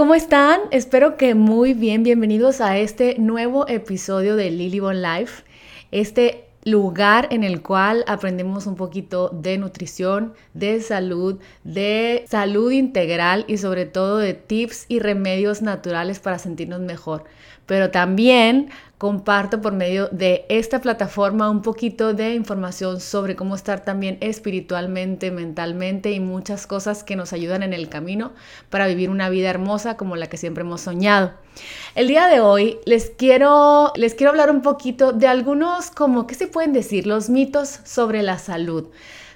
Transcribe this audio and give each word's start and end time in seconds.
¿cómo 0.00 0.14
están? 0.14 0.60
Espero 0.70 1.18
que 1.18 1.34
muy 1.34 1.74
bien. 1.74 2.02
Bienvenidos 2.02 2.62
a 2.62 2.78
este 2.78 3.18
nuevo 3.18 3.68
episodio 3.68 4.34
de 4.34 4.50
Lilybon 4.50 5.02
Life. 5.02 5.42
Este 5.90 6.46
lugar 6.64 7.28
en 7.30 7.44
el 7.44 7.60
cual 7.60 8.02
aprendemos 8.06 8.66
un 8.66 8.76
poquito 8.76 9.28
de 9.28 9.58
nutrición, 9.58 10.32
de 10.54 10.80
salud, 10.80 11.38
de 11.64 12.24
salud 12.30 12.70
integral 12.70 13.44
y 13.46 13.58
sobre 13.58 13.84
todo 13.84 14.16
de 14.16 14.32
tips 14.32 14.86
y 14.88 15.00
remedios 15.00 15.60
naturales 15.60 16.18
para 16.18 16.38
sentirnos 16.38 16.80
mejor. 16.80 17.24
Pero 17.66 17.90
también 17.90 18.70
comparto 19.00 19.62
por 19.62 19.72
medio 19.72 20.08
de 20.08 20.44
esta 20.50 20.82
plataforma 20.82 21.48
un 21.48 21.62
poquito 21.62 22.12
de 22.12 22.34
información 22.34 23.00
sobre 23.00 23.34
cómo 23.34 23.54
estar 23.54 23.82
también 23.82 24.18
espiritualmente, 24.20 25.30
mentalmente 25.30 26.12
y 26.12 26.20
muchas 26.20 26.66
cosas 26.66 27.02
que 27.02 27.16
nos 27.16 27.32
ayudan 27.32 27.62
en 27.62 27.72
el 27.72 27.88
camino 27.88 28.32
para 28.68 28.86
vivir 28.86 29.08
una 29.08 29.30
vida 29.30 29.48
hermosa 29.48 29.96
como 29.96 30.16
la 30.16 30.26
que 30.26 30.36
siempre 30.36 30.64
hemos 30.64 30.82
soñado. 30.82 31.32
El 31.94 32.08
día 32.08 32.26
de 32.26 32.40
hoy 32.40 32.76
les 32.84 33.08
quiero, 33.08 33.90
les 33.96 34.14
quiero 34.14 34.32
hablar 34.32 34.50
un 34.50 34.60
poquito 34.60 35.12
de 35.12 35.28
algunos, 35.28 35.90
como, 35.90 36.26
¿qué 36.26 36.34
se 36.34 36.46
pueden 36.46 36.74
decir? 36.74 37.06
Los 37.06 37.30
mitos 37.30 37.80
sobre 37.84 38.22
la 38.22 38.38
salud. 38.38 38.88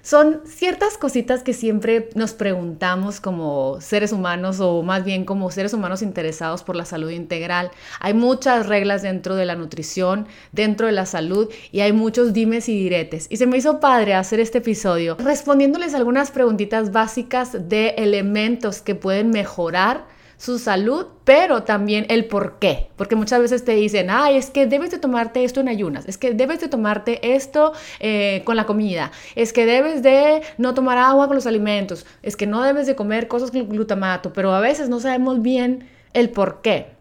Son 0.05 0.43
ciertas 0.45 0.99
cositas 0.99 1.43
que 1.43 1.55
siempre 1.55 2.11
nos 2.15 2.35
preguntamos 2.35 3.23
como 3.23 3.81
seres 3.81 4.13
humanos 4.13 4.61
o 4.61 4.83
más 4.83 5.03
bien 5.03 5.25
como 5.25 5.51
seres 5.51 5.73
humanos 5.73 6.03
interesados 6.03 6.63
por 6.63 6.77
la 6.77 6.85
salud 6.85 7.09
integral. 7.09 7.71
Hay 8.01 8.13
muchas 8.13 8.67
reglas 8.67 9.01
dentro 9.01 9.35
de 9.35 9.47
la 9.47 9.55
nutrición, 9.55 10.27
dentro 10.53 10.89
de 10.89 10.93
la 10.93 11.07
salud 11.07 11.49
y 11.73 11.81
hay 11.81 11.95
muchos 11.95 12.35
dimes 12.35 12.69
y 12.69 12.77
diretes. 12.77 13.29
Y 13.31 13.39
se 13.39 13.47
me 13.47 13.57
hizo 13.57 13.81
padre 13.81 14.13
hacer 14.13 14.41
este 14.41 14.59
episodio 14.59 15.17
respondiéndoles 15.19 15.95
algunas 15.95 16.31
preguntitas 16.31 16.93
básicas 16.93 17.71
de 17.71 17.95
elementos 17.97 18.83
que 18.83 18.95
pueden 18.95 19.31
mejorar 19.31 20.05
su 20.45 20.59
salud, 20.59 21.07
pero 21.25 21.63
también 21.63 22.05
el 22.11 22.27
por 22.27 22.59
qué. 22.59 22.89
Porque 22.97 23.17
muchas 23.17 23.41
veces 23.41 23.65
te 23.65 23.75
dicen, 23.75 24.11
ay, 24.11 24.37
es 24.37 24.51
que 24.51 24.67
debes 24.67 24.91
de 24.91 24.99
tomarte 24.99 25.43
esto 25.45 25.61
en 25.61 25.69
ayunas, 25.69 26.07
es 26.07 26.19
que 26.19 26.35
debes 26.35 26.61
de 26.61 26.69
tomarte 26.69 27.35
esto 27.35 27.73
eh, 27.99 28.43
con 28.45 28.57
la 28.57 28.67
comida, 28.67 29.11
es 29.37 29.55
que 29.55 29.65
debes 29.65 30.03
de 30.03 30.43
no 30.59 30.75
tomar 30.75 30.99
agua 30.99 31.29
con 31.29 31.37
los 31.37 31.47
alimentos, 31.47 32.05
es 32.23 32.37
que 32.37 32.47
no 32.47 32.63
debes 32.63 32.87
de 32.87 32.95
comer 32.95 33.27
cosas 33.27 33.51
con 33.51 33.69
glutamato, 33.69 34.35
pero 34.35 34.53
a 34.53 34.61
veces 34.61 34.91
no 34.91 35.01
sabemos 35.01 35.41
bien 35.41 35.89
el 36.13 36.29
por 36.29 36.61
qué. 36.61 36.94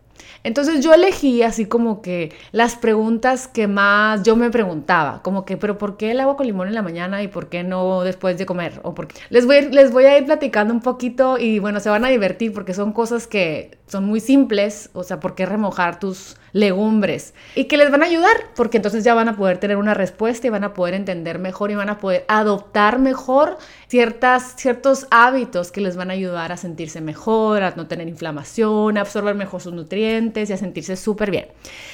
Entonces 0.44 0.84
yo 0.84 0.94
elegí 0.94 1.42
así 1.44 1.66
como 1.66 2.02
que 2.02 2.34
las 2.52 2.76
preguntas 2.76 3.48
que 3.48 3.68
más 3.68 4.24
yo 4.24 4.36
me 4.36 4.50
preguntaba, 4.50 5.22
como 5.24 5.46
que, 5.46 5.58
pero 5.58 5.78
¿por 5.78 5.98
qué 5.98 6.12
el 6.12 6.20
agua 6.20 6.36
con 6.36 6.46
limón 6.46 6.68
en 6.68 6.76
la 6.76 6.82
mañana 6.82 7.24
y 7.24 7.28
por 7.28 7.50
qué 7.50 7.64
no 7.64 8.02
después 8.04 8.38
de 8.38 8.46
comer? 8.46 8.80
O 8.84 8.94
porque 8.94 9.16
les 9.30 9.46
voy, 9.46 9.70
les 9.72 9.92
voy 9.92 10.06
a 10.06 10.18
ir 10.18 10.26
platicando 10.26 10.74
un 10.74 10.82
poquito 10.82 11.38
y 11.38 11.60
bueno, 11.60 11.80
se 11.80 11.90
van 11.90 12.06
a 12.06 12.10
divertir 12.10 12.54
porque 12.54 12.74
son 12.74 12.92
cosas 12.94 13.28
que 13.28 13.78
son 13.94 14.06
muy 14.06 14.20
simples, 14.20 14.90
o 14.94 15.04
sea, 15.04 15.20
¿por 15.20 15.36
qué 15.36 15.46
remojar 15.46 16.00
tus 16.00 16.36
legumbres? 16.52 17.36
Y 17.54 17.66
que 17.66 17.78
les 17.78 17.92
van 17.92 18.02
a 18.02 18.08
ayudar, 18.08 18.36
porque 18.56 18.78
entonces 18.78 19.04
ya 19.04 19.14
van 19.14 19.30
a 19.30 19.38
poder 19.38 19.60
tener 19.60 19.78
una 19.78 19.94
respuesta 19.94 20.48
y 20.48 20.50
van 20.50 20.64
a 20.64 20.74
poder 20.74 20.96
entender 20.96 21.38
mejor 21.38 21.70
y 21.70 21.76
van 21.76 21.90
a 21.90 22.00
poder 22.00 22.26
adoptar 22.28 22.98
mejor 22.98 23.60
ciertas, 23.88 24.56
ciertos 24.58 25.06
hábitos 25.12 25.72
que 25.72 25.80
les 25.80 25.96
van 25.96 26.10
a 26.10 26.14
ayudar 26.14 26.52
a 26.52 26.58
sentirse 26.58 27.02
mejor, 27.02 27.62
a 27.62 27.76
no 27.76 27.86
tener 27.86 28.08
inflamación, 28.08 28.98
a 28.98 29.02
absorber 29.02 29.36
mejor 29.36 29.62
sus 29.62 29.74
nutrientes 29.74 30.50
y 30.50 30.54
a 30.54 30.58
sentirse 30.58 30.96
súper 30.96 31.30
bien. 31.30 31.46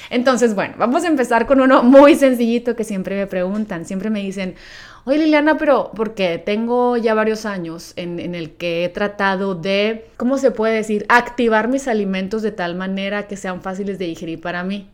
Entonces, 0.08 0.54
bueno, 0.54 0.76
vamos 0.78 1.04
a 1.04 1.08
empezar 1.08 1.46
con 1.46 1.60
uno 1.60 1.82
muy 1.82 2.14
sencillito 2.14 2.74
que 2.74 2.84
siempre 2.84 3.14
me 3.14 3.26
preguntan, 3.26 3.84
siempre 3.84 4.08
me 4.08 4.20
dicen, 4.20 4.54
Oye 5.04 5.18
Liliana, 5.18 5.56
pero 5.56 5.90
porque 5.94 6.38
tengo 6.38 6.96
ya 6.96 7.14
varios 7.14 7.46
años 7.46 7.94
en, 7.96 8.34
el 8.34 8.52
que 8.52 8.84
he 8.84 8.88
tratado 8.90 9.54
de, 9.54 10.06
¿cómo 10.16 10.36
se 10.36 10.50
puede 10.50 10.74
decir?, 10.74 11.06
activar 11.08 11.68
mis 11.68 11.88
alimentos 11.88 12.42
de 12.42 12.52
tal 12.52 12.74
manera 12.74 13.26
que 13.26 13.36
sean 13.36 13.62
fáciles 13.62 13.98
de 13.98 14.06
digerir 14.06 14.40
para 14.40 14.62
mí 14.62 14.88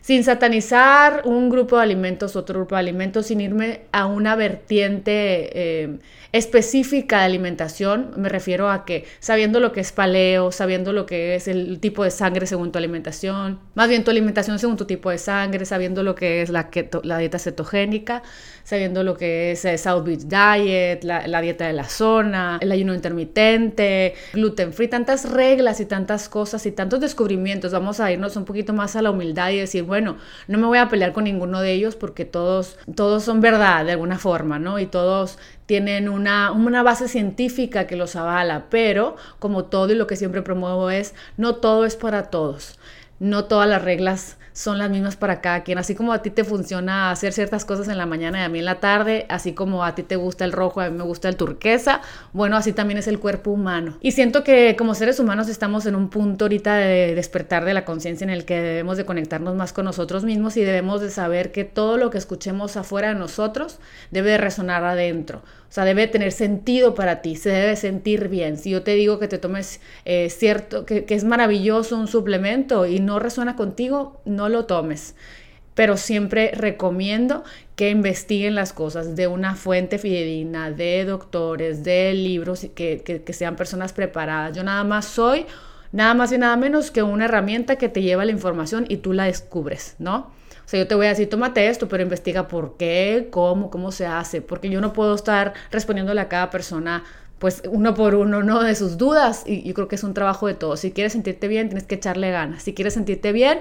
sin 0.00 0.24
satanizar 0.24 1.22
un 1.26 1.50
grupo 1.50 1.76
de 1.76 1.82
alimentos, 1.82 2.34
otro 2.36 2.60
grupo 2.60 2.74
de 2.74 2.80
alimentos, 2.80 3.26
sin 3.26 3.40
irme 3.40 3.82
a 3.92 4.06
una 4.06 4.34
vertiente 4.34 5.50
eh, 5.52 5.98
específica 6.32 7.18
de 7.18 7.24
alimentación. 7.24 8.12
Me 8.16 8.28
refiero 8.28 8.70
a 8.70 8.84
que 8.84 9.04
sabiendo 9.18 9.60
lo 9.60 9.72
que 9.72 9.80
es 9.80 9.92
paleo, 9.92 10.52
sabiendo 10.52 10.92
lo 10.92 11.06
que 11.06 11.34
es 11.34 11.48
el 11.48 11.80
tipo 11.80 12.04
de 12.04 12.10
sangre 12.10 12.46
según 12.46 12.72
tu 12.72 12.78
alimentación, 12.78 13.58
más 13.74 13.88
bien 13.88 14.04
tu 14.04 14.10
alimentación 14.10 14.58
según 14.58 14.76
tu 14.76 14.84
tipo 14.84 15.10
de 15.10 15.18
sangre, 15.18 15.64
sabiendo 15.64 16.02
lo 16.02 16.14
que 16.14 16.42
es 16.42 16.50
la, 16.50 16.70
dieta 17.18 17.38
cetogénica, 17.38 18.22
sabiendo 18.64 19.02
lo 19.02 19.16
que 19.16 19.52
es 19.52 19.64
el 19.64 19.78
South 19.78 20.04
Beach 20.04 20.20
Diet, 20.20 21.02
la, 21.04 21.26
la 21.26 21.40
dieta 21.40 21.66
de 21.66 21.72
la 21.72 21.84
zona, 21.84 22.58
el 22.60 22.70
ayuno 22.72 22.94
intermitente, 22.94 24.14
gluten 24.32 24.72
free, 24.72 24.88
tantas 24.88 25.30
reglas 25.30 25.80
y 25.80 25.86
tantas 25.86 26.28
cosas 26.28 26.64
y 26.66 26.72
tantos 26.72 27.00
descubrimientos. 27.00 27.72
Vamos 27.72 28.00
a 28.00 28.10
irnos 28.12 28.36
un 28.36 28.44
poquito 28.44 28.72
más 28.72 28.96
a 28.96 29.02
la 29.02 29.10
humildad 29.10 29.50
y 29.50 29.58
decir, 29.58 29.82
bueno, 29.82 30.16
no 30.46 30.58
me 30.58 30.66
voy 30.66 30.78
a 30.78 30.88
pelear 30.88 31.12
con 31.12 31.24
ninguno 31.24 31.60
de 31.60 31.72
ellos 31.72 31.96
porque 31.96 32.24
todos, 32.24 32.78
todos 32.94 33.24
son 33.24 33.40
verdad 33.40 33.84
de 33.84 33.92
alguna 33.92 34.18
forma, 34.18 34.58
¿no? 34.58 34.78
Y 34.78 34.86
todos 34.86 35.38
tienen 35.70 36.08
una, 36.08 36.50
una 36.50 36.82
base 36.82 37.06
científica 37.06 37.86
que 37.86 37.94
los 37.94 38.16
avala, 38.16 38.64
pero 38.70 39.14
como 39.38 39.66
todo 39.66 39.92
y 39.92 39.94
lo 39.94 40.08
que 40.08 40.16
siempre 40.16 40.42
promuevo 40.42 40.90
es, 40.90 41.14
no 41.36 41.54
todo 41.54 41.84
es 41.84 41.94
para 41.94 42.24
todos, 42.24 42.76
no 43.20 43.44
todas 43.44 43.68
las 43.68 43.80
reglas 43.80 44.36
son 44.52 44.78
las 44.78 44.90
mismas 44.90 45.16
para 45.16 45.40
cada 45.40 45.62
quien. 45.62 45.78
Así 45.78 45.94
como 45.94 46.12
a 46.12 46.22
ti 46.22 46.30
te 46.30 46.44
funciona 46.44 47.10
hacer 47.10 47.32
ciertas 47.32 47.64
cosas 47.64 47.88
en 47.88 47.98
la 47.98 48.06
mañana 48.06 48.40
y 48.40 48.42
a 48.42 48.48
mí 48.48 48.58
en 48.58 48.64
la 48.64 48.80
tarde, 48.80 49.26
así 49.28 49.52
como 49.52 49.84
a 49.84 49.94
ti 49.94 50.02
te 50.02 50.16
gusta 50.16 50.44
el 50.44 50.52
rojo, 50.52 50.80
a 50.80 50.90
mí 50.90 50.96
me 50.96 51.04
gusta 51.04 51.28
el 51.28 51.36
turquesa, 51.36 52.00
bueno, 52.32 52.56
así 52.56 52.72
también 52.72 52.98
es 52.98 53.08
el 53.08 53.18
cuerpo 53.18 53.50
humano. 53.50 53.96
Y 54.00 54.12
siento 54.12 54.44
que 54.44 54.76
como 54.76 54.94
seres 54.94 55.20
humanos 55.20 55.48
estamos 55.48 55.86
en 55.86 55.94
un 55.94 56.10
punto 56.10 56.46
ahorita 56.46 56.76
de 56.76 57.14
despertar 57.14 57.64
de 57.64 57.74
la 57.74 57.84
conciencia 57.84 58.24
en 58.24 58.30
el 58.30 58.44
que 58.44 58.60
debemos 58.60 58.96
de 58.96 59.04
conectarnos 59.04 59.54
más 59.54 59.72
con 59.72 59.84
nosotros 59.84 60.24
mismos 60.24 60.56
y 60.56 60.62
debemos 60.62 61.00
de 61.00 61.10
saber 61.10 61.52
que 61.52 61.64
todo 61.64 61.96
lo 61.96 62.10
que 62.10 62.18
escuchemos 62.18 62.76
afuera 62.76 63.08
de 63.08 63.14
nosotros 63.14 63.78
debe 64.10 64.30
de 64.30 64.38
resonar 64.38 64.84
adentro. 64.84 65.42
O 65.70 65.72
sea, 65.72 65.84
debe 65.84 66.08
tener 66.08 66.32
sentido 66.32 66.96
para 66.96 67.22
ti, 67.22 67.36
se 67.36 67.50
debe 67.50 67.76
sentir 67.76 68.26
bien. 68.28 68.56
Si 68.56 68.70
yo 68.70 68.82
te 68.82 68.96
digo 68.96 69.20
que 69.20 69.28
te 69.28 69.38
tomes 69.38 69.80
eh, 70.04 70.28
cierto, 70.28 70.84
que, 70.84 71.04
es 71.08 71.22
maravilloso 71.22 71.96
un 71.96 72.08
suplemento 72.08 72.86
y 72.86 72.98
no 72.98 73.20
resuena 73.20 73.54
contigo, 73.54 74.20
no 74.24 74.48
lo 74.48 74.66
tomes 74.66 75.14
pero 75.72 75.96
siempre 75.96 76.50
recomiendo 76.54 77.42
que 77.74 77.88
investiguen 77.88 78.54
las 78.54 78.74
cosas 78.74 79.16
de 79.16 79.28
una 79.28 79.54
fuente 79.54 79.98
fidedigna, 79.98 80.70
de 80.70 81.06
doctores, 81.06 81.84
de 81.84 82.12
libros, 82.12 82.66
que, 82.74 83.00
que, 83.02 83.32
sean 83.32 83.56
personas 83.56 83.94
preparadas. 83.94 84.54
Yo 84.54 84.62
nada 84.62 84.84
más 84.84 85.06
soy, 85.06 85.46
nada 85.90 86.12
más 86.12 86.32
y 86.32 86.38
nada 86.38 86.56
menos 86.56 86.90
que 86.90 87.02
una 87.02 87.26
herramienta 87.26 87.76
que 87.76 87.88
te 87.88 88.02
lleva 88.02 88.26
la 88.26 88.32
información 88.32 88.84
y 88.88 88.98
tú 88.98 89.14
la 89.14 89.24
descubres, 89.24 89.94
¿no? 89.98 90.30
Sea, 90.70 90.78
yo 90.78 90.86
te 90.86 90.94
voy 90.94 91.06
a 91.06 91.08
decir, 91.08 91.28
tómate 91.28 91.66
esto, 91.66 91.88
pero 91.88 92.04
investiga 92.04 92.46
por 92.46 92.76
qué, 92.76 93.26
cómo, 93.32 93.70
cómo 93.70 93.90
se 93.90 94.06
hace, 94.06 94.40
porque 94.40 94.70
yo 94.70 94.80
no 94.80 94.92
puedo 94.92 95.16
estar 95.16 95.52
respondiéndole 95.72 96.20
a 96.20 96.28
cada 96.28 96.48
persona 96.48 97.02
pues 97.40 97.62
uno 97.68 97.92
por 97.94 98.14
uno, 98.14 98.44
¿no? 98.44 98.62
De 98.62 98.76
sus 98.76 98.96
dudas 98.96 99.42
y 99.46 99.64
yo 99.64 99.74
creo 99.74 99.88
que 99.88 99.96
es 99.96 100.04
un 100.04 100.14
trabajo 100.14 100.46
de 100.46 100.54
todos. 100.54 100.78
Si 100.78 100.92
quieres 100.92 101.12
sentirte 101.12 101.48
bien, 101.48 101.70
tienes 101.70 101.88
que 101.88 101.96
echarle 101.96 102.30
ganas. 102.30 102.62
Si 102.62 102.72
quieres 102.72 102.94
sentirte 102.94 103.32
bien, 103.32 103.58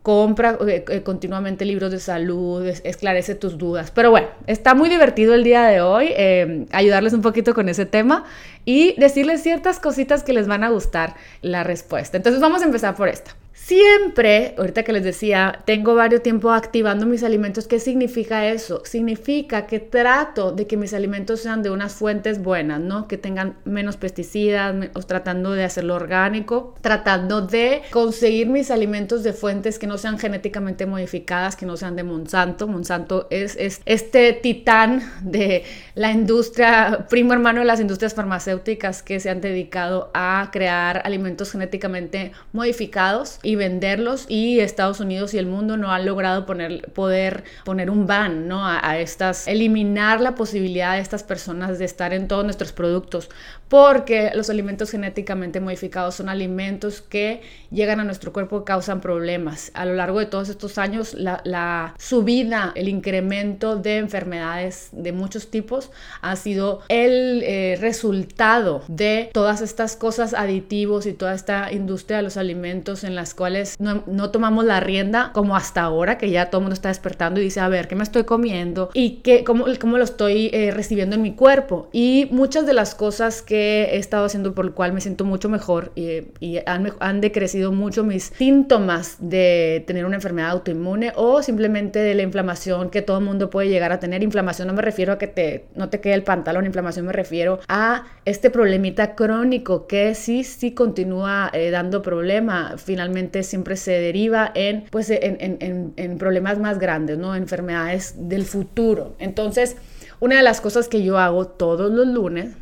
compra 0.00 0.56
eh, 0.66 0.86
eh, 0.88 1.02
continuamente 1.02 1.66
libros 1.66 1.90
de 1.90 2.00
salud, 2.00 2.64
esclarece 2.66 3.34
tus 3.34 3.58
dudas. 3.58 3.90
Pero 3.90 4.10
bueno, 4.10 4.28
está 4.46 4.74
muy 4.74 4.88
divertido 4.88 5.34
el 5.34 5.44
día 5.44 5.64
de 5.64 5.82
hoy 5.82 6.14
eh, 6.16 6.64
ayudarles 6.72 7.12
un 7.12 7.20
poquito 7.20 7.52
con 7.52 7.68
ese 7.68 7.84
tema 7.84 8.24
y 8.64 8.94
decirles 8.98 9.42
ciertas 9.42 9.80
cositas 9.80 10.22
que 10.22 10.32
les 10.32 10.46
van 10.46 10.64
a 10.64 10.70
gustar 10.70 11.14
la 11.42 11.62
respuesta. 11.62 12.16
Entonces 12.16 12.40
vamos 12.40 12.62
a 12.62 12.64
empezar 12.64 12.96
por 12.96 13.08
esta. 13.08 13.36
Siempre, 13.68 14.54
ahorita 14.56 14.82
que 14.82 14.94
les 14.94 15.04
decía, 15.04 15.60
tengo 15.66 15.94
varios 15.94 16.22
tiempo 16.22 16.52
activando 16.52 17.04
mis 17.04 17.22
alimentos. 17.22 17.66
¿Qué 17.66 17.78
significa 17.80 18.46
eso? 18.46 18.80
Significa 18.86 19.66
que 19.66 19.78
trato 19.78 20.52
de 20.52 20.66
que 20.66 20.78
mis 20.78 20.94
alimentos 20.94 21.40
sean 21.40 21.62
de 21.62 21.68
unas 21.68 21.92
fuentes 21.92 22.42
buenas, 22.42 22.80
¿no? 22.80 23.06
Que 23.06 23.18
tengan 23.18 23.58
menos 23.66 23.98
pesticidas, 23.98 24.74
o 24.94 25.02
tratando 25.02 25.52
de 25.52 25.64
hacerlo 25.64 25.96
orgánico, 25.96 26.76
tratando 26.80 27.42
de 27.42 27.82
conseguir 27.90 28.48
mis 28.48 28.70
alimentos 28.70 29.22
de 29.22 29.34
fuentes 29.34 29.78
que 29.78 29.86
no 29.86 29.98
sean 29.98 30.18
genéticamente 30.18 30.86
modificadas, 30.86 31.54
que 31.54 31.66
no 31.66 31.76
sean 31.76 31.94
de 31.94 32.04
Monsanto. 32.04 32.68
Monsanto 32.68 33.26
es, 33.28 33.54
es 33.56 33.82
este 33.84 34.32
titán 34.32 35.02
de 35.20 35.64
la 35.94 36.10
industria, 36.10 37.06
primo 37.10 37.34
hermano 37.34 37.60
de 37.60 37.66
las 37.66 37.80
industrias 37.80 38.14
farmacéuticas 38.14 39.02
que 39.02 39.20
se 39.20 39.28
han 39.28 39.42
dedicado 39.42 40.10
a 40.14 40.48
crear 40.50 41.02
alimentos 41.04 41.52
genéticamente 41.52 42.32
modificados 42.54 43.40
y 43.42 43.57
venderlos 43.58 44.24
y 44.28 44.60
Estados 44.60 45.00
Unidos 45.00 45.34
y 45.34 45.38
el 45.38 45.44
mundo 45.44 45.76
no 45.76 45.92
han 45.92 46.06
logrado 46.06 46.46
poner, 46.46 46.90
poder 46.92 47.44
poner 47.64 47.90
un 47.90 48.06
ban 48.06 48.48
¿no? 48.48 48.66
a, 48.66 48.80
a 48.88 48.98
estas, 48.98 49.46
eliminar 49.46 50.22
la 50.22 50.34
posibilidad 50.34 50.94
de 50.94 51.00
estas 51.00 51.22
personas 51.22 51.78
de 51.78 51.84
estar 51.84 52.14
en 52.14 52.26
todos 52.28 52.44
nuestros 52.44 52.72
productos 52.72 53.28
porque 53.68 54.30
los 54.34 54.50
alimentos 54.50 54.90
genéticamente 54.90 55.60
modificados 55.60 56.16
son 56.16 56.28
alimentos 56.28 57.02
que 57.02 57.42
llegan 57.70 58.00
a 58.00 58.04
nuestro 58.04 58.32
cuerpo 58.32 58.60
y 58.60 58.64
causan 58.64 59.00
problemas. 59.00 59.70
A 59.74 59.84
lo 59.84 59.94
largo 59.94 60.18
de 60.18 60.26
todos 60.26 60.48
estos 60.48 60.78
años, 60.78 61.14
la, 61.14 61.94
subida, 61.98 62.72
el 62.74 62.88
incremento 62.88 63.76
de 63.76 63.98
enfermedades 63.98 64.88
de 64.92 65.12
muchos 65.12 65.50
tipos 65.50 65.90
ha 66.22 66.36
sido 66.36 66.80
el 66.88 67.42
eh, 67.44 67.76
resultado 67.80 68.82
de 68.88 69.30
todas 69.32 69.60
estas 69.60 69.96
cosas 69.96 70.34
aditivos 70.34 71.06
y 71.06 71.12
toda 71.12 71.34
esta 71.34 71.72
industria 71.72 72.18
de 72.18 72.22
los 72.22 72.36
alimentos 72.36 73.04
en 73.04 73.14
las 73.14 73.34
cuales 73.34 73.76
no, 73.78 74.30
tomamos 74.30 74.64
la 74.64 74.80
rienda 74.80 75.30
como 75.34 75.56
hasta 75.56 75.82
ahora, 75.82 76.18
que 76.18 76.30
ya 76.30 76.50
todo 76.50 76.60
el 76.60 76.64
mundo 76.64 76.74
está 76.74 76.88
despertando 76.88 77.40
y 77.40 77.44
dice, 77.44 77.60
a 77.60 77.68
ver, 77.68 77.88
¿qué 77.88 77.94
me 77.94 78.02
estoy 78.02 78.24
comiendo? 78.24 78.90
¿Y 78.94 79.16
qué, 79.16 79.44
cómo, 79.44 79.66
cómo 79.80 79.98
lo 79.98 80.04
estoy 80.04 80.50
eh, 80.52 80.70
recibiendo 80.70 81.16
en 81.16 81.22
mi 81.22 81.34
cuerpo? 81.34 81.88
Y 81.92 82.28
muchas 82.30 82.66
de 82.66 82.72
las 82.72 82.94
cosas 82.94 83.42
que 83.42 83.57
he 83.58 83.96
estado 83.96 84.24
haciendo 84.24 84.54
por 84.54 84.64
lo 84.64 84.74
cual 84.74 84.92
me 84.92 85.00
siento 85.00 85.24
mucho 85.24 85.48
mejor 85.48 85.92
y, 85.94 86.58
han, 86.66 86.92
han, 87.00 87.20
decrecido 87.20 87.72
mucho 87.72 88.04
mis 88.04 88.24
síntomas 88.24 89.16
de 89.20 89.84
tener 89.86 90.04
una 90.04 90.16
enfermedad 90.16 90.50
autoinmune 90.50 91.12
o 91.16 91.42
simplemente 91.42 91.98
de 91.98 92.14
la 92.14 92.22
inflamación 92.22 92.90
que 92.90 93.02
todo 93.02 93.18
el 93.18 93.24
mundo 93.24 93.50
puede 93.50 93.68
llegar 93.68 93.92
a 93.92 93.98
tener. 93.98 94.22
Inflamación 94.22 94.68
no 94.68 94.74
me 94.74 94.82
refiero 94.82 95.12
a 95.12 95.18
que 95.18 95.26
te, 95.26 95.66
no 95.74 95.88
te 95.88 96.00
quede 96.00 96.14
el 96.14 96.22
pantalón, 96.22 96.66
inflamación 96.66 97.06
me 97.06 97.12
refiero 97.12 97.60
a 97.68 98.04
este 98.24 98.50
problemita 98.50 99.14
crónico 99.14 99.86
que 99.86 100.14
sí, 100.14 100.44
sí 100.44 100.72
continúa 100.72 101.50
eh, 101.52 101.70
dando 101.70 102.02
problema. 102.02 102.74
Finalmente 102.76 103.42
siempre 103.42 103.76
se 103.76 103.92
deriva 103.92 104.52
en, 104.54 104.84
pues, 104.90 105.10
en, 105.10 105.36
en, 105.40 105.92
en 105.96 106.18
problemas 106.18 106.58
más 106.58 106.78
grandes, 106.78 107.18
¿no? 107.18 107.34
Enfermedades 107.34 108.14
del 108.16 108.44
futuro. 108.44 109.16
Entonces, 109.18 109.76
una 110.20 110.36
de 110.36 110.42
las 110.42 110.60
cosas 110.60 110.88
que 110.88 111.02
yo 111.02 111.18
hago 111.18 111.46
todos 111.46 111.90
los 111.92 112.06
lunes 112.06 112.56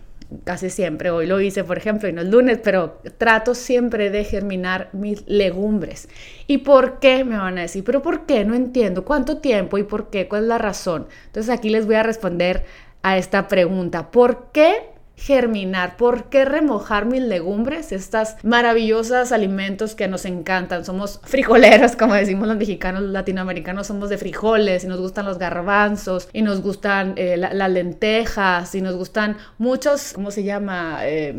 casi 0.45 0.71
siempre, 0.71 1.11
hoy 1.11 1.27
lo 1.27 1.41
hice 1.41 1.65
por 1.65 1.79
ejemplo 1.79 2.09
y 2.09 2.13
no 2.13 2.23
es 2.23 2.29
lunes, 2.29 2.59
pero 2.63 3.01
trato 3.19 3.55
siempre 3.55 4.11
de 4.11 4.25
germinar 4.25 4.89
mis 4.93 5.27
legumbres. 5.27 6.09
¿Y 6.47 6.59
por 6.59 6.99
qué? 6.99 7.25
Me 7.25 7.37
van 7.37 7.59
a 7.59 7.63
decir, 7.63 7.85
pero 7.85 8.03
¿por 8.03 8.27
qué? 8.27 8.45
No 8.45 8.55
entiendo. 8.55 9.05
¿Cuánto 9.05 9.39
tiempo 9.39 9.79
y 9.79 9.85
por 9.85 10.11
qué? 10.11 10.29
¿Cuál 10.29 10.43
es 10.43 10.49
la 10.49 10.59
razón? 10.59 11.07
Entonces 11.27 11.53
aquí 11.53 11.71
les 11.71 11.87
voy 11.87 11.97
a 11.97 12.03
responder 12.03 12.65
a 13.03 13.19
esta 13.19 13.49
pregunta. 13.49 14.11
¿Por 14.11 14.51
qué 14.53 14.96
germinar? 15.17 15.97
¿Por 15.97 16.25
qué 16.25 16.45
remojar 16.45 17.07
mis 17.07 17.23
legumbres? 17.23 17.93
Estas 17.93 18.37
maravillosas 18.45 19.33
alimentos 19.33 19.95
que 19.95 20.09
nos 20.09 20.25
encantan. 20.25 20.85
Somos 20.85 21.21
frijoleros, 21.25 21.97
como 21.97 22.15
decimos 22.15 22.47
los 22.47 22.57
mexicanos, 22.57 23.03
los 23.03 23.11
latinoamericanos 23.13 23.87
somos 23.87 24.11
de 24.11 24.19
frijoles 24.19 24.85
y 24.85 24.87
nos 24.87 25.01
gustan 25.01 25.27
los 25.27 25.39
garbanzos 25.39 26.29
y 26.33 26.43
nos 26.43 26.61
gustan 26.61 27.15
eh, 27.17 27.37
las 27.37 27.71
lentejas 27.71 28.75
y 28.75 28.83
nos 28.83 28.95
gustan 28.95 29.37
muchos, 29.59 30.13
¿cómo 30.13 30.31
se 30.31 30.45
llama? 30.45 30.99
Eh, 31.03 31.35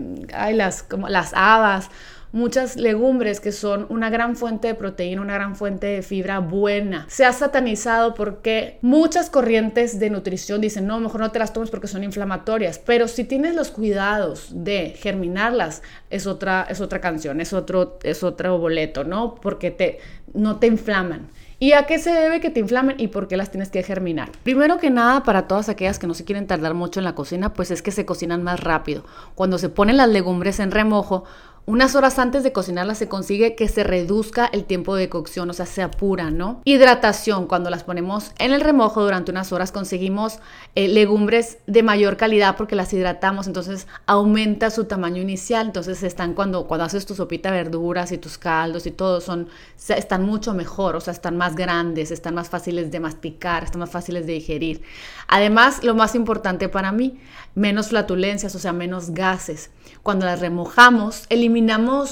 las, 0.54 0.84
como 0.84 1.08
las 1.08 1.34
habas 1.34 1.90
muchas 2.32 2.76
legumbres 2.76 3.40
que 3.40 3.52
son 3.52 3.86
una 3.90 4.10
gran 4.10 4.36
fuente 4.36 4.68
de 4.68 4.76
proteína, 4.76 5.22
una 5.22 5.34
gran 5.34 5.56
fuente 5.56 5.88
de 5.88 6.02
fibra 6.02 6.40
buena. 6.40 7.06
Se 7.10 7.26
ha 7.26 7.34
satanizado 7.34 8.14
porque 8.14 8.80
muchas 8.82 9.30
corrientes 9.30 10.00
de 10.00 10.10
nutrición 10.10 10.62
dicen, 10.62 10.88
no, 10.88 11.00
mejor 11.00 11.22
no 11.22 11.32
te 11.32 11.40
las 11.40 11.54
tomes 11.54 11.70
porque 11.70 11.88
son 11.88 12.04
inflamatorias, 12.04 12.80
pero 12.80 13.08
si 13.08 13.24
tienes 13.24 13.56
los 13.56 13.72
cuidados 13.72 14.50
de 14.52 14.96
germinarlas, 14.98 15.82
es 16.10 16.28
otra, 16.28 16.68
es 16.70 16.82
otra 16.82 17.02
canción, 17.02 17.42
es 17.42 17.54
otro, 17.54 18.00
es 18.04 18.24
otro 18.24 18.58
boleto, 18.58 19.04
¿no? 19.04 19.36
Porque 19.36 19.72
te, 19.72 20.00
no 20.34 20.58
te 20.58 20.68
inflaman. 20.68 21.30
¿Y 21.60 21.72
a 21.72 21.88
qué 21.88 21.98
se 21.98 22.12
debe 22.12 22.40
que 22.40 22.52
te 22.52 22.60
inflamen 22.60 22.98
y 23.00 23.08
por 23.08 23.28
qué 23.28 23.36
las 23.36 23.50
tienes 23.50 23.70
que 23.70 23.82
germinar? 23.82 24.30
Primero 24.44 24.78
que 24.78 24.92
nada, 24.92 25.24
para 25.24 25.48
todas 25.48 25.70
aquellas 25.70 25.98
que 25.98 26.06
no 26.06 26.14
se 26.14 26.24
quieren 26.24 26.46
tardar 26.46 26.76
mucho 26.76 27.00
en 27.00 27.04
la 27.04 27.16
cocina, 27.16 27.54
pues 27.54 27.72
es 27.72 27.82
que 27.82 27.90
se 27.90 28.06
cocinan 28.06 28.44
más 28.44 28.60
rápido. 28.60 29.06
Cuando 29.34 29.58
se 29.58 29.70
ponen 29.70 29.98
las 29.98 30.10
legumbres 30.10 30.60
en 30.60 30.70
remojo, 30.70 31.24
unas 31.68 31.96
horas 31.96 32.18
antes 32.18 32.44
de 32.44 32.54
cocinarlas 32.54 32.98
se 32.98 33.10
consigue 33.10 33.54
que 33.54 33.68
se 33.68 33.84
reduzca 33.84 34.46
el 34.46 34.64
tiempo 34.64 34.96
de 34.96 35.10
cocción, 35.10 35.50
o 35.50 35.54
sea, 35.54 35.66
se 35.66 35.82
apura, 35.82 36.32
¿no? 36.32 36.62
Hidratación, 36.64 37.46
cuando 37.46 37.70
las 37.70 37.84
ponemos 37.84 38.32
en 38.40 38.54
el 38.54 38.62
remojo 38.62 39.04
durante 39.04 39.32
unas 39.32 39.52
horas 39.52 39.74
conseguimos 39.74 40.40
eh, 40.76 40.88
legumbres 40.88 41.58
de 41.68 41.84
mayor 41.84 42.16
calidad 42.16 42.56
porque 42.56 42.78
las 42.78 42.94
hidratamos, 42.94 43.48
entonces 43.48 43.86
aumenta 44.06 44.70
su 44.70 44.86
tamaño 44.86 45.22
inicial, 45.22 45.68
entonces 45.68 46.04
están 46.04 46.36
cuando, 46.36 46.68
cuando 46.68 46.86
haces 46.86 47.06
tu 47.06 47.16
sopita 47.16 47.52
de 47.52 47.58
verduras 47.58 48.14
y 48.14 48.18
tus 48.18 48.38
caldos 48.38 48.86
y 48.86 48.92
todo, 48.92 49.20
son, 49.20 49.50
están 49.90 50.24
mucho 50.24 50.54
mejor, 50.54 50.96
o 50.96 51.02
sea, 51.02 51.12
están 51.12 51.36
más 51.36 51.58
grandes, 51.58 52.12
están 52.12 52.34
más 52.34 52.48
fáciles 52.48 52.92
de 52.92 53.02
masticar, 53.02 53.66
están 53.66 53.82
más 53.82 53.92
fáciles 53.92 54.26
de 54.26 54.32
digerir. 54.32 54.84
Además, 55.28 55.84
lo 55.84 55.96
más 55.96 56.16
importante 56.16 56.70
para 56.70 56.94
mí, 56.94 57.20
menos 57.56 57.90
flatulencias, 57.90 58.56
o 58.56 58.60
sea, 58.60 58.72
menos 58.72 59.10
gases. 59.10 59.70
Cuando 60.02 60.26
las 60.26 60.40
remojamos, 60.40 61.26
eliminamos 61.28 61.57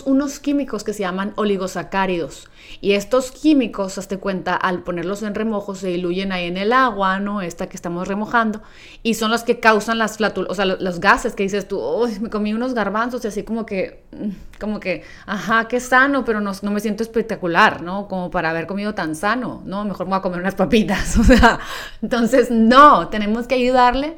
unos 0.06 0.40
químicos 0.40 0.84
que 0.84 0.94
se 0.94 1.02
llaman 1.02 1.34
oligosacáridos. 1.36 2.50
Y 2.82 2.94
estos 2.94 3.32
químicos, 3.32 3.98
hazte 3.98 4.18
cuenta, 4.18 4.56
al 4.56 4.84
ponerlos 4.84 5.24
en 5.24 5.36
remojo, 5.36 5.76
se 5.76 5.88
diluyen 5.88 6.32
ahí 6.32 6.46
en 6.46 6.58
el 6.58 6.74
agua, 6.74 7.20
¿no? 7.20 7.42
Esta 7.42 7.68
que 7.68 7.76
estamos 7.76 8.08
remojando. 8.08 8.62
Y 9.04 9.14
son 9.16 9.32
los 9.32 9.44
que 9.44 9.60
causan 9.60 9.98
las 9.98 10.18
flatulencias, 10.18 10.52
o 10.52 10.56
sea, 10.56 10.66
los, 10.66 11.00
gases 11.00 11.36
que 11.36 11.44
dices 11.44 11.68
tú, 11.68 11.80
uy, 11.80 12.20
me 12.20 12.30
comí 12.30 12.54
unos 12.54 12.74
garbanzos 12.74 13.24
y 13.26 13.28
así 13.28 13.44
como 13.44 13.66
que, 13.66 14.04
mm, 14.12 14.60
como 14.60 14.80
que, 14.80 15.04
ajá, 15.26 15.68
qué 15.68 15.80
sano, 15.80 16.26
pero 16.26 16.42
no, 16.42 16.52
no 16.62 16.72
me 16.72 16.80
siento 16.80 17.04
espectacular, 17.04 17.82
¿no? 17.82 18.08
Como 18.08 18.32
para 18.32 18.50
haber 18.50 18.68
comido 18.68 18.96
tan 18.96 19.16
sano, 19.16 19.62
¿no? 19.66 19.86
Mejor 19.86 20.08
me 20.08 20.12
voy 20.12 20.20
a 20.20 20.22
comer 20.22 20.40
unas 20.40 20.56
papitas, 20.56 21.18
o 21.20 21.24
sea, 21.24 21.60
entonces, 22.02 22.50
no, 22.52 23.10
tenemos 23.10 23.48
que 23.48 23.56
ayudarle 23.56 24.16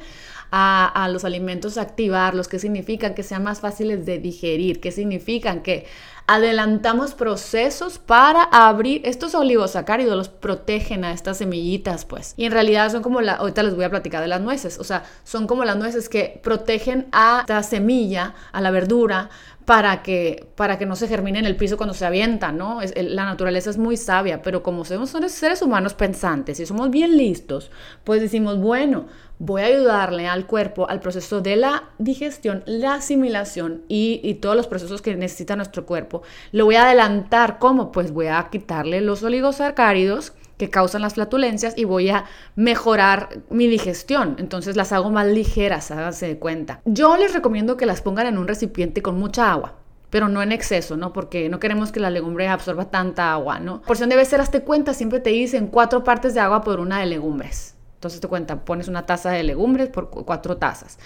a, 0.50 1.08
los 1.12 1.24
alimentos 1.24 1.78
activarlos, 1.78 2.48
qué 2.48 2.58
significan 2.58 3.14
que 3.14 3.22
sean 3.22 3.42
más 3.42 3.60
fáciles 3.60 4.06
de 4.06 4.18
digerir, 4.18 4.80
qué 4.80 4.92
significan 4.92 5.62
que 5.62 5.86
adelantamos 6.26 7.14
procesos 7.14 7.98
para 7.98 8.42
abrir 8.42 9.00
estos 9.04 9.34
oligosacáridos, 9.34 10.16
los 10.16 10.28
protegen 10.28 11.04
a 11.04 11.12
estas 11.12 11.38
semillitas, 11.38 12.04
pues. 12.04 12.34
Y 12.36 12.44
en 12.44 12.52
realidad 12.52 12.90
son 12.90 13.02
como 13.02 13.20
la, 13.20 13.34
ahorita 13.34 13.62
les 13.62 13.74
voy 13.74 13.84
a 13.84 13.90
platicar 13.90 14.20
de 14.20 14.28
las 14.28 14.40
nueces, 14.40 14.78
o 14.78 14.84
sea, 14.84 15.04
son 15.24 15.46
como 15.46 15.64
las 15.64 15.76
nueces 15.76 16.08
que 16.08 16.40
protegen 16.42 17.08
a 17.12 17.40
esta 17.40 17.62
semilla, 17.62 18.34
a 18.52 18.60
la 18.60 18.70
verdura, 18.70 19.30
para 19.68 20.02
que, 20.02 20.46
para 20.54 20.78
que 20.78 20.86
no 20.86 20.96
se 20.96 21.08
germine 21.08 21.40
en 21.40 21.44
el 21.44 21.54
piso 21.54 21.76
cuando 21.76 21.92
se 21.92 22.06
avienta, 22.06 22.52
¿no? 22.52 22.80
Es, 22.80 22.94
la 22.96 23.26
naturaleza 23.26 23.68
es 23.68 23.76
muy 23.76 23.98
sabia, 23.98 24.40
pero 24.40 24.62
como 24.62 24.82
somos 24.86 25.10
seres 25.30 25.60
humanos 25.60 25.92
pensantes 25.92 26.58
y 26.58 26.64
somos 26.64 26.88
bien 26.88 27.18
listos, 27.18 27.70
pues 28.02 28.22
decimos, 28.22 28.58
bueno, 28.58 29.08
voy 29.38 29.60
a 29.60 29.66
ayudarle 29.66 30.26
al 30.26 30.46
cuerpo 30.46 30.88
al 30.88 31.00
proceso 31.00 31.42
de 31.42 31.56
la 31.56 31.90
digestión, 31.98 32.62
la 32.64 32.94
asimilación 32.94 33.82
y, 33.88 34.22
y, 34.24 34.36
todos 34.36 34.56
los 34.56 34.66
procesos 34.66 35.02
que 35.02 35.14
necesita 35.14 35.54
nuestro 35.54 35.84
cuerpo. 35.84 36.22
Lo 36.50 36.64
voy 36.64 36.76
a 36.76 36.86
adelantar, 36.86 37.58
¿cómo? 37.58 37.92
Pues 37.92 38.10
voy 38.10 38.28
a 38.28 38.48
quitarle 38.50 39.02
los 39.02 39.22
oligosacáridos 39.22 40.32
que 40.58 40.68
causan 40.68 41.02
las 41.02 41.14
flatulencias 41.14 41.78
y 41.78 41.84
voy 41.84 42.10
a 42.10 42.24
mejorar 42.56 43.40
mi 43.48 43.66
digestión. 43.68 44.36
Entonces 44.38 44.76
las 44.76 44.92
hago 44.92 45.10
más 45.10 45.26
ligeras, 45.26 45.90
háganse 45.90 46.26
de 46.26 46.38
cuenta. 46.38 46.82
Yo 46.84 47.16
les 47.16 47.32
recomiendo 47.32 47.76
que 47.76 47.86
las 47.86 48.02
pongan 48.02 48.26
en 48.26 48.36
un 48.36 48.48
recipiente 48.48 49.00
con 49.00 49.18
mucha 49.18 49.50
agua 49.50 49.76
pero 50.10 50.28
no 50.28 50.42
en 50.42 50.52
exceso, 50.52 50.96
¿no? 50.96 51.12
Porque 51.12 51.48
no 51.48 51.58
queremos 51.60 51.92
que 51.92 52.00
la 52.00 52.10
legumbre 52.10 52.48
absorba 52.48 52.86
tanta 52.86 53.32
agua, 53.32 53.60
¿no? 53.60 53.82
porción 53.82 54.08
debe 54.08 54.24
ser, 54.24 54.40
hazte 54.40 54.62
cuenta, 54.62 54.94
siempre 54.94 55.20
te 55.20 55.30
dicen 55.30 55.66
cuatro 55.66 56.02
partes 56.04 56.34
de 56.34 56.40
agua 56.40 56.62
por 56.62 56.80
una 56.80 57.00
de 57.00 57.06
legumbres. 57.06 57.74
Entonces 57.94 58.20
te 58.20 58.28
cuenta, 58.28 58.64
pones 58.64 58.88
una 58.88 59.06
taza 59.06 59.30
de 59.30 59.42
legumbres 59.42 59.88
por 59.88 60.08
cuatro 60.08 60.56
tazas. 60.56 60.98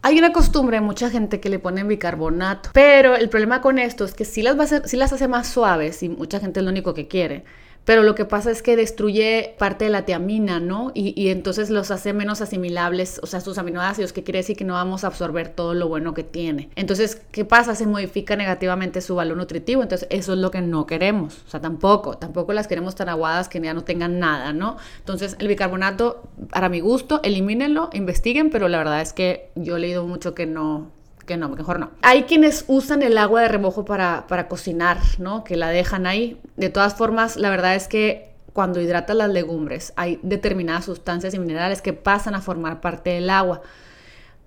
Hay 0.00 0.18
una 0.18 0.32
costumbre 0.32 0.76
de 0.76 0.80
mucha 0.80 1.10
gente 1.10 1.40
que 1.40 1.48
le 1.48 1.58
ponen 1.58 1.88
bicarbonato, 1.88 2.70
pero 2.72 3.16
el 3.16 3.28
problema 3.28 3.60
con 3.60 3.78
esto 3.78 4.04
es 4.04 4.14
que 4.14 4.24
si 4.24 4.42
las, 4.42 4.82
si 4.86 4.96
las 4.96 5.12
hace 5.12 5.28
más 5.28 5.48
suaves 5.48 6.02
y 6.02 6.08
mucha 6.08 6.40
gente 6.40 6.60
es 6.60 6.64
lo 6.64 6.70
único 6.70 6.94
que 6.94 7.08
quiere, 7.08 7.44
pero 7.88 8.02
lo 8.02 8.14
que 8.14 8.26
pasa 8.26 8.50
es 8.50 8.60
que 8.60 8.76
destruye 8.76 9.54
parte 9.56 9.86
de 9.86 9.90
la 9.90 10.04
tiamina, 10.04 10.60
¿no? 10.60 10.92
Y, 10.92 11.30
entonces 11.30 11.70
los 11.70 11.90
hace 11.90 12.12
menos 12.12 12.42
asimilables, 12.42 13.18
o 13.22 13.26
sea, 13.26 13.40
sus 13.40 13.56
aminoácidos, 13.56 14.12
que 14.12 14.22
quiere 14.22 14.40
decir 14.40 14.58
que 14.58 14.64
no 14.66 14.74
vamos 14.74 15.04
a 15.04 15.06
absorber 15.06 15.48
todo 15.48 15.72
lo 15.72 15.88
bueno 15.88 16.12
que 16.12 16.22
tiene. 16.22 16.68
Entonces, 16.76 17.22
¿qué 17.32 17.46
pasa? 17.46 17.74
Se 17.74 17.86
modifica 17.86 18.36
negativamente 18.36 19.00
su 19.00 19.14
valor 19.14 19.38
nutritivo, 19.38 19.82
entonces 19.82 20.06
eso 20.10 20.34
es 20.34 20.38
lo 20.38 20.50
que 20.50 20.60
no 20.60 20.84
queremos, 20.84 21.38
o 21.46 21.50
sea, 21.50 21.62
tampoco, 21.62 22.18
tampoco 22.18 22.52
las 22.52 22.66
queremos 22.66 22.94
tan 22.94 23.08
aguadas 23.08 23.48
que 23.48 23.58
ya 23.58 23.72
no 23.72 23.84
tengan 23.84 24.18
nada, 24.18 24.52
¿no? 24.52 24.76
Entonces, 24.98 25.36
el 25.38 25.48
bicarbonato, 25.48 26.24
para 26.50 26.68
mi 26.68 26.80
gusto, 26.80 27.22
elimínenlo, 27.22 27.88
investiguen, 27.94 28.50
pero 28.50 28.68
la 28.68 28.76
verdad 28.76 29.00
es 29.00 29.14
que 29.14 29.48
yo 29.54 29.78
he 29.78 29.80
leído 29.80 30.06
mucho 30.06 30.34
que 30.34 30.44
no, 30.44 30.90
que 31.28 31.36
no, 31.36 31.48
mejor 31.48 31.78
no. 31.78 31.90
Hay 32.02 32.24
quienes 32.24 32.64
usan 32.66 33.02
el 33.02 33.16
agua 33.16 33.42
de 33.42 33.48
remojo 33.48 33.84
para, 33.84 34.26
para 34.26 34.48
cocinar, 34.48 34.98
¿no? 35.18 35.44
Que 35.44 35.56
la 35.56 35.68
dejan 35.68 36.06
ahí. 36.06 36.40
De 36.56 36.70
todas 36.70 36.96
formas, 36.96 37.36
la 37.36 37.50
verdad 37.50 37.76
es 37.76 37.86
que 37.86 38.32
cuando 38.52 38.80
hidratas 38.80 39.14
las 39.14 39.30
legumbres 39.30 39.92
hay 39.94 40.18
determinadas 40.24 40.86
sustancias 40.86 41.32
y 41.34 41.38
minerales 41.38 41.80
que 41.80 41.92
pasan 41.92 42.34
a 42.34 42.40
formar 42.40 42.80
parte 42.80 43.10
del 43.10 43.30
agua. 43.30 43.62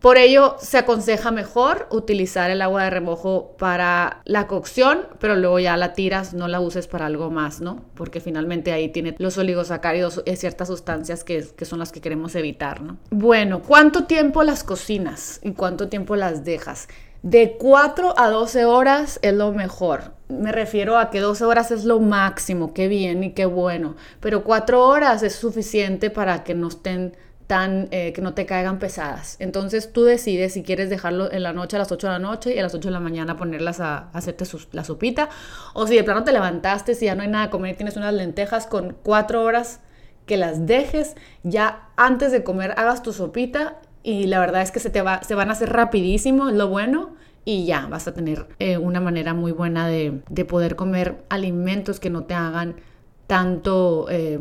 Por 0.01 0.17
ello, 0.17 0.55
se 0.59 0.79
aconseja 0.79 1.29
mejor 1.29 1.85
utilizar 1.91 2.49
el 2.49 2.63
agua 2.63 2.85
de 2.85 2.89
remojo 2.89 3.55
para 3.59 4.21
la 4.25 4.47
cocción, 4.47 5.01
pero 5.19 5.35
luego 5.35 5.59
ya 5.59 5.77
la 5.77 5.93
tiras, 5.93 6.33
no 6.33 6.47
la 6.47 6.59
uses 6.59 6.87
para 6.87 7.05
algo 7.05 7.29
más, 7.29 7.61
¿no? 7.61 7.85
Porque 7.93 8.19
finalmente 8.19 8.71
ahí 8.71 8.89
tiene 8.89 9.15
los 9.19 9.37
oligosacáridos 9.37 10.23
y 10.25 10.35
ciertas 10.37 10.69
sustancias 10.69 11.23
que, 11.23 11.45
que 11.55 11.65
son 11.65 11.77
las 11.77 11.91
que 11.91 12.01
queremos 12.01 12.33
evitar, 12.33 12.81
¿no? 12.81 12.97
Bueno, 13.11 13.61
¿cuánto 13.61 14.05
tiempo 14.05 14.41
las 14.41 14.63
cocinas 14.63 15.39
y 15.43 15.51
cuánto 15.51 15.87
tiempo 15.87 16.15
las 16.15 16.43
dejas? 16.43 16.87
De 17.21 17.55
4 17.59 18.15
a 18.17 18.31
12 18.31 18.65
horas 18.65 19.19
es 19.21 19.35
lo 19.35 19.51
mejor. 19.51 20.15
Me 20.29 20.51
refiero 20.51 20.97
a 20.97 21.11
que 21.11 21.19
12 21.19 21.45
horas 21.45 21.69
es 21.69 21.85
lo 21.85 21.99
máximo, 21.99 22.73
qué 22.73 22.87
bien 22.87 23.23
y 23.23 23.33
qué 23.33 23.45
bueno. 23.45 23.95
Pero 24.19 24.43
4 24.43 24.83
horas 24.83 25.21
es 25.21 25.35
suficiente 25.35 26.09
para 26.09 26.43
que 26.43 26.55
no 26.55 26.69
estén 26.69 27.15
eh, 27.53 28.13
que 28.13 28.21
no 28.21 28.33
te 28.33 28.45
caigan 28.45 28.79
pesadas. 28.79 29.35
Entonces 29.39 29.91
tú 29.91 30.03
decides 30.03 30.53
si 30.53 30.63
quieres 30.63 30.89
dejarlo 30.89 31.31
en 31.31 31.43
la 31.43 31.51
noche 31.51 31.75
a 31.75 31.79
las 31.79 31.91
8 31.91 32.07
de 32.07 32.13
la 32.13 32.19
noche 32.19 32.55
y 32.55 32.59
a 32.59 32.63
las 32.63 32.73
8 32.73 32.87
de 32.87 32.91
la 32.93 32.99
mañana 33.01 33.35
ponerlas 33.35 33.81
a, 33.81 34.09
hacerte 34.13 34.45
la 34.71 34.83
sopita. 34.85 35.29
O 35.73 35.85
si 35.85 35.95
de 35.95 36.03
plano 36.03 36.23
te 36.23 36.31
levantaste, 36.31 36.95
si 36.95 37.05
ya 37.05 37.15
no 37.15 37.23
hay 37.23 37.27
nada 37.27 37.45
que 37.47 37.51
comer 37.51 37.75
tienes 37.75 37.97
unas 37.97 38.13
lentejas 38.13 38.67
con 38.67 38.95
4 39.03 39.43
horas 39.43 39.81
que 40.25 40.37
las 40.37 40.65
dejes, 40.65 41.15
ya 41.43 41.89
antes 41.97 42.31
de 42.31 42.43
comer 42.43 42.73
hagas 42.77 43.03
tu 43.03 43.11
sopita 43.11 43.79
y 44.01 44.27
la 44.27 44.39
verdad 44.39 44.61
es 44.61 44.71
que 44.71 44.79
se 44.79 44.89
te 44.89 45.01
va, 45.01 45.21
se 45.23 45.35
van 45.35 45.49
a 45.49 45.53
hacer 45.53 45.73
rapidísimo, 45.73 46.51
lo 46.51 46.69
bueno, 46.69 47.15
y 47.43 47.65
ya 47.65 47.87
vas 47.87 48.07
a 48.07 48.13
tener 48.13 48.47
eh, 48.59 48.77
una 48.77 49.01
manera 49.01 49.33
muy 49.33 49.51
buena 49.51 49.87
de, 49.87 50.21
de, 50.29 50.45
poder 50.45 50.75
comer 50.75 51.23
alimentos 51.29 51.99
que 51.99 52.09
no 52.09 52.23
te 52.23 52.33
hagan 52.33 52.75
tanto, 53.27 54.07
eh, 54.09 54.39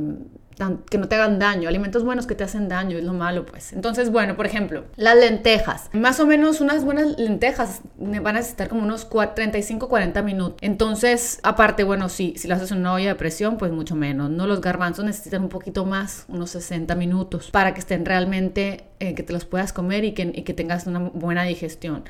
que 0.91 0.99
no 0.99 1.09
te 1.09 1.15
hagan 1.17 1.39
daño, 1.39 1.69
alimentos 1.69 2.05
buenos 2.05 2.27
que 2.27 2.35
te 2.35 2.45
hacen 2.45 2.69
daño, 2.69 2.99
es 2.99 3.05
lo 3.05 3.13
malo 3.13 3.47
pues. 3.47 3.73
Entonces, 3.73 4.11
bueno, 4.11 4.37
por 4.37 4.47
ejemplo, 4.47 4.85
las 4.97 5.17
lentejas, 5.17 5.91
más 5.93 6.21
o 6.21 6.27
menos 6.27 6.61
unas 6.61 6.85
buenas 6.85 7.19
lentejas 7.19 7.81
van 7.99 8.27
a 8.27 8.33
necesitar 8.41 8.69
como 8.69 8.83
unos 8.83 9.09
35-40 9.09 10.23
minutos. 10.23 10.59
Entonces, 10.61 11.41
aparte, 11.43 11.85
bueno, 11.85 12.09
si, 12.09 12.35
si 12.37 12.49
las 12.49 12.59
haces 12.59 12.73
en 12.73 12.79
una 12.79 12.95
olla 12.95 13.09
de 13.09 13.15
presión, 13.15 13.59
pues 13.59 13.73
mucho 13.73 13.97
menos, 13.97 14.31
¿no? 14.31 14.47
Los 14.47 14.61
garbanzos 14.61 15.05
necesitan 15.05 15.43
un 15.43 15.49
poquito 15.49 15.85
más, 15.85 16.25
unos 16.29 16.51
60 16.51 16.95
minutos, 16.95 17.51
para 17.51 17.75
que 17.75 17.81
estén 17.81 18.05
realmente, 18.05 18.85
eh, 19.01 19.15
que 19.15 19.23
te 19.23 19.33
los 19.33 19.45
puedas 19.45 19.73
comer 19.73 20.05
y 20.05 20.13
que, 20.13 20.33
y 20.35 20.43
que 20.43 20.55
tengas 20.55 20.87
una 20.87 20.99
buena 20.99 21.45
digestión 21.45 22.05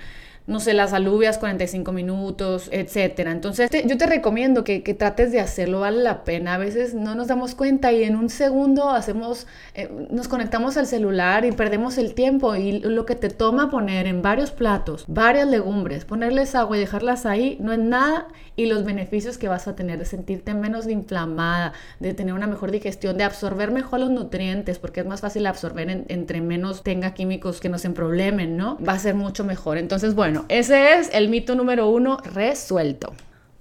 no 0.51 0.59
sé, 0.59 0.75
las 0.75 0.93
alubias 0.93 1.39
45 1.39 1.93
minutos, 1.93 2.69
etcétera. 2.73 3.31
Entonces, 3.31 3.71
yo 3.87 3.97
te 3.97 4.07
recomiendo 4.07 4.65
que, 4.65 4.81
trates 4.99 5.31
de 5.31 5.39
hacerlo, 5.39 5.79
vale 5.79 6.03
la 6.03 6.25
pena. 6.25 6.55
A 6.55 6.59
veces 6.59 6.93
no 6.93 7.15
nos 7.15 7.29
damos 7.29 7.55
cuenta 7.55 7.93
y 7.93 8.03
en 8.03 8.17
un 8.17 8.29
segundo 8.29 8.91
hacemos, 8.91 9.47
eh, 9.75 9.89
nos 10.11 10.27
conectamos 10.27 10.77
al 10.77 10.89
celular 10.89 11.45
y 11.45 11.53
perdemos 11.53 11.99
el 11.99 12.15
tiempo. 12.15 12.57
Y 12.57 12.81
lo 12.81 13.07
que 13.07 13.15
te 13.15 13.31
toma 13.31 13.71
poner 13.71 14.09
en 14.09 14.23
varios 14.23 14.51
platos, 14.51 15.05
varias 15.07 15.47
legumbres, 15.47 16.05
ponerles 16.05 16.57
agua 16.57 16.77
y 16.77 16.81
dejarlas 16.81 17.27
ahí, 17.27 17.57
no 17.61 17.73
es 17.73 17.79
nada. 17.79 18.27
Y 18.57 18.67
los 18.67 18.85
beneficios 18.85 19.39
que 19.39 19.47
vas 19.47 19.69
a 19.69 19.77
tener 19.77 20.01
de 20.01 20.05
sentirte 20.05 20.53
menos 20.55 20.89
inflamada, 20.89 21.75
de 22.01 22.13
tener 22.13 22.35
una 22.35 22.49
mejor 22.49 22.73
digestión, 22.73 23.17
de 23.17 23.23
absorber 23.23 23.71
mejor 23.71 24.01
los 24.01 24.11
nutrientes, 24.11 24.81
porque 24.81 25.01
es 25.01 25.07
más 25.07 25.21
fácil 25.21 25.47
absorber 25.47 26.05
entre 26.09 26.41
menos 26.41 26.83
tenga 26.83 27.15
químicos 27.15 27.61
que 27.61 27.69
nos 27.69 27.85
emproblemen, 27.85 28.57
¿no? 28.57 28.77
Va 28.87 28.95
a 28.95 28.99
ser 28.99 29.15
mucho 29.15 29.45
mejor. 29.45 29.79
Entonces, 29.79 30.17
bueno 30.17 30.40
ese 30.49 30.99
es 30.99 31.11
el 31.13 31.29
mito 31.29 31.55
número 31.55 31.89
uno 31.89 32.19
resuelto. 32.35 33.13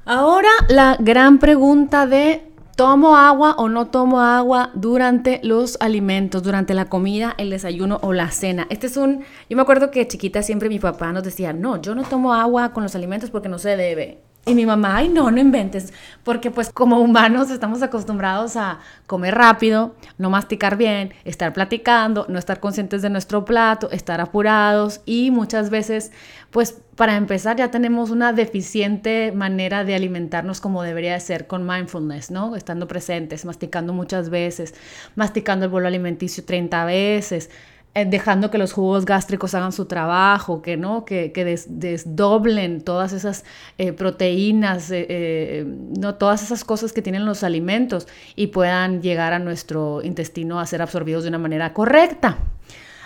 Ahora 0.05 0.49
la 0.69 0.97
gran 0.99 1.39
pregunta 1.39 2.07
de 2.07 2.49
¿Tomo 2.79 3.17
agua 3.17 3.55
o 3.57 3.67
no 3.67 3.87
tomo 3.87 4.21
agua 4.21 4.71
durante 4.73 5.41
los 5.43 5.75
alimentos, 5.81 6.43
durante 6.43 6.73
la 6.73 6.85
comida, 6.85 7.35
el 7.37 7.49
desayuno 7.49 7.99
o 8.01 8.13
la 8.13 8.31
cena? 8.31 8.67
Este 8.69 8.87
es 8.87 8.95
un... 8.95 9.25
Yo 9.49 9.57
me 9.57 9.63
acuerdo 9.63 9.91
que 9.91 10.07
chiquita 10.07 10.41
siempre 10.43 10.69
mi 10.69 10.79
papá 10.79 11.11
nos 11.11 11.23
decía, 11.23 11.51
no, 11.51 11.81
yo 11.81 11.93
no 11.93 12.03
tomo 12.03 12.33
agua 12.33 12.71
con 12.71 12.83
los 12.83 12.95
alimentos 12.95 13.31
porque 13.31 13.49
no 13.49 13.59
se 13.59 13.75
debe. 13.75 14.21
Y 14.45 14.55
mi 14.55 14.65
mamá, 14.65 14.95
ay, 14.97 15.09
no, 15.09 15.29
no 15.29 15.39
inventes, 15.39 15.93
porque 16.23 16.49
pues 16.49 16.71
como 16.71 16.99
humanos 17.01 17.51
estamos 17.51 17.83
acostumbrados 17.83 18.55
a 18.55 18.79
comer 19.05 19.35
rápido, 19.35 19.95
no 20.17 20.29
masticar 20.29 20.77
bien, 20.77 21.13
estar 21.23 21.53
platicando, 21.53 22.25
no 22.29 22.39
estar 22.39 22.59
conscientes 22.59 23.01
de 23.01 23.09
nuestro 23.09 23.45
plato, 23.45 23.91
estar 23.91 24.21
apurados 24.21 25.01
y 25.05 25.29
muchas 25.29 25.69
veces, 25.69 26.11
pues 26.51 26.81
para 26.95 27.15
empezar 27.15 27.57
ya 27.57 27.69
tenemos 27.69 28.09
una 28.09 28.33
deficiente 28.33 29.31
manera 29.33 29.83
de 29.83 29.93
alimentarnos 29.93 30.61
como 30.61 30.83
debería 30.83 31.13
de 31.13 31.19
ser 31.19 31.45
con 31.45 31.67
mindfulness, 31.67 32.31
¿no? 32.31 32.55
Estando 32.55 32.87
presentes, 32.87 33.45
masticando 33.45 33.93
muchas 33.93 34.29
veces, 34.29 34.73
masticando 35.15 35.65
el 35.65 35.71
bolo 35.71 35.87
alimenticio 35.87 36.43
30 36.43 36.85
veces, 36.85 37.49
dejando 37.93 38.49
que 38.49 38.57
los 38.57 38.71
jugos 38.71 39.05
gástricos 39.05 39.53
hagan 39.55 39.71
su 39.71 39.85
trabajo, 39.85 40.61
que 40.61 40.77
no, 40.77 41.05
que, 41.05 41.31
desdoblen 41.67 42.81
todas 42.81 43.13
esas 43.13 43.43
eh, 43.77 43.93
proteínas, 43.93 44.89
eh, 44.91 45.65
no 45.97 46.15
todas 46.15 46.43
esas 46.43 46.63
cosas 46.63 46.93
que 46.93 47.01
tienen 47.01 47.25
los 47.25 47.43
alimentos 47.43 48.07
y 48.35 48.47
puedan 48.47 49.01
llegar 49.01 49.33
a 49.33 49.39
nuestro 49.39 50.01
intestino 50.03 50.59
a 50.59 50.65
ser 50.65 50.81
absorbidos 50.81 51.23
de 51.23 51.29
una 51.29 51.39
manera 51.39 51.73
correcta. 51.73 52.37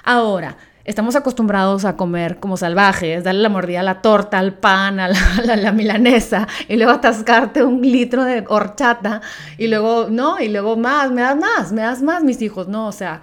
Ahora, 0.03 0.57
estamos 0.85 1.15
acostumbrados 1.15 1.85
a 1.85 1.95
comer 1.95 2.39
como 2.39 2.57
salvajes, 2.57 3.23
darle 3.23 3.41
la 3.41 3.49
mordida 3.49 3.79
a 3.79 3.83
la 3.83 4.01
torta, 4.01 4.39
al 4.39 4.53
pan, 4.53 4.99
a 4.99 5.07
la, 5.07 5.55
la, 5.55 5.71
milanesa, 5.71 6.47
y 6.67 6.75
luego 6.75 6.91
atascarte 6.91 7.63
un 7.63 7.81
litro 7.81 8.23
de 8.23 8.43
horchata, 8.47 9.21
y 9.57 9.67
luego, 9.67 10.07
no, 10.09 10.39
y 10.39 10.49
luego 10.49 10.75
más, 10.75 11.11
me 11.11 11.21
das 11.21 11.37
más, 11.37 11.71
me 11.71 11.81
das 11.81 12.01
más, 12.01 12.23
mis 12.23 12.41
hijos, 12.41 12.67
no, 12.67 12.87
o 12.87 12.91
sea, 12.91 13.21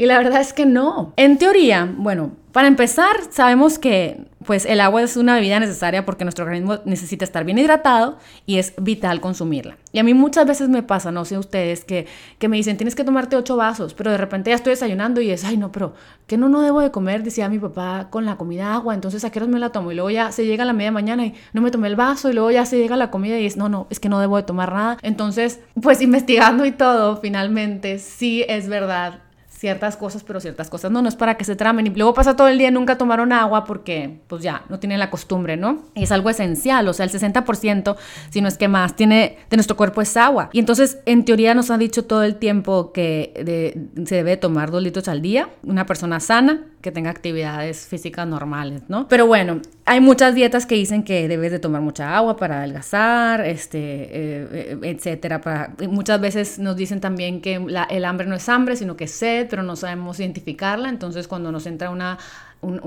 y 0.00 0.06
la 0.06 0.16
verdad 0.16 0.40
es 0.40 0.54
que 0.54 0.64
no. 0.64 1.12
En 1.16 1.36
teoría, 1.36 1.86
bueno, 1.94 2.30
para 2.52 2.68
empezar, 2.68 3.16
sabemos 3.28 3.78
que 3.78 4.24
pues 4.46 4.64
el 4.64 4.80
agua 4.80 5.02
es 5.02 5.18
una 5.18 5.34
bebida 5.34 5.60
necesaria 5.60 6.06
porque 6.06 6.24
nuestro 6.24 6.46
organismo 6.46 6.78
necesita 6.86 7.22
estar 7.26 7.44
bien 7.44 7.58
hidratado 7.58 8.16
y 8.46 8.56
es 8.56 8.72
vital 8.80 9.20
consumirla. 9.20 9.76
Y 9.92 9.98
a 9.98 10.02
mí 10.02 10.14
muchas 10.14 10.46
veces 10.46 10.70
me 10.70 10.82
pasa, 10.82 11.12
no 11.12 11.26
sé 11.26 11.36
ustedes, 11.36 11.84
que, 11.84 12.06
que 12.38 12.48
me 12.48 12.56
dicen, 12.56 12.78
tienes 12.78 12.94
que 12.94 13.04
tomarte 13.04 13.36
ocho 13.36 13.56
vasos, 13.56 13.92
pero 13.92 14.10
de 14.10 14.16
repente 14.16 14.48
ya 14.48 14.56
estoy 14.56 14.70
desayunando 14.70 15.20
y 15.20 15.30
es, 15.30 15.44
ay 15.44 15.58
no, 15.58 15.70
pero 15.70 15.92
que 16.26 16.38
no, 16.38 16.48
no 16.48 16.62
debo 16.62 16.80
de 16.80 16.90
comer, 16.90 17.22
decía 17.22 17.50
mi 17.50 17.58
papá, 17.58 18.08
con 18.08 18.24
la 18.24 18.38
comida 18.38 18.72
agua, 18.72 18.94
entonces 18.94 19.22
a 19.26 19.30
qué 19.30 19.38
hora 19.38 19.48
me 19.48 19.58
la 19.58 19.68
tomo 19.68 19.92
y 19.92 19.96
luego 19.96 20.08
ya 20.08 20.32
se 20.32 20.46
llega 20.46 20.62
a 20.62 20.66
la 20.66 20.72
media 20.72 20.92
mañana 20.92 21.26
y 21.26 21.34
no 21.52 21.60
me 21.60 21.70
tomé 21.70 21.88
el 21.88 21.96
vaso 21.96 22.30
y 22.30 22.32
luego 22.32 22.50
ya 22.50 22.64
se 22.64 22.78
llega 22.78 22.96
la 22.96 23.10
comida 23.10 23.38
y 23.38 23.44
es, 23.44 23.58
no, 23.58 23.68
no, 23.68 23.86
es 23.90 24.00
que 24.00 24.08
no 24.08 24.18
debo 24.18 24.38
de 24.38 24.44
tomar 24.44 24.72
nada. 24.72 24.96
Entonces, 25.02 25.60
pues 25.82 26.00
investigando 26.00 26.64
y 26.64 26.72
todo, 26.72 27.18
finalmente 27.18 27.98
sí 27.98 28.46
es 28.48 28.66
verdad 28.66 29.20
ciertas 29.60 29.98
cosas, 29.98 30.24
pero 30.24 30.40
ciertas 30.40 30.70
cosas 30.70 30.90
no, 30.90 31.02
no 31.02 31.08
es 31.10 31.16
para 31.16 31.36
que 31.36 31.44
se 31.44 31.54
tramen. 31.54 31.86
Y 31.86 31.90
luego 31.90 32.14
pasa 32.14 32.34
todo 32.34 32.48
el 32.48 32.56
día 32.56 32.68
y 32.68 32.72
nunca 32.72 32.96
tomaron 32.96 33.30
agua 33.30 33.66
porque 33.66 34.22
pues 34.26 34.42
ya 34.42 34.64
no 34.70 34.78
tienen 34.78 34.98
la 34.98 35.10
costumbre, 35.10 35.58
¿no? 35.58 35.84
Y 35.94 36.04
es 36.04 36.12
algo 36.12 36.30
esencial, 36.30 36.88
o 36.88 36.94
sea, 36.94 37.04
el 37.04 37.12
60%, 37.12 37.96
si 38.30 38.40
no 38.40 38.48
es 38.48 38.56
que 38.56 38.68
más, 38.68 38.96
tiene 38.96 39.36
de 39.50 39.56
nuestro 39.58 39.76
cuerpo 39.76 40.00
es 40.00 40.16
agua. 40.16 40.48
Y 40.54 40.60
entonces, 40.60 41.00
en 41.04 41.26
teoría 41.26 41.52
nos 41.52 41.70
han 41.70 41.78
dicho 41.78 42.06
todo 42.06 42.22
el 42.22 42.36
tiempo 42.36 42.90
que 42.92 43.90
se 44.06 44.14
debe 44.14 44.38
tomar 44.38 44.70
dos 44.70 44.82
litros 44.82 45.08
al 45.08 45.20
día, 45.20 45.50
una 45.62 45.84
persona 45.84 46.20
sana 46.20 46.69
que 46.80 46.90
tenga 46.90 47.10
actividades 47.10 47.86
físicas 47.86 48.26
normales, 48.26 48.82
¿no? 48.88 49.06
Pero 49.08 49.26
bueno, 49.26 49.60
hay 49.84 50.00
muchas 50.00 50.34
dietas 50.34 50.66
que 50.66 50.74
dicen 50.74 51.02
que 51.02 51.28
debes 51.28 51.52
de 51.52 51.58
tomar 51.58 51.82
mucha 51.82 52.16
agua 52.16 52.36
para 52.36 52.58
adelgazar, 52.58 53.44
este, 53.46 53.78
eh, 53.78 54.48
eh, 54.52 54.78
etcétera. 54.82 55.40
Para, 55.40 55.74
muchas 55.88 56.20
veces 56.20 56.58
nos 56.58 56.76
dicen 56.76 57.00
también 57.00 57.40
que 57.40 57.54
el 57.90 58.04
hambre 58.04 58.26
no 58.26 58.34
es 58.34 58.48
hambre, 58.48 58.76
sino 58.76 58.96
que 58.96 59.04
es 59.04 59.10
sed, 59.10 59.46
pero 59.50 59.62
no 59.62 59.76
sabemos 59.76 60.20
identificarla. 60.20 60.88
Entonces, 60.88 61.28
cuando 61.28 61.52
nos 61.52 61.66
entra 61.66 61.90
una 61.90 62.18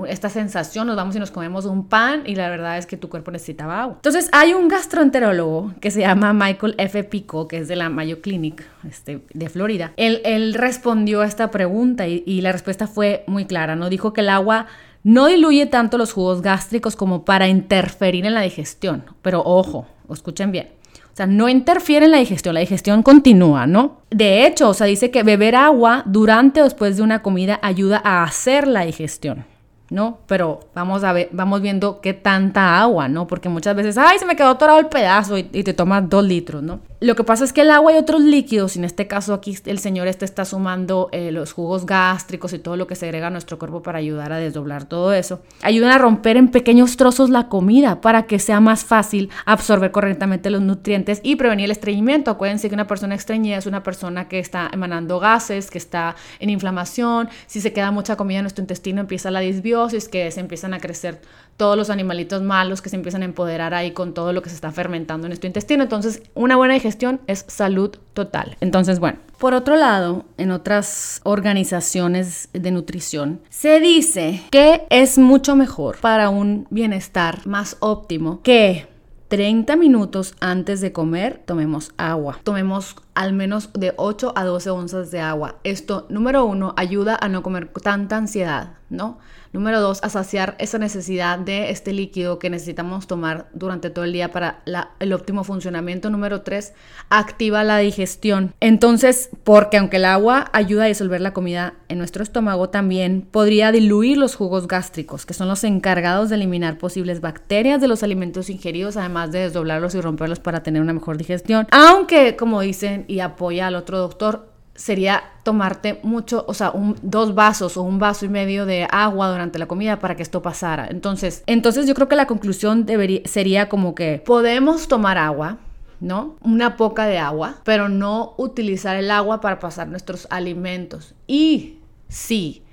esta 0.08 0.28
sensación, 0.28 0.86
nos 0.86 0.94
vamos 0.94 1.16
y 1.16 1.18
nos 1.18 1.32
comemos 1.32 1.64
un 1.64 1.88
pan 1.88 2.22
y 2.26 2.36
la 2.36 2.48
verdad 2.48 2.78
es 2.78 2.86
que 2.86 2.96
tu 2.96 3.08
cuerpo 3.08 3.32
necesitaba 3.32 3.82
agua. 3.82 3.94
Entonces 3.96 4.28
hay 4.30 4.54
un 4.54 4.68
gastroenterólogo 4.68 5.74
que 5.80 5.90
se 5.90 6.00
llama 6.00 6.32
Michael 6.32 6.76
F. 6.78 7.02
Pico, 7.04 7.48
que 7.48 7.58
es 7.58 7.68
de 7.68 7.74
la 7.74 7.88
Mayo 7.88 8.20
Clinic 8.20 8.64
este, 8.88 9.24
de 9.32 9.48
Florida. 9.48 9.92
Él, 9.96 10.20
él 10.24 10.54
respondió 10.54 11.22
a 11.22 11.26
esta 11.26 11.50
pregunta 11.50 12.06
y, 12.06 12.22
y 12.24 12.40
la 12.40 12.52
respuesta 12.52 12.86
fue 12.86 13.24
muy 13.26 13.46
clara, 13.46 13.74
¿no? 13.84 13.90
Dijo 13.90 14.12
que 14.12 14.22
el 14.22 14.30
agua 14.30 14.66
no 15.02 15.26
diluye 15.26 15.66
tanto 15.66 15.98
los 15.98 16.12
jugos 16.12 16.40
gástricos 16.40 16.96
como 16.96 17.24
para 17.24 17.46
interferir 17.46 18.24
en 18.24 18.34
la 18.34 18.40
digestión. 18.40 19.04
Pero 19.22 19.42
ojo, 19.44 19.86
escuchen 20.10 20.50
bien. 20.50 20.70
O 21.12 21.16
sea, 21.16 21.26
no 21.26 21.48
interfiere 21.48 22.06
en 22.06 22.12
la 22.12 22.18
digestión, 22.18 22.54
la 22.54 22.60
digestión 22.60 23.02
continúa, 23.02 23.66
¿no? 23.68 24.00
De 24.10 24.46
hecho, 24.46 24.70
o 24.70 24.74
sea, 24.74 24.88
dice 24.88 25.12
que 25.12 25.22
beber 25.22 25.54
agua 25.54 26.02
durante 26.06 26.60
o 26.60 26.64
después 26.64 26.96
de 26.96 27.02
una 27.04 27.22
comida 27.22 27.60
ayuda 27.62 28.00
a 28.02 28.24
hacer 28.24 28.66
la 28.66 28.84
digestión. 28.84 29.44
¿no? 29.90 30.18
Pero 30.26 30.60
vamos 30.74 31.04
a 31.04 31.12
ver, 31.12 31.28
vamos 31.32 31.60
viendo 31.60 32.00
qué 32.00 32.14
tanta 32.14 32.80
agua, 32.80 33.08
¿no? 33.08 33.26
Porque 33.26 33.48
muchas 33.48 33.76
veces, 33.76 33.98
ay, 33.98 34.18
se 34.18 34.26
me 34.26 34.34
quedó 34.34 34.48
atorado 34.48 34.78
el 34.80 34.86
pedazo 34.86 35.36
y, 35.38 35.44
te 35.44 35.74
tomas 35.74 36.08
dos 36.08 36.24
litros, 36.24 36.62
¿no? 36.62 36.80
Lo 37.04 37.16
que 37.16 37.22
pasa 37.22 37.44
es 37.44 37.52
que 37.52 37.60
el 37.60 37.70
agua 37.70 37.92
y 37.92 37.96
otros 37.98 38.22
líquidos, 38.22 38.76
y 38.76 38.78
en 38.78 38.86
este 38.86 39.06
caso 39.06 39.34
aquí 39.34 39.54
el 39.66 39.78
señor 39.78 40.08
este 40.08 40.24
está 40.24 40.46
sumando 40.46 41.10
eh, 41.12 41.32
los 41.32 41.52
jugos 41.52 41.84
gástricos 41.84 42.54
y 42.54 42.58
todo 42.58 42.78
lo 42.78 42.86
que 42.86 42.94
se 42.94 43.04
agrega 43.04 43.26
a 43.26 43.30
nuestro 43.30 43.58
cuerpo 43.58 43.82
para 43.82 43.98
ayudar 43.98 44.32
a 44.32 44.38
desdoblar 44.38 44.86
todo 44.86 45.12
eso, 45.12 45.42
ayudan 45.60 45.90
a 45.90 45.98
romper 45.98 46.38
en 46.38 46.48
pequeños 46.48 46.96
trozos 46.96 47.28
la 47.28 47.50
comida 47.50 48.00
para 48.00 48.22
que 48.22 48.38
sea 48.38 48.58
más 48.60 48.86
fácil 48.86 49.28
absorber 49.44 49.90
correctamente 49.90 50.48
los 50.48 50.62
nutrientes 50.62 51.20
y 51.22 51.36
prevenir 51.36 51.66
el 51.66 51.72
estreñimiento. 51.72 52.30
Acuérdense 52.30 52.70
que 52.70 52.74
una 52.74 52.86
persona 52.86 53.14
estreñida 53.14 53.58
es 53.58 53.66
una 53.66 53.82
persona 53.82 54.26
que 54.26 54.38
está 54.38 54.70
emanando 54.72 55.20
gases, 55.20 55.70
que 55.70 55.76
está 55.76 56.16
en 56.38 56.48
inflamación, 56.48 57.28
si 57.46 57.60
se 57.60 57.74
queda 57.74 57.90
mucha 57.90 58.16
comida 58.16 58.38
en 58.38 58.44
nuestro 58.44 58.62
intestino 58.62 59.02
empieza 59.02 59.30
la 59.30 59.40
disbiosis, 59.40 60.08
que 60.08 60.30
se 60.30 60.40
empiezan 60.40 60.72
a 60.72 60.80
crecer 60.80 61.20
todos 61.56 61.76
los 61.76 61.90
animalitos 61.90 62.42
malos 62.42 62.82
que 62.82 62.88
se 62.88 62.96
empiezan 62.96 63.22
a 63.22 63.26
empoderar 63.26 63.74
ahí 63.74 63.92
con 63.92 64.14
todo 64.14 64.32
lo 64.32 64.42
que 64.42 64.48
se 64.48 64.54
está 64.54 64.72
fermentando 64.72 65.26
en 65.26 65.30
nuestro 65.30 65.46
intestino. 65.46 65.82
Entonces, 65.82 66.22
una 66.34 66.56
buena 66.56 66.74
digestión 66.74 67.20
es 67.26 67.44
salud 67.48 67.96
total. 68.12 68.56
Entonces, 68.60 68.98
bueno, 68.98 69.18
Por 69.38 69.52
otro 69.52 69.76
lado, 69.76 70.24
en 70.38 70.52
otras 70.52 71.20
organizaciones 71.24 72.48
de 72.52 72.70
nutrición, 72.70 73.40
se 73.50 73.80
dice 73.80 74.42
que 74.50 74.86
es 74.90 75.18
mucho 75.18 75.56
mejor 75.56 75.98
para 76.00 76.30
un 76.30 76.66
bienestar 76.70 77.46
más 77.46 77.76
óptimo 77.80 78.40
que 78.42 78.86
30 79.28 79.76
minutos 79.76 80.34
antes 80.40 80.80
de 80.80 80.92
comer 80.92 81.42
tomemos 81.44 81.92
agua. 81.96 82.38
Tomemos 82.44 82.96
al 83.14 83.32
menos 83.32 83.70
de 83.72 83.94
8 83.96 84.32
a 84.36 84.44
12 84.44 84.70
onzas 84.70 85.10
de 85.10 85.20
agua. 85.20 85.56
Esto, 85.64 86.06
número 86.08 86.44
uno, 86.44 86.74
ayuda 86.76 87.16
a 87.20 87.28
no 87.28 87.42
comer 87.42 87.68
tanta 87.68 88.16
ansiedad, 88.16 88.74
¿no? 88.90 89.18
Número 89.54 89.80
dos, 89.80 90.02
a 90.02 90.08
saciar 90.08 90.56
esa 90.58 90.78
necesidad 90.78 91.38
de 91.38 91.70
este 91.70 91.92
líquido 91.92 92.40
que 92.40 92.50
necesitamos 92.50 93.06
tomar 93.06 93.46
durante 93.52 93.88
todo 93.88 94.04
el 94.04 94.12
día 94.12 94.32
para 94.32 94.64
el 94.98 95.12
óptimo 95.12 95.44
funcionamiento. 95.44 96.10
Número 96.10 96.42
tres, 96.42 96.72
activa 97.08 97.62
la 97.62 97.78
digestión. 97.78 98.52
Entonces, 98.58 99.30
porque 99.44 99.76
aunque 99.76 99.98
el 99.98 100.06
agua 100.06 100.50
ayuda 100.52 100.82
a 100.82 100.88
disolver 100.88 101.20
la 101.20 101.32
comida 101.32 101.74
en 101.86 101.98
nuestro 101.98 102.24
estómago, 102.24 102.70
también 102.70 103.28
podría 103.30 103.70
diluir 103.70 104.18
los 104.18 104.34
jugos 104.34 104.66
gástricos, 104.66 105.24
que 105.24 105.34
son 105.34 105.46
los 105.46 105.62
encargados 105.62 106.30
de 106.30 106.34
eliminar 106.34 106.76
posibles 106.76 107.20
bacterias 107.20 107.80
de 107.80 107.86
los 107.86 108.02
alimentos 108.02 108.50
ingeridos, 108.50 108.96
además 108.96 109.30
de 109.30 109.38
desdoblarlos 109.38 109.94
y 109.94 110.00
romperlos 110.00 110.40
para 110.40 110.64
tener 110.64 110.82
una 110.82 110.94
mejor 110.94 111.16
digestión. 111.16 111.68
Aunque, 111.70 112.34
como 112.34 112.60
dicen 112.60 113.03
y 113.08 113.20
apoya 113.20 113.66
al 113.66 113.76
otro 113.76 113.98
doctor, 113.98 114.48
sería 114.74 115.22
tomarte 115.44 116.00
mucho, 116.02 116.44
o 116.48 116.54
sea, 116.54 116.72
dos 117.02 117.34
vasos 117.34 117.76
o 117.76 117.82
un 117.82 117.98
vaso 117.98 118.24
y 118.24 118.28
medio 118.28 118.66
de 118.66 118.88
agua 118.90 119.30
durante 119.30 119.58
la 119.58 119.66
comida 119.66 119.98
para 119.98 120.16
que 120.16 120.22
esto 120.22 120.42
pasara. 120.42 120.88
Entonces, 120.88 121.44
entonces 121.46 121.86
yo 121.86 121.94
creo 121.94 122.08
que 122.08 122.16
la 122.16 122.26
conclusión 122.26 122.86
debería, 122.86 123.20
sería 123.24 123.68
como 123.68 123.94
que 123.94 124.22
podemos 124.24 124.88
tomar 124.88 125.18
agua, 125.18 125.58
¿no? 126.00 126.36
Una 126.40 126.76
poca 126.76 127.06
de 127.06 127.18
agua, 127.18 127.56
pero 127.64 127.88
no 127.88 128.34
utilizar 128.36 128.96
el 128.96 129.10
agua 129.10 129.40
para 129.40 129.60
pasar 129.60 129.88
nuestros 129.88 130.26
alimentos. 130.30 131.14
Y 131.26 131.78
sí, 132.08 132.64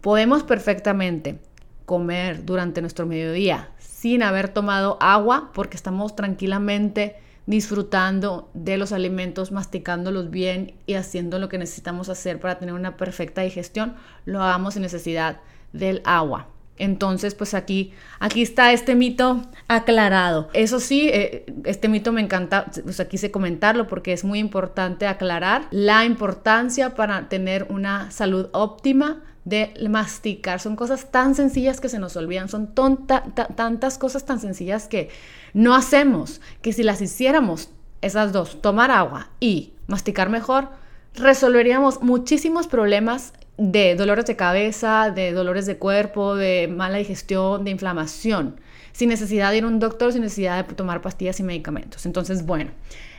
podemos 0.00 0.44
perfectamente 0.44 1.40
comer 1.84 2.44
durante 2.44 2.80
nuestro 2.80 3.06
mediodía 3.06 3.70
sin 3.78 4.22
haber 4.22 4.48
tomado 4.48 4.96
agua 5.00 5.50
porque 5.52 5.76
estamos 5.76 6.14
tranquilamente 6.14 7.16
disfrutando 7.50 8.48
de 8.54 8.78
los 8.78 8.92
alimentos, 8.92 9.50
masticándolos 9.50 10.30
bien 10.30 10.74
y 10.86 10.94
haciendo 10.94 11.40
lo 11.40 11.48
que 11.48 11.58
necesitamos 11.58 12.08
hacer 12.08 12.38
para 12.38 12.58
tener 12.60 12.74
una 12.74 12.96
perfecta 12.96 13.42
digestión, 13.42 13.96
lo 14.24 14.40
hagamos 14.40 14.74
sin 14.74 14.82
necesidad 14.82 15.40
del 15.72 16.00
agua. 16.04 16.46
Entonces, 16.80 17.34
pues 17.34 17.52
aquí, 17.52 17.92
aquí 18.20 18.40
está 18.40 18.72
este 18.72 18.94
mito 18.94 19.42
aclarado. 19.68 20.48
Eso 20.54 20.80
sí, 20.80 21.10
eh, 21.12 21.44
este 21.64 21.88
mito 21.88 22.10
me 22.10 22.22
encanta, 22.22 22.66
pues 22.82 22.98
aquí 23.00 23.10
quise 23.10 23.30
comentarlo 23.30 23.86
porque 23.86 24.14
es 24.14 24.24
muy 24.24 24.38
importante 24.38 25.06
aclarar 25.06 25.66
la 25.70 26.06
importancia 26.06 26.94
para 26.94 27.28
tener 27.28 27.66
una 27.68 28.10
salud 28.10 28.48
óptima 28.52 29.22
de 29.44 29.74
masticar. 29.90 30.58
Son 30.58 30.74
cosas 30.74 31.10
tan 31.10 31.34
sencillas 31.34 31.82
que 31.82 31.90
se 31.90 31.98
nos 31.98 32.16
olvidan, 32.16 32.48
son 32.48 32.74
tantas 32.74 33.98
cosas 33.98 34.24
tan 34.24 34.40
sencillas 34.40 34.88
que 34.88 35.10
no 35.52 35.74
hacemos, 35.74 36.40
que 36.62 36.72
si 36.72 36.82
las 36.82 37.02
hiciéramos, 37.02 37.70
esas 38.00 38.32
dos, 38.32 38.62
tomar 38.62 38.90
agua 38.90 39.28
y 39.38 39.74
masticar 39.86 40.30
mejor, 40.30 40.70
resolveríamos 41.14 42.02
muchísimos 42.02 42.66
problemas 42.66 43.34
de 43.56 43.94
dolores 43.94 44.26
de 44.26 44.36
cabeza, 44.36 45.10
de 45.10 45.32
dolores 45.32 45.66
de 45.66 45.76
cuerpo, 45.78 46.34
de 46.34 46.68
mala 46.68 46.98
digestión, 46.98 47.64
de 47.64 47.70
inflamación, 47.70 48.60
sin 48.92 49.08
necesidad 49.08 49.50
de 49.50 49.58
ir 49.58 49.64
a 49.64 49.68
un 49.68 49.78
doctor, 49.78 50.12
sin 50.12 50.22
necesidad 50.22 50.64
de 50.64 50.74
tomar 50.74 51.02
pastillas 51.02 51.40
y 51.40 51.42
medicamentos. 51.42 52.06
Entonces, 52.06 52.46
bueno, 52.46 52.70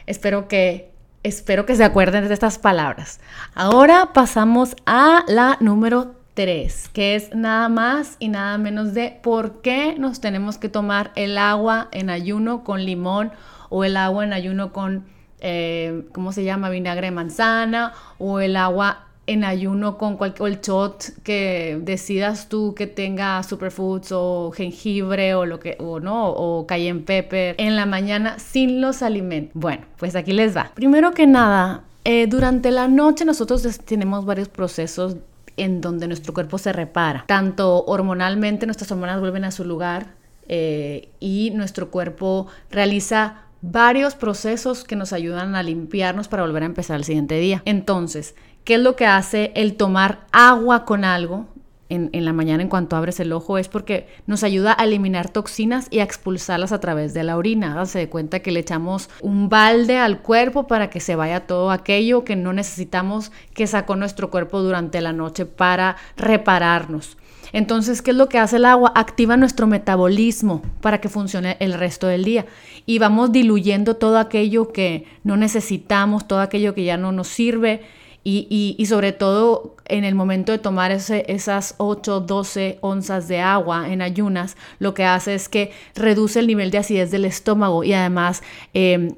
espero 0.05 0.47
que 0.47 0.91
Espero 1.23 1.67
que 1.67 1.75
se 1.75 1.83
acuerden 1.83 2.27
de 2.27 2.33
estas 2.33 2.57
palabras. 2.57 3.19
Ahora 3.53 4.09
pasamos 4.11 4.75
a 4.87 5.23
la 5.27 5.55
número 5.59 6.15
3, 6.33 6.89
que 6.89 7.13
es 7.13 7.35
nada 7.35 7.69
más 7.69 8.15
y 8.17 8.29
nada 8.29 8.57
menos 8.57 8.95
de 8.95 9.19
por 9.21 9.61
qué 9.61 9.95
nos 9.99 10.19
tenemos 10.19 10.57
que 10.57 10.67
tomar 10.67 11.11
el 11.15 11.37
agua 11.37 11.89
en 11.91 12.09
ayuno 12.09 12.63
con 12.63 12.83
limón 12.83 13.31
o 13.69 13.83
el 13.83 13.97
agua 13.97 14.23
en 14.23 14.33
ayuno 14.33 14.73
con, 14.73 15.05
eh, 15.41 16.07
¿cómo 16.11 16.31
se 16.33 16.43
llama? 16.43 16.71
Vinagre 16.71 17.07
de 17.07 17.11
manzana 17.11 17.93
o 18.17 18.39
el 18.39 18.55
agua 18.55 19.05
en 19.27 19.43
ayuno 19.43 19.97
con 19.97 20.17
cualquier 20.17 20.49
el 20.49 20.61
shot 20.61 21.21
que 21.23 21.79
decidas 21.81 22.49
tú 22.49 22.73
que 22.75 22.87
tenga 22.87 23.41
superfoods 23.43 24.11
o 24.11 24.51
jengibre 24.51 25.35
o 25.35 25.45
lo 25.45 25.59
que 25.59 25.77
o 25.79 25.99
no 25.99 26.29
o 26.29 26.65
cayenne 26.65 27.01
pepper 27.01 27.55
en 27.57 27.75
la 27.75 27.85
mañana 27.85 28.39
sin 28.39 28.81
los 28.81 29.01
alimentos. 29.01 29.51
Bueno, 29.53 29.85
pues 29.97 30.15
aquí 30.15 30.33
les 30.33 30.55
va. 30.55 30.71
Primero 30.73 31.11
que 31.11 31.27
nada, 31.27 31.83
eh, 32.03 32.27
durante 32.27 32.71
la 32.71 32.87
noche 32.87 33.25
nosotros 33.25 33.63
tenemos 33.85 34.25
varios 34.25 34.49
procesos 34.49 35.17
en 35.57 35.81
donde 35.81 36.07
nuestro 36.07 36.33
cuerpo 36.33 36.57
se 36.57 36.73
repara. 36.73 37.25
Tanto 37.27 37.83
hormonalmente 37.85 38.65
nuestras 38.65 38.91
hormonas 38.91 39.19
vuelven 39.19 39.45
a 39.45 39.51
su 39.51 39.63
lugar 39.63 40.15
eh, 40.47 41.09
y 41.19 41.51
nuestro 41.51 41.91
cuerpo 41.91 42.47
realiza 42.71 43.43
varios 43.61 44.15
procesos 44.15 44.83
que 44.83 44.95
nos 44.95 45.13
ayudan 45.13 45.55
a 45.55 45.63
limpiarnos 45.63 46.27
para 46.27 46.43
volver 46.43 46.63
a 46.63 46.65
empezar 46.65 46.97
el 46.97 47.03
siguiente 47.03 47.35
día. 47.35 47.61
Entonces, 47.65 48.35
¿Qué 48.63 48.75
es 48.75 48.79
lo 48.79 48.95
que 48.95 49.07
hace 49.07 49.51
el 49.55 49.75
tomar 49.75 50.19
agua 50.31 50.85
con 50.85 51.03
algo 51.03 51.47
en, 51.89 52.09
la 52.13 52.31
mañana 52.31 52.61
en 52.61 52.69
cuanto 52.69 52.95
abres 52.95 53.19
el 53.19 53.33
ojo? 53.33 53.57
Es 53.57 53.67
porque 53.67 54.07
nos 54.27 54.43
ayuda 54.43 54.75
a 54.77 54.83
eliminar 54.83 55.29
toxinas 55.29 55.87
y 55.89 55.97
a 55.97 56.03
expulsarlas 56.03 56.71
a 56.71 56.79
través 56.79 57.15
de 57.15 57.23
la 57.23 57.37
orina. 57.37 57.71
Háganse 57.71 57.97
de 57.97 58.09
cuenta 58.09 58.41
que 58.41 58.51
le 58.51 58.59
echamos 58.59 59.09
un 59.21 59.49
balde 59.49 59.97
al 59.97 60.21
cuerpo 60.21 60.67
para 60.67 60.91
que 60.91 60.99
se 60.99 61.15
vaya 61.15 61.47
todo 61.47 61.71
aquello 61.71 62.23
que 62.23 62.35
no 62.35 62.53
necesitamos 62.53 63.31
que 63.55 63.65
sacó 63.65 63.95
nuestro 63.95 64.29
cuerpo 64.29 64.61
durante 64.61 65.01
la 65.01 65.11
noche 65.11 65.47
para 65.47 65.97
repararnos. 66.15 67.17
Entonces, 67.53 68.03
¿qué 68.03 68.11
es 68.11 68.17
lo 68.17 68.29
que 68.29 68.37
hace 68.37 68.57
el 68.57 68.65
agua? 68.65 68.93
Activa 68.95 69.37
nuestro 69.37 69.65
metabolismo 69.65 70.61
para 70.81 71.01
que 71.01 71.09
funcione 71.09 71.57
el 71.59 71.73
resto 71.73 72.05
del 72.05 72.23
día. 72.23 72.45
Y 72.85 72.99
vamos 72.99 73.31
diluyendo 73.31 73.95
todo 73.95 74.19
aquello 74.19 74.71
que 74.71 75.05
no 75.23 75.35
necesitamos, 75.35 76.27
todo 76.27 76.39
aquello 76.39 76.75
que 76.75 76.83
ya 76.83 76.97
no 76.97 77.11
nos 77.11 77.27
sirve 77.27 77.81
y, 78.23 78.85
sobre 78.87 79.13
todo 79.13 79.75
en 79.85 80.03
el 80.03 80.15
momento 80.15 80.51
de 80.51 80.59
tomar 80.59 80.91
esas 80.91 81.75
8, 81.77 82.21
12 82.21 82.77
onzas 82.81 83.27
de 83.27 83.41
agua 83.41 83.91
en 83.91 84.01
ayunas, 84.01 84.57
lo 84.79 84.93
que 84.93 85.05
hace 85.05 85.33
es 85.33 85.49
que 85.49 85.71
reduce 85.95 86.39
el 86.39 86.47
nivel 86.47 86.71
de 86.71 86.77
acidez 86.77 87.11
del 87.11 87.25
estómago 87.25 87.83
y 87.83 87.93
además 87.93 88.43
em, 88.73 89.15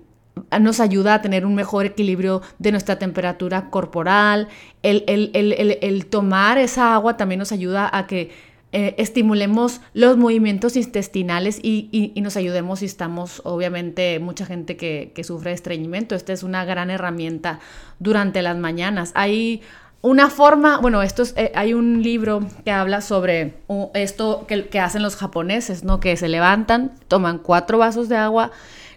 nos 0.59 0.79
ayuda 0.79 1.15
a 1.15 1.21
tener 1.21 1.45
un 1.45 1.53
mejor 1.53 1.85
equilibrio 1.85 2.41
de 2.59 2.71
nuestra 2.71 2.97
temperatura 2.97 3.69
corporal. 3.69 4.47
el 4.81 6.05
tomar 6.09 6.57
esa 6.57 6.95
agua 6.95 7.17
también 7.17 7.39
nos 7.39 7.51
ayuda 7.51 7.89
a 7.91 8.07
que 8.07 8.31
eh, 8.75 8.95
estimulemos 8.97 9.81
los 9.93 10.17
movimientos 10.17 10.75
intestinales 10.75 11.59
y, 11.61 12.11
nos 12.15 12.35
ayudemos 12.37 12.79
si 12.79 12.85
estamos, 12.85 13.39
obviamente, 13.45 14.17
mucha 14.19 14.47
gente 14.47 14.75
que, 14.75 15.23
sufre 15.23 15.51
de 15.51 15.55
estreñimiento. 15.55 16.15
Esta 16.15 16.33
es 16.33 16.41
una 16.41 16.65
gran 16.65 16.89
herramienta 16.89 17.59
durante 17.99 18.41
las 18.41 18.57
mañanas. 18.57 19.11
Hay 19.13 19.61
una 20.01 20.31
forma, 20.31 20.79
bueno, 20.79 21.03
esto 21.03 21.21
es, 21.21 21.35
eh, 21.37 21.51
hay 21.53 21.75
un 21.75 22.01
libro 22.01 22.47
que 22.65 22.71
habla 22.71 23.01
sobre 23.01 23.53
esto 23.93 24.45
que, 24.47 24.67
que, 24.67 24.79
hacen 24.79 25.03
los 25.03 25.15
japoneses, 25.17 25.83
¿no? 25.83 25.99
Que 25.99 26.17
se 26.17 26.27
levantan, 26.27 26.93
toman 27.07 27.37
cuatro 27.37 27.77
vasos 27.77 28.09
de 28.09 28.17
agua, 28.17 28.51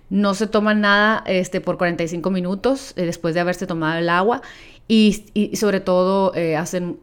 no 0.09 0.35
se 0.35 0.47
toman 0.47 0.81
nada 0.81 1.23
este, 1.27 1.61
por 1.61 1.79
45 1.79 2.31
minutos 2.31 2.93
eh, 2.97 3.05
después 3.05 3.35
de 3.35 3.41
haberse 3.41 3.67
tomado 3.67 3.99
el 3.99 4.09
agua 4.09 4.41
y, 4.88 5.53
sobre 5.57 5.81
todo 5.81 6.33
hacen 6.57 6.99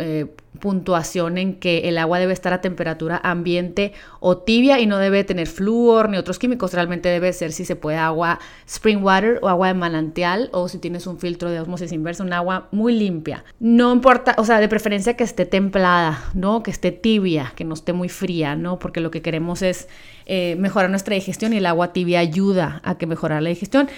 puntuación 0.60 1.38
en 1.38 1.56
que 1.56 1.90
el 1.90 1.98
agua 1.98 2.20
debe 2.20 2.34
estar 2.34 2.54
a 2.54 2.62
temperatura 2.62 3.20
ambiente 3.24 3.94
o 4.20 4.38
tibia 4.38 4.80
y 4.80 4.86
no 4.86 4.98
debe 4.98 5.24
tener 5.24 5.48
flúor 5.48 6.10
ni 6.10 6.18
otros 6.18 6.40
químicos. 6.40 6.74
Realmente 6.74 7.10
debe 7.10 7.34
ser 7.34 7.52
si 7.52 7.66
se 7.66 7.76
puede 7.76 7.98
agua 7.98 8.40
spring 8.68 9.04
water 9.04 9.40
o 9.42 9.50
agua 9.50 9.68
de 9.68 9.74
manantial 9.74 10.50
o 10.54 10.68
si 10.68 10.78
tienes 10.78 11.08
un 11.08 11.20
filtro 11.20 11.50
de 11.50 11.60
osmosis 11.60 11.92
inversa, 11.92 12.24
un 12.24 12.34
agua 12.34 12.68
muy 12.72 12.94
limpia. 12.94 13.44
No 13.60 13.94
importa, 13.94 14.36
o 14.38 14.46
sea, 14.46 14.60
de 14.60 14.70
preferencia 14.70 15.16
que 15.16 15.24
esté 15.24 15.46
templada, 15.46 16.24
¿no? 16.34 16.64
Que 16.64 16.72
esté 16.72 16.92
tibia, 16.92 17.54
que 17.56 17.64
no 17.64 17.74
esté 17.74 17.94
muy 17.94 18.10
fría, 18.10 18.56
¿no? 18.56 18.80
Porque 18.80 19.02
lo 19.02 19.12
que 19.12 19.22
queremos 19.22 19.62
es 19.62 19.88
eh, 20.26 20.56
mejorar 20.60 20.90
nuestra 20.90 21.16
digestión 21.16 21.54
y 21.54 21.58
el 21.58 21.66
agua 21.66 21.94
tibia 21.94 22.20
ayuda 22.20 22.80
a 22.84 22.98
que 22.98 23.08
mejorar 23.08 23.42
la 23.42 23.50
digestión. 23.50 23.90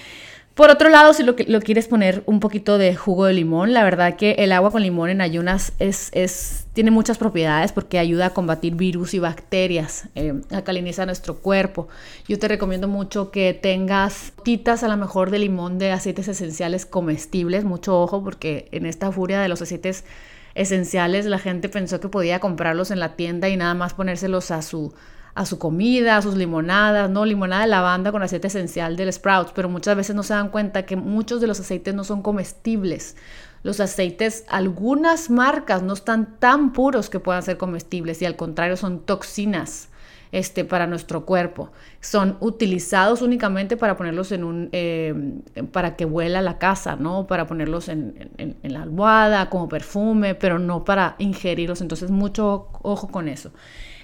Por 0.56 0.70
otro 0.70 0.88
lado, 0.88 1.14
si 1.14 1.24
lo, 1.24 1.36
quieres 1.36 1.90
poner 1.90 2.24
un 2.26 2.40
poquito 2.40 2.78
de 2.78 2.96
jugo 2.96 3.26
de 3.26 3.34
limón, 3.34 3.74
la 3.74 3.84
verdad 3.84 4.16
que 4.16 4.32
el 4.40 4.54
agua 4.54 4.72
con 4.72 4.82
limón 4.82 5.10
en 5.10 5.20
ayunas 5.20 5.74
es 5.80 6.66
tiene 6.72 6.92
muchas 6.92 7.18
propiedades 7.18 7.72
porque 7.72 8.00
ayuda 8.00 8.28
a 8.28 8.30
combatir 8.32 8.76
virus 8.76 9.14
y 9.14 9.20
bacterias, 9.20 10.10
eh, 10.16 10.34
alcaliniza 10.52 11.06
nuestro 11.06 11.38
cuerpo. 11.38 11.88
Yo 12.28 12.38
te 12.38 12.50
recomiendo 12.50 12.90
mucho 12.90 13.32
que 13.32 13.54
tengas 13.54 14.34
titas 14.44 14.84
a 14.84 14.90
lo 14.90 14.98
mejor 14.98 15.30
de 15.30 15.40
limón 15.40 15.78
de 15.78 15.92
aceites 15.92 16.28
esenciales 16.28 16.86
comestibles, 16.86 17.64
mucho 17.64 18.02
ojo 18.02 18.24
porque 18.24 18.68
en 18.72 18.86
esta 18.86 19.10
furia 19.12 19.42
de 19.42 19.48
los 19.48 19.62
aceites 19.62 20.04
esenciales 20.54 21.26
la 21.26 21.40
gente 21.40 21.70
pensó 21.70 22.00
que 22.00 22.10
podía 22.10 22.40
comprarlos 22.40 22.92
en 22.92 23.00
la 23.00 23.16
tienda 23.16 23.48
y 23.48 23.58
nada 23.58 23.74
más 23.74 23.94
ponérselos 23.94 24.52
a 24.52 24.62
su 24.62 24.94
a 25.36 25.46
su 25.46 25.60
comida, 25.60 26.18
a 26.18 26.22
sus 26.22 26.36
limonadas, 26.36 27.10
¿no? 27.10 27.26
Limonada 27.26 27.64
de 27.64 27.68
lavanda 27.68 28.12
con 28.14 28.24
aceite 28.24 28.48
esencial 28.48 28.96
del 28.96 29.12
Sprouts, 29.12 29.52
pero 29.54 29.68
muchas 29.68 29.96
veces 29.98 30.16
no 30.16 30.24
se 30.24 30.34
dan 30.34 30.50
cuenta 30.50 30.86
que 30.86 30.96
muchos 30.96 31.42
de 31.42 31.48
los 31.48 31.60
aceites 31.60 31.94
no 31.94 32.06
son 32.06 32.22
comestibles. 32.22 33.18
Los 33.62 33.82
aceites, 33.82 34.46
algunas 34.48 35.30
marcas 35.30 35.84
no 35.84 35.94
están 35.94 36.40
tan 36.40 36.72
puros 36.72 37.10
que 37.10 37.20
puedan 37.20 37.44
ser 37.44 37.58
comestibles 37.58 38.22
y 38.22 38.26
al 38.26 38.38
contrario 38.38 38.78
son 38.78 39.02
toxinas 39.02 39.90
este, 40.32 40.64
para 40.64 40.88
nuestro 40.88 41.26
cuerpo. 41.26 41.72
Son 42.00 42.38
utilizados 42.40 43.22
únicamente 43.22 43.76
para 43.76 43.98
ponerlos 43.98 44.32
en 44.32 44.44
un, 44.44 44.70
eh, 44.72 45.14
para 45.72 45.98
que 45.98 46.06
huela 46.06 46.42
la 46.42 46.58
casa, 46.60 46.96
¿no? 46.96 47.28
Para 47.28 47.46
ponerlos 47.46 47.90
en, 47.90 48.32
en, 48.38 48.74
la 48.74 48.84
almohada 48.84 49.50
como 49.50 49.68
perfume, 49.68 50.36
pero 50.36 50.60
no 50.60 50.86
para 50.86 51.16
ingerirlos. 51.20 51.82
Entonces, 51.82 52.12
mucho 52.12 52.70
ojo 52.84 53.10
con 53.10 53.28
eso. 53.28 53.52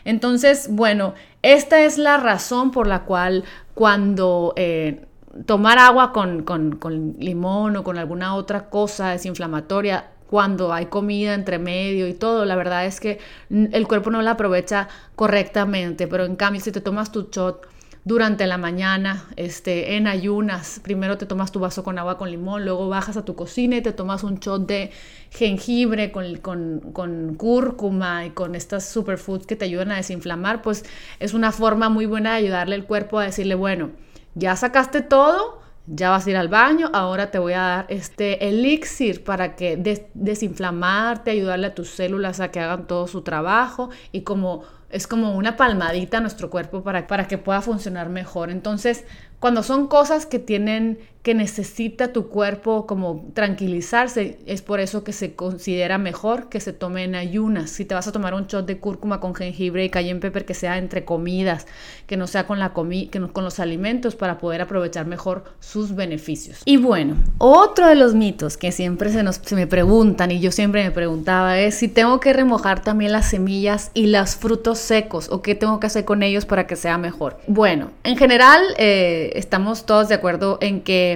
Entonces, 0.05 0.67
bueno, 0.69 1.13
esta 1.41 1.81
es 1.81 1.97
la 1.97 2.17
razón 2.17 2.71
por 2.71 2.87
la 2.87 3.03
cual 3.03 3.43
cuando 3.73 4.53
eh, 4.55 5.05
tomar 5.45 5.79
agua 5.79 6.11
con, 6.11 6.43
con, 6.43 6.75
con, 6.75 7.15
limón 7.19 7.77
o 7.77 7.83
con 7.83 7.97
alguna 7.97 8.35
otra 8.35 8.69
cosa 8.69 9.09
desinflamatoria 9.09 10.11
cuando 10.29 10.71
hay 10.71 10.85
comida 10.85 11.33
entre 11.33 11.59
medio 11.59 12.07
y 12.07 12.13
todo, 12.13 12.45
la 12.45 12.55
verdad 12.55 12.85
es 12.85 13.01
que 13.01 13.19
el 13.49 13.85
cuerpo 13.85 14.11
no 14.11 14.21
la 14.21 14.31
aprovecha 14.31 14.87
correctamente, 15.15 16.07
pero 16.07 16.23
en 16.23 16.37
cambio 16.37 16.61
si 16.61 16.71
te 16.71 16.79
tomas 16.79 17.11
tu 17.11 17.27
shot 17.29 17.67
durante 18.03 18.47
la 18.47 18.57
mañana, 18.57 19.25
este, 19.35 19.95
en 19.95 20.07
ayunas, 20.07 20.79
primero 20.83 21.19
te 21.19 21.27
tomas 21.27 21.51
tu 21.51 21.59
vaso 21.59 21.83
con 21.83 21.99
agua 21.99 22.17
con 22.17 22.31
limón, 22.31 22.65
luego 22.65 22.89
bajas 22.89 23.15
a 23.15 23.25
tu 23.25 23.35
cocina 23.35 23.77
y 23.77 23.81
te 23.81 23.93
tomas 23.93 24.23
un 24.23 24.39
shot 24.39 24.65
de 24.65 24.89
jengibre 25.29 26.11
con, 26.11 26.37
con, 26.37 26.79
con 26.93 27.35
cúrcuma 27.35 28.25
y 28.25 28.31
con 28.31 28.55
estas 28.55 28.89
superfoods 28.89 29.45
que 29.45 29.55
te 29.55 29.65
ayudan 29.65 29.91
a 29.91 29.97
desinflamar, 29.97 30.63
pues 30.63 30.83
es 31.19 31.35
una 31.35 31.51
forma 31.51 31.89
muy 31.89 32.07
buena 32.07 32.31
de 32.31 32.37
ayudarle 32.37 32.73
al 32.73 32.85
cuerpo 32.85 33.19
a 33.19 33.25
decirle, 33.25 33.53
bueno, 33.53 33.91
ya 34.33 34.55
sacaste 34.55 35.01
todo, 35.01 35.61
ya 35.85 36.09
vas 36.09 36.25
a 36.25 36.29
ir 36.31 36.37
al 36.37 36.47
baño, 36.47 36.89
ahora 36.93 37.29
te 37.29 37.37
voy 37.37 37.53
a 37.53 37.61
dar 37.61 37.85
este 37.89 38.47
elixir 38.47 39.23
para 39.23 39.55
que 39.55 39.77
desinflamarte, 40.15 41.31
ayudarle 41.31 41.67
a 41.67 41.75
tus 41.75 41.89
células 41.89 42.39
a 42.39 42.49
que 42.49 42.59
hagan 42.59 42.87
todo 42.87 43.05
su 43.05 43.21
trabajo 43.21 43.89
y 44.11 44.21
como 44.21 44.63
es 44.91 45.07
como 45.07 45.35
una 45.35 45.57
palmadita 45.57 46.17
a 46.17 46.21
nuestro 46.21 46.49
cuerpo 46.49 46.83
para, 46.83 47.07
para 47.07 47.27
que 47.27 47.37
pueda 47.37 47.61
funcionar 47.61 48.09
mejor. 48.09 48.49
Entonces, 48.49 49.05
cuando 49.39 49.63
son 49.63 49.87
cosas 49.87 50.25
que 50.25 50.39
tienen 50.39 50.99
que 51.23 51.35
necesita 51.35 52.13
tu 52.13 52.29
cuerpo 52.29 52.87
como 52.87 53.25
tranquilizarse, 53.33 54.39
es 54.47 54.61
por 54.63 54.79
eso 54.79 55.03
que 55.03 55.13
se 55.13 55.35
considera 55.35 55.99
mejor 55.99 56.49
que 56.49 56.59
se 56.59 56.73
tome 56.73 57.03
en 57.03 57.13
ayunas. 57.13 57.69
Si 57.69 57.85
te 57.85 57.93
vas 57.93 58.07
a 58.07 58.11
tomar 58.11 58.33
un 58.33 58.47
shot 58.47 58.65
de 58.65 58.79
cúrcuma 58.79 59.19
con 59.19 59.35
jengibre 59.35 59.85
y 59.85 59.89
cayenne 59.89 60.19
pepper 60.19 60.45
que 60.45 60.55
sea 60.55 60.79
entre 60.79 61.05
comidas, 61.05 61.67
que 62.07 62.17
no 62.17 62.25
sea 62.25 62.47
con 62.47 62.57
la 62.57 62.73
comi 62.73 63.07
que 63.07 63.19
no, 63.19 63.31
con 63.31 63.43
los 63.43 63.59
alimentos 63.59 64.15
para 64.15 64.39
poder 64.39 64.61
aprovechar 64.61 65.05
mejor 65.05 65.43
sus 65.59 65.95
beneficios. 65.95 66.63
Y 66.65 66.77
bueno, 66.77 67.17
otro 67.37 67.87
de 67.87 67.95
los 67.95 68.15
mitos 68.15 68.57
que 68.57 68.71
siempre 68.71 69.11
se 69.11 69.21
nos 69.21 69.35
se 69.35 69.55
me 69.55 69.67
preguntan 69.67 70.31
y 70.31 70.39
yo 70.39 70.51
siempre 70.51 70.83
me 70.83 70.91
preguntaba 70.91 71.59
es 71.59 71.75
si 71.75 71.87
tengo 71.87 72.19
que 72.19 72.33
remojar 72.33 72.81
también 72.81 73.11
las 73.11 73.29
semillas 73.29 73.91
y 73.93 74.07
los 74.07 74.35
frutos 74.35 74.79
secos 74.79 75.29
o 75.29 75.41
qué 75.43 75.53
tengo 75.53 75.79
que 75.79 75.87
hacer 75.87 76.03
con 76.03 76.23
ellos 76.23 76.45
para 76.45 76.65
que 76.65 76.75
sea 76.75 76.97
mejor. 76.97 77.37
Bueno, 77.47 77.91
en 78.03 78.17
general 78.17 78.61
eh, 78.77 79.33
estamos 79.35 79.85
todos 79.85 80.09
de 80.09 80.15
acuerdo 80.15 80.57
en 80.61 80.81
que 80.81 81.10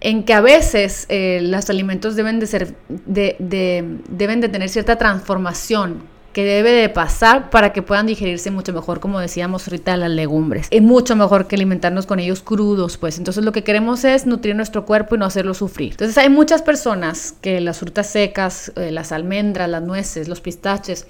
en 0.00 0.24
que 0.24 0.34
a 0.34 0.40
veces 0.40 1.06
eh, 1.08 1.40
los 1.42 1.70
alimentos 1.70 2.16
deben 2.16 2.38
de, 2.38 2.46
ser, 2.46 2.74
deben 2.88 4.40
de 4.40 4.48
tener 4.48 4.68
cierta 4.68 4.96
transformación 4.96 6.02
que 6.36 6.44
debe 6.44 6.70
de 6.72 6.90
pasar 6.90 7.48
para 7.48 7.72
que 7.72 7.80
puedan 7.80 8.06
digerirse 8.06 8.50
mucho 8.50 8.74
mejor, 8.74 9.00
como 9.00 9.18
decíamos 9.20 9.66
ahorita, 9.66 9.96
las 9.96 10.10
legumbres. 10.10 10.66
Es 10.70 10.82
mucho 10.82 11.16
mejor 11.16 11.46
que 11.46 11.56
alimentarnos 11.56 12.04
con 12.04 12.20
ellos 12.20 12.42
crudos, 12.42 12.98
pues. 12.98 13.16
Entonces 13.16 13.42
lo 13.42 13.52
que 13.52 13.64
queremos 13.64 14.04
es 14.04 14.26
nutrir 14.26 14.54
nuestro 14.54 14.84
cuerpo 14.84 15.14
y 15.14 15.18
no 15.18 15.24
hacerlo 15.24 15.54
sufrir. 15.54 15.92
Entonces 15.92 16.18
hay 16.18 16.28
muchas 16.28 16.60
personas 16.60 17.34
que 17.40 17.58
las 17.62 17.78
frutas 17.78 18.08
secas, 18.08 18.70
eh, 18.76 18.90
las 18.90 19.12
almendras, 19.12 19.66
las 19.70 19.82
nueces, 19.82 20.28
los 20.28 20.42
pistaches, 20.42 21.06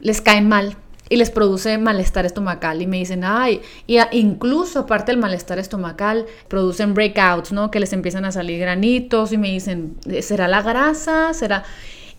les 0.00 0.22
caen 0.22 0.48
mal 0.48 0.78
y 1.10 1.16
les 1.16 1.30
produce 1.30 1.76
malestar 1.76 2.24
estomacal 2.24 2.80
y 2.80 2.86
me 2.86 2.96
dicen, 2.96 3.24
ay, 3.24 3.60
y 3.86 3.98
incluso 4.12 4.78
aparte 4.78 5.10
del 5.10 5.20
malestar 5.20 5.58
estomacal, 5.58 6.24
producen 6.48 6.94
breakouts, 6.94 7.52
¿no? 7.52 7.70
Que 7.70 7.80
les 7.80 7.92
empiezan 7.92 8.24
a 8.24 8.32
salir 8.32 8.60
granitos 8.60 9.32
y 9.32 9.36
me 9.36 9.50
dicen, 9.50 9.96
¿será 10.22 10.48
la 10.48 10.62
grasa? 10.62 11.34
¿Será...? 11.34 11.64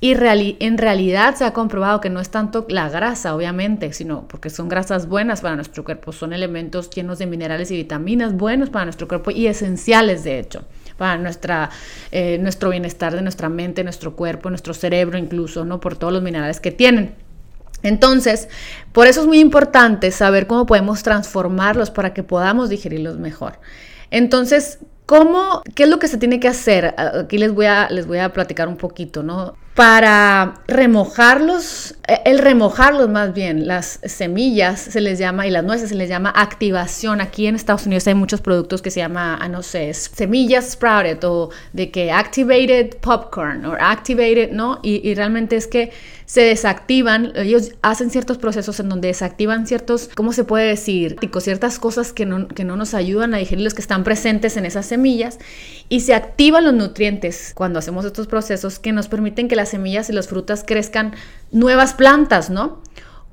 Y 0.04 0.16
en 0.60 0.80
realidad 0.80 1.36
se 1.36 1.46
ha 1.46 1.54
comprobado 1.54 2.02
que 2.02 2.10
no 2.10 2.20
es 2.20 2.32
tanto 2.32 2.66
la 2.70 2.90
grasa, 2.90 3.36
obviamente, 3.36 3.94
sino 3.94 4.28
porque 4.28 4.50
son 4.50 4.68
grasas 4.68 5.08
buenas 5.08 5.42
para 5.42 5.56
nuestro 5.56 5.84
cuerpo, 5.84 6.12
son 6.12 6.34
elementos 6.34 6.90
llenos 6.90 7.20
de 7.20 7.28
minerales 7.28 7.70
y 7.70 7.76
vitaminas 7.76 8.36
buenos 8.36 8.72
para 8.72 8.86
nuestro 8.86 9.08
cuerpo 9.08 9.30
y 9.30 9.46
esenciales, 9.46 10.24
de 10.24 10.40
hecho, 10.40 10.64
para 10.98 11.20
nuestra, 11.20 11.70
eh, 12.12 12.40
nuestro 12.40 12.72
bienestar 12.72 13.14
de 13.14 13.22
nuestra 13.22 13.48
mente, 13.48 13.84
nuestro 13.84 14.16
cuerpo, 14.16 14.50
nuestro 14.50 14.74
cerebro 14.74 15.20
incluso, 15.20 15.66
¿no? 15.66 15.80
Por 15.80 15.96
todos 15.96 16.12
los 16.12 16.24
minerales 16.24 16.60
que 16.60 16.72
tienen. 16.72 17.14
Entonces, 17.84 18.48
por 18.92 19.08
eso 19.08 19.22
es 19.22 19.28
muy 19.28 19.40
importante 19.40 20.12
saber 20.12 20.48
cómo 20.48 20.66
podemos 20.66 21.04
transformarlos 21.04 21.92
para 21.92 22.14
que 22.14 22.24
podamos 22.24 22.70
digerirlos 22.70 23.18
mejor. 23.18 23.60
Entonces, 24.12 24.80
¿cómo, 25.06 25.62
qué 25.76 25.84
es 25.84 25.90
lo 25.90 26.00
que 26.00 26.08
se 26.08 26.18
tiene 26.18 26.40
que 26.40 26.48
hacer? 26.48 26.94
Aquí 26.98 27.38
les 27.38 27.54
voy 27.54 27.66
a, 27.66 27.90
les 27.90 28.08
voy 28.08 28.20
a 28.20 28.32
platicar 28.34 28.68
un 28.68 28.78
poquito, 28.78 29.24
¿no? 29.24 29.56
Para 29.82 30.62
remojarlos, 30.68 31.96
eh, 32.08 32.20
el 32.26 32.38
remojarlos 32.38 33.10
más 33.10 33.34
bien, 33.34 33.66
las 33.66 34.00
semillas 34.04 34.80
se 34.80 35.02
les 35.02 35.18
llama 35.18 35.48
y 35.48 35.50
las 35.50 35.64
nueces 35.64 35.90
se 35.90 35.96
les 35.96 36.08
llama 36.08 36.32
activación. 36.36 37.20
Aquí 37.20 37.48
en 37.48 37.56
Estados 37.56 37.88
Unidos 37.88 38.06
hay 38.06 38.14
muchos 38.14 38.42
productos 38.42 38.84
que 38.84 38.92
se 38.92 39.00
llama, 39.00 39.40
ah, 39.42 39.48
no 39.48 39.64
sé, 39.64 39.92
semillas 39.96 40.74
sprouted 40.74 41.24
o 41.24 41.50
de 41.74 41.90
que 41.90 42.12
activated 42.12 42.98
popcorn 42.98 43.66
o 43.66 43.72
activated, 43.72 44.52
¿no? 44.52 44.80
Y, 44.84 45.02
y 45.10 45.16
realmente 45.16 45.56
es 45.56 45.66
que 45.66 45.92
se 46.32 46.44
desactivan, 46.44 47.34
ellos 47.36 47.74
hacen 47.82 48.10
ciertos 48.10 48.38
procesos 48.38 48.80
en 48.80 48.88
donde 48.88 49.10
desactivan 49.10 49.68
ciertos, 49.68 50.10
¿cómo 50.16 50.32
se 50.32 50.46
puede 50.46 50.66
decir? 50.66 51.18
Ciertas 51.42 51.78
cosas 51.78 52.14
que 52.14 52.26
no, 52.26 52.48
que 52.48 52.64
no 52.64 52.78
nos 52.78 52.94
ayudan 52.94 53.34
a 53.34 53.38
digerir 53.38 53.66
los 53.66 53.74
que 53.74 53.82
están 53.82 54.06
presentes 54.06 54.56
en 54.56 54.66
esas 54.66 54.86
semillas 54.86 55.40
y 55.90 56.00
se 56.00 56.14
activan 56.14 56.64
los 56.64 56.74
nutrientes 56.74 57.52
cuando 57.54 57.80
hacemos 57.80 58.06
estos 58.06 58.28
procesos 58.28 58.80
que 58.80 58.94
nos 58.94 59.10
permiten 59.10 59.50
que 59.50 59.58
las 59.58 59.71
semillas 59.72 60.10
y 60.10 60.14
las 60.14 60.28
frutas 60.28 60.64
crezcan 60.66 61.14
nuevas 61.52 61.94
plantas, 61.94 62.50
¿no? 62.50 62.82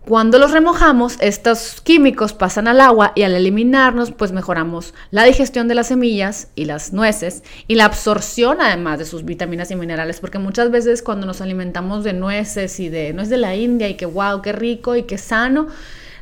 Cuando 0.08 0.38
los 0.38 0.52
remojamos, 0.52 1.18
estos 1.20 1.82
químicos 1.82 2.32
pasan 2.32 2.66
al 2.66 2.80
agua 2.80 3.12
y 3.14 3.24
al 3.24 3.34
eliminarnos, 3.34 4.10
pues 4.10 4.32
mejoramos 4.32 4.94
la 5.10 5.24
digestión 5.24 5.68
de 5.68 5.74
las 5.74 5.88
semillas 5.88 6.48
y 6.54 6.64
las 6.64 6.94
nueces 6.94 7.42
y 7.66 7.74
la 7.74 7.84
absorción 7.84 8.62
además 8.62 8.98
de 8.98 9.04
sus 9.04 9.26
vitaminas 9.26 9.70
y 9.70 9.76
minerales, 9.76 10.20
porque 10.20 10.38
muchas 10.38 10.70
veces 10.70 11.02
cuando 11.02 11.26
nos 11.26 11.42
alimentamos 11.42 12.04
de 12.04 12.14
nueces 12.14 12.80
y 12.80 12.88
de 12.88 13.12
nuez 13.12 13.28
de 13.28 13.36
la 13.36 13.54
India 13.54 13.86
y 13.90 13.96
que 13.96 14.06
wow, 14.06 14.40
qué 14.40 14.52
rico 14.52 14.96
y 14.96 15.02
qué 15.02 15.18
sano, 15.18 15.66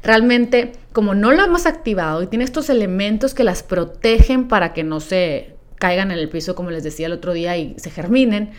realmente 0.02 0.72
como 0.92 1.14
no 1.14 1.31
lo 1.31 1.44
hemos 1.44 1.64
activado 1.64 2.24
y 2.24 2.26
tiene 2.26 2.44
estos 2.44 2.68
elementos 2.70 3.35
que 3.35 3.44
las 3.44 3.62
protegen 3.62 4.48
para 4.48 4.72
que 4.72 4.83
no 4.83 4.98
se 4.98 5.55
caigan 5.76 6.11
en 6.11 6.18
el 6.18 6.29
piso, 6.29 6.57
como 6.57 6.70
les 6.70 6.83
decía 6.83 7.07
el 7.07 7.12
otro 7.12 7.33
día, 7.35 7.57
y 7.57 7.76
se 7.79 7.90
germinen, 7.90 8.50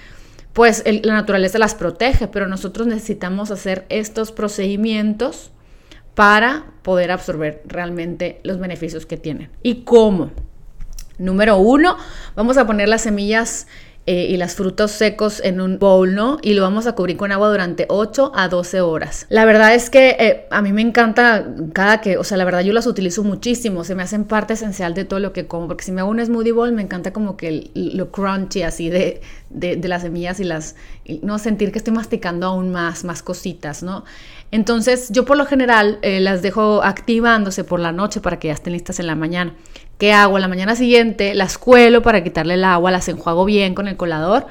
pues 0.58 0.84
la 1.04 1.14
naturaleza 1.14 1.60
las 1.60 1.76
protege, 1.76 2.28
pero 2.28 2.48
nosotros 2.48 2.88
necesitamos 2.88 3.52
hacer 3.52 3.86
estos 3.90 4.32
procedimientos 4.32 5.52
para 6.16 6.66
poder 6.82 7.12
absorber 7.12 7.62
realmente 7.68 8.42
los 8.42 8.58
beneficios 8.58 9.06
que 9.06 9.18
tienen. 9.18 9.52
¿Y 9.62 9.84
cómo? 9.84 10.32
Número 11.20 11.60
uno, 11.60 11.96
vamos 12.36 12.58
a 12.58 12.66
poner 12.66 12.90
las 12.90 13.04
semillas 13.04 13.68
eh, 14.10 14.28
y 14.30 14.38
los 14.38 14.56
frutos 14.56 14.92
secos 14.92 15.42
en 15.44 15.60
un 15.60 15.80
bowl, 15.80 16.16
¿no? 16.16 16.38
Y 16.42 16.54
lo 16.54 16.62
vamos 16.62 16.88
a 16.88 16.94
cubrir 16.94 17.18
con 17.18 17.34
agua 17.34 17.50
durante 17.50 17.88
8 17.90 18.32
a 18.34 18.48
12 18.48 18.80
horas. 18.80 19.26
La 19.28 19.44
verdad 19.44 19.76
es 19.76 19.90
que 19.90 20.16
eh, 20.18 20.48
a 20.50 20.62
mí 20.62 20.72
me 20.72 20.82
encanta 20.82 21.46
cada 21.74 22.00
que, 22.00 22.18
o 22.18 22.24
sea, 22.24 22.38
la 22.38 22.46
verdad 22.46 22.62
yo 22.62 22.72
las 22.72 22.88
utilizo 22.88 23.26
muchísimo, 23.26 23.84
se 23.84 23.96
me 23.96 24.04
hacen 24.04 24.24
parte 24.24 24.54
esencial 24.54 24.94
de 24.94 25.04
todo 25.04 25.20
lo 25.20 25.34
que 25.34 25.46
como, 25.46 25.68
porque 25.68 25.84
si 25.84 25.92
me 25.92 26.00
hago 26.00 26.10
un 26.10 26.26
smoothie 26.26 26.54
bowl 26.54 26.72
me 26.72 26.84
encanta 26.84 27.12
como 27.12 27.36
que 27.36 27.70
lo 27.74 28.10
crunchy 28.10 28.62
así 28.62 28.90
de, 28.90 29.20
de, 29.50 29.88
las 29.90 30.04
semillas 30.04 30.40
y 30.40 30.46
las, 30.46 30.76
no 31.22 31.38
sentir 31.38 31.74
que 31.74 31.80
estoy 31.80 31.94
masticando 31.94 32.48
aún 32.48 32.72
más, 32.72 33.04
más 33.04 33.22
cositas, 33.22 33.84
¿no? 33.84 34.06
Entonces 34.52 35.10
yo 35.12 35.26
por 35.26 35.36
lo 35.36 35.46
general 35.46 36.00
eh, 36.02 36.22
las 36.22 36.42
dejo 36.42 36.82
activándose 36.82 37.66
por 37.66 37.82
la 37.82 37.92
noche 37.92 38.22
para 38.22 38.40
que 38.40 38.48
ya 38.48 38.54
estén 38.54 38.72
listas 38.72 39.02
en 39.02 39.08
la 39.08 39.16
mañana. 39.16 39.54
¿Qué 39.98 40.14
hago? 40.14 40.38
La 40.38 40.48
mañana 40.48 40.76
siguiente 40.76 41.34
las 41.34 41.58
cuelo 41.58 42.02
para 42.04 42.24
quitarle 42.24 42.54
el 42.54 42.64
agua, 42.64 42.92
las 42.92 43.08
enjuago 43.08 43.46
bien 43.46 43.74
con 43.74 43.88
el 43.88 43.98
colador. 43.98 44.46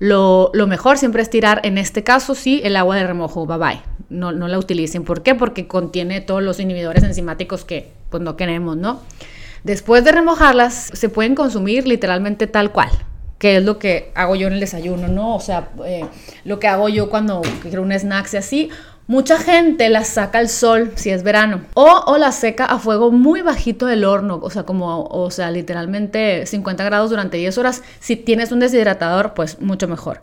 Lo, 0.00 0.52
mejor 0.68 0.98
siempre 0.98 1.22
es 1.22 1.30
tirar, 1.30 1.60
en 1.64 1.78
este 1.78 2.04
caso 2.04 2.34
sí, 2.34 2.60
el 2.64 2.76
agua 2.76 2.96
de 2.96 3.06
remojo, 3.06 3.46
bye 3.46 3.58
bye. 3.58 3.82
No, 4.10 4.32
no 4.32 4.48
la 4.48 4.58
utilicen. 4.58 5.04
¿Por 5.04 5.22
qué? 5.22 5.34
Porque 5.34 5.68
contiene 5.68 6.20
todos 6.20 6.42
los 6.42 6.58
inhibidores 6.60 7.02
enzimáticos 7.04 7.64
que 7.64 7.92
pues 8.10 8.22
no 8.22 8.36
queremos, 8.36 8.76
¿no? 8.76 9.00
Después 9.64 10.04
de 10.04 10.12
remojarlas, 10.12 10.90
se 10.92 11.08
pueden 11.08 11.34
consumir 11.34 11.86
literalmente 11.86 12.46
tal 12.46 12.72
cual, 12.72 12.90
que 13.38 13.56
es 13.56 13.64
lo 13.64 13.78
que 13.78 14.12
hago 14.14 14.34
yo 14.36 14.46
en 14.46 14.54
el 14.54 14.60
desayuno, 14.60 15.08
¿no? 15.08 15.34
O 15.34 15.40
sea, 15.40 15.70
eh, 15.84 16.06
lo 16.44 16.58
que 16.58 16.68
hago 16.68 16.88
yo 16.88 17.10
cuando 17.10 17.42
quiero 17.62 17.82
un 17.82 17.92
snack 17.92 18.34
así, 18.34 18.70
Mucha 19.08 19.38
gente 19.38 19.88
las 19.88 20.08
saca 20.08 20.38
al 20.38 20.50
sol 20.50 20.92
si 20.94 21.08
es 21.08 21.22
verano 21.22 21.62
o, 21.72 21.86
o 22.06 22.18
la 22.18 22.30
seca 22.30 22.66
a 22.66 22.78
fuego 22.78 23.10
muy 23.10 23.40
bajito 23.40 23.86
del 23.86 24.04
horno, 24.04 24.38
o 24.42 24.50
sea, 24.50 24.64
como, 24.64 25.04
o 25.04 25.30
sea, 25.30 25.50
literalmente 25.50 26.44
50 26.44 26.84
grados 26.84 27.08
durante 27.08 27.38
10 27.38 27.56
horas. 27.56 27.82
Si 28.00 28.16
tienes 28.16 28.52
un 28.52 28.60
deshidratador, 28.60 29.32
pues 29.32 29.62
mucho 29.62 29.88
mejor. 29.88 30.20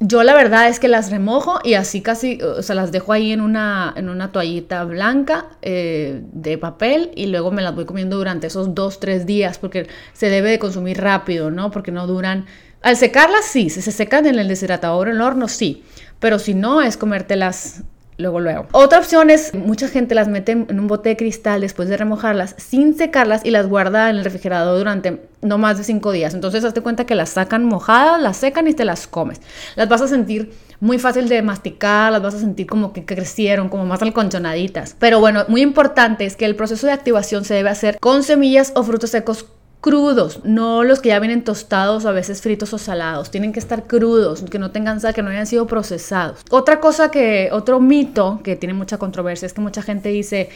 Yo 0.00 0.22
la 0.22 0.34
verdad 0.34 0.68
es 0.68 0.78
que 0.78 0.86
las 0.86 1.10
remojo 1.10 1.60
y 1.64 1.74
así 1.74 2.02
casi, 2.02 2.42
o 2.42 2.62
sea, 2.62 2.76
las 2.76 2.92
dejo 2.92 3.14
ahí 3.14 3.32
en 3.32 3.40
una, 3.40 3.94
en 3.96 4.10
una 4.10 4.32
toallita 4.32 4.84
blanca 4.84 5.46
eh, 5.62 6.20
de 6.30 6.58
papel 6.58 7.10
y 7.16 7.28
luego 7.28 7.50
me 7.52 7.62
las 7.62 7.74
voy 7.74 7.86
comiendo 7.86 8.18
durante 8.18 8.48
esos 8.48 8.74
2, 8.74 9.00
3 9.00 9.24
días 9.24 9.58
porque 9.58 9.88
se 10.12 10.28
debe 10.28 10.50
de 10.50 10.58
consumir 10.58 11.00
rápido, 11.00 11.50
¿no? 11.50 11.70
Porque 11.70 11.90
no 11.90 12.06
duran... 12.06 12.44
Al 12.80 12.96
secarlas 12.96 13.46
sí, 13.46 13.70
si 13.70 13.80
se 13.80 13.90
secan 13.90 14.26
en 14.26 14.38
el 14.38 14.46
deshidratador 14.46 15.08
en 15.08 15.16
el 15.16 15.20
horno 15.22 15.48
sí, 15.48 15.82
pero 16.20 16.38
si 16.38 16.54
no, 16.54 16.82
es 16.82 16.96
comértelas 16.96 17.82
luego, 18.18 18.40
luego. 18.40 18.66
Otra 18.72 18.98
opción 18.98 19.30
es, 19.30 19.54
mucha 19.54 19.88
gente 19.88 20.14
las 20.14 20.28
mete 20.28 20.52
en 20.52 20.78
un 20.78 20.88
bote 20.88 21.10
de 21.10 21.16
cristal 21.16 21.60
después 21.60 21.88
de 21.88 21.96
remojarlas 21.96 22.54
sin 22.58 22.96
secarlas 22.96 23.44
y 23.44 23.50
las 23.50 23.68
guarda 23.68 24.10
en 24.10 24.16
el 24.16 24.24
refrigerador 24.24 24.76
durante 24.76 25.22
no 25.40 25.56
más 25.56 25.78
de 25.78 25.84
cinco 25.84 26.10
días. 26.10 26.34
Entonces, 26.34 26.64
hazte 26.64 26.80
cuenta 26.80 27.06
que 27.06 27.14
las 27.14 27.30
sacan 27.30 27.64
mojadas, 27.64 28.20
las 28.20 28.36
secan 28.36 28.66
y 28.66 28.74
te 28.74 28.84
las 28.84 29.06
comes. 29.06 29.40
Las 29.76 29.88
vas 29.88 30.02
a 30.02 30.08
sentir 30.08 30.52
muy 30.80 30.98
fácil 30.98 31.28
de 31.28 31.42
masticar, 31.42 32.12
las 32.12 32.22
vas 32.22 32.34
a 32.34 32.40
sentir 32.40 32.66
como 32.66 32.92
que 32.92 33.04
crecieron, 33.04 33.68
como 33.68 33.86
más 33.86 34.02
alconchonaditas. 34.02 34.96
Pero 34.98 35.20
bueno, 35.20 35.44
muy 35.48 35.62
importante 35.62 36.26
es 36.26 36.36
que 36.36 36.44
el 36.44 36.56
proceso 36.56 36.86
de 36.86 36.92
activación 36.92 37.44
se 37.44 37.54
debe 37.54 37.70
hacer 37.70 37.98
con 38.00 38.24
semillas 38.24 38.72
o 38.74 38.82
frutos 38.82 39.10
secos 39.10 39.46
crudos, 39.80 40.40
no 40.44 40.84
los 40.84 41.00
que 41.00 41.10
ya 41.10 41.20
vienen 41.20 41.44
tostados 41.44 42.04
o 42.04 42.08
a 42.08 42.12
veces 42.12 42.42
fritos 42.42 42.72
o 42.72 42.78
salados. 42.78 43.30
Tienen 43.30 43.52
que 43.52 43.60
estar 43.60 43.86
crudos, 43.86 44.42
que 44.42 44.58
no 44.58 44.70
tengan 44.70 45.00
sal, 45.00 45.14
que 45.14 45.22
no 45.22 45.30
hayan 45.30 45.46
sido 45.46 45.66
procesados. 45.66 46.40
Otra 46.50 46.80
cosa 46.80 47.10
que, 47.10 47.50
otro 47.52 47.80
mito 47.80 48.40
que 48.42 48.56
tiene 48.56 48.74
mucha 48.74 48.98
controversia 48.98 49.46
es 49.46 49.52
que 49.52 49.60
mucha 49.60 49.82
gente 49.82 50.08
dice, 50.08 50.48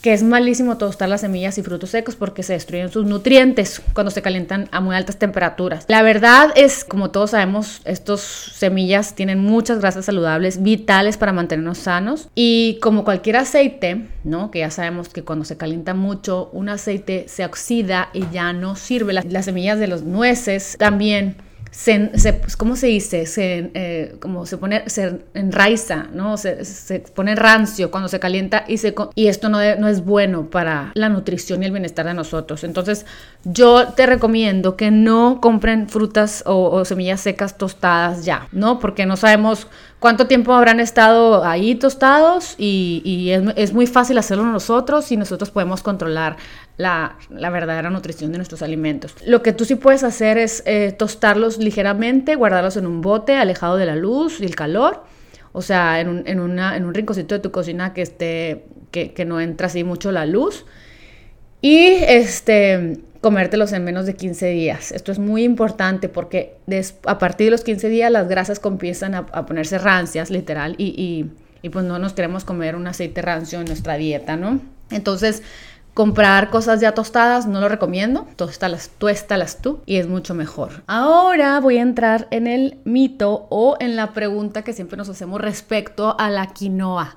que 0.00 0.12
es 0.12 0.22
malísimo 0.22 0.78
tostar 0.78 1.08
las 1.08 1.22
semillas 1.22 1.58
y 1.58 1.62
frutos 1.62 1.90
secos 1.90 2.16
porque 2.16 2.42
se 2.42 2.52
destruyen 2.52 2.90
sus 2.90 3.06
nutrientes 3.06 3.82
cuando 3.92 4.10
se 4.10 4.22
calientan 4.22 4.68
a 4.72 4.80
muy 4.80 4.94
altas 4.94 5.18
temperaturas. 5.18 5.84
La 5.88 6.02
verdad 6.02 6.50
es, 6.54 6.84
como 6.84 7.10
todos 7.10 7.30
sabemos, 7.30 7.80
estas 7.84 8.20
semillas 8.20 9.14
tienen 9.14 9.40
muchas 9.40 9.80
grasas 9.80 10.04
saludables 10.04 10.62
vitales 10.62 11.16
para 11.16 11.32
mantenernos 11.32 11.78
sanos 11.78 12.28
y 12.34 12.78
como 12.80 13.04
cualquier 13.04 13.36
aceite, 13.36 14.06
¿no? 14.24 14.50
Que 14.50 14.60
ya 14.60 14.70
sabemos 14.70 15.08
que 15.08 15.24
cuando 15.24 15.44
se 15.44 15.56
calienta 15.56 15.94
mucho 15.94 16.50
un 16.52 16.68
aceite 16.68 17.26
se 17.28 17.44
oxida 17.44 18.10
y 18.12 18.24
ya 18.32 18.52
no 18.52 18.76
sirve. 18.76 19.12
Las, 19.12 19.24
las 19.26 19.44
semillas 19.44 19.78
de 19.78 19.88
los 19.88 20.02
nueces 20.02 20.76
también 20.78 21.36
se, 21.78 22.32
pues, 22.32 22.56
¿cómo 22.56 22.74
se 22.74 22.88
dice? 22.88 23.24
Se, 23.26 23.70
eh, 23.72 24.16
como 24.20 24.46
se 24.46 24.56
pone, 24.56 24.90
se 24.90 25.20
enraiza, 25.32 26.08
¿no? 26.12 26.36
Se, 26.36 26.64
se, 26.64 26.98
pone 26.98 27.36
rancio 27.36 27.92
cuando 27.92 28.08
se 28.08 28.18
calienta 28.18 28.64
y, 28.66 28.78
se, 28.78 28.96
y 29.14 29.28
esto 29.28 29.48
no, 29.48 29.58
no 29.76 29.86
es 29.86 30.04
bueno 30.04 30.50
para 30.50 30.90
la 30.94 31.08
nutrición 31.08 31.62
y 31.62 31.66
el 31.66 31.70
bienestar 31.70 32.04
de 32.06 32.14
nosotros. 32.14 32.64
Entonces, 32.64 33.06
yo 33.44 33.90
te 33.94 34.06
recomiendo 34.06 34.74
que 34.76 34.90
no 34.90 35.40
compren 35.40 35.88
frutas 35.88 36.42
o, 36.46 36.84
semillas 36.84 37.20
secas 37.20 37.56
tostadas 37.56 38.24
ya, 38.24 38.48
¿no? 38.50 38.80
Porque 38.80 39.06
no 39.06 39.16
sabemos 39.16 39.68
cuánto 40.00 40.26
tiempo 40.26 40.54
habrán 40.54 40.80
estado 40.80 41.44
ahí 41.44 41.76
tostados 41.76 42.56
y, 42.58 43.02
y 43.04 43.30
es, 43.30 43.42
es, 43.54 43.72
muy 43.72 43.86
fácil 43.86 44.18
hacerlo 44.18 44.44
nosotros 44.44 45.12
y 45.12 45.16
nosotros 45.16 45.52
podemos 45.52 45.84
controlar 45.84 46.38
la, 46.78 47.16
verdadera 47.28 47.90
nutrición 47.90 48.30
de 48.32 48.38
nuestros 48.38 48.62
alimentos. 48.62 49.14
Lo 49.26 49.42
que 49.42 49.52
tú 49.52 49.64
sí 49.64 49.74
puedes 49.74 50.04
hacer 50.04 50.38
es 50.38 50.62
eh, 50.64 50.94
tostarlos 50.96 51.58
ligeramente, 51.58 52.36
guardarlos 52.36 52.76
en 52.76 52.86
un 52.86 53.02
bote 53.02 53.36
alejado 53.36 53.76
de 53.76 53.84
la 53.84 53.96
luz 53.96 54.40
y 54.40 54.44
el 54.44 54.54
calor. 54.54 55.02
O 55.52 55.60
sea, 55.60 56.00
en 56.00 56.08
un, 56.08 56.26
en 56.26 56.84
un 56.84 56.94
rinconcito 56.94 57.34
de 57.34 57.40
tu 57.40 57.50
cocina 57.50 57.92
que, 57.92 58.02
esté, 58.02 58.64
que, 58.92 59.24
no 59.26 59.40
entra 59.40 59.66
así 59.66 59.82
mucho 59.82 60.12
la 60.12 60.24
luz. 60.24 60.66
Y 61.60 61.78
este, 62.06 63.00
comértelos 63.20 63.72
en 63.72 63.82
menos 63.82 64.06
de 64.06 64.14
15 64.14 64.46
días. 64.50 64.92
Esto 64.92 65.10
es 65.10 65.18
muy 65.18 65.42
importante 65.42 66.08
porque 66.08 66.54
a 67.06 67.18
partir 67.18 67.46
de 67.46 67.50
los 67.50 67.64
15 67.64 67.88
días 67.88 68.12
las 68.12 68.28
grasas 68.28 68.60
comienzan 68.60 69.16
a, 69.16 69.26
ponerse 69.46 69.78
rancias, 69.78 70.30
literal, 70.30 70.76
y, 70.78 70.86
y, 70.96 71.32
y, 71.60 71.70
pues 71.70 71.84
no 71.84 71.98
nos 71.98 72.12
queremos 72.12 72.44
comer 72.44 72.76
un 72.76 72.86
aceite 72.86 73.20
rancio 73.20 73.58
en 73.58 73.66
nuestra 73.66 73.96
dieta, 73.96 74.36
¿no? 74.36 74.60
Entonces, 74.90 75.42
Comprar 75.98 76.50
cosas 76.50 76.80
ya 76.80 76.94
tostadas 76.94 77.48
no 77.48 77.60
lo 77.60 77.68
recomiendo, 77.68 78.24
tóstalas, 78.36 78.92
tuéstalas 78.98 79.60
tú 79.60 79.80
y 79.84 79.96
es 79.96 80.06
mucho 80.06 80.32
mejor. 80.32 80.84
Ahora 80.86 81.58
voy 81.58 81.78
a 81.78 81.82
entrar 81.82 82.28
en 82.30 82.46
el 82.46 82.78
mito 82.84 83.48
o 83.50 83.76
en 83.80 83.96
la 83.96 84.12
pregunta 84.12 84.62
que 84.62 84.72
siempre 84.72 84.96
nos 84.96 85.08
hacemos 85.08 85.40
respecto 85.40 86.14
a 86.16 86.30
la 86.30 86.46
quinoa. 86.52 87.14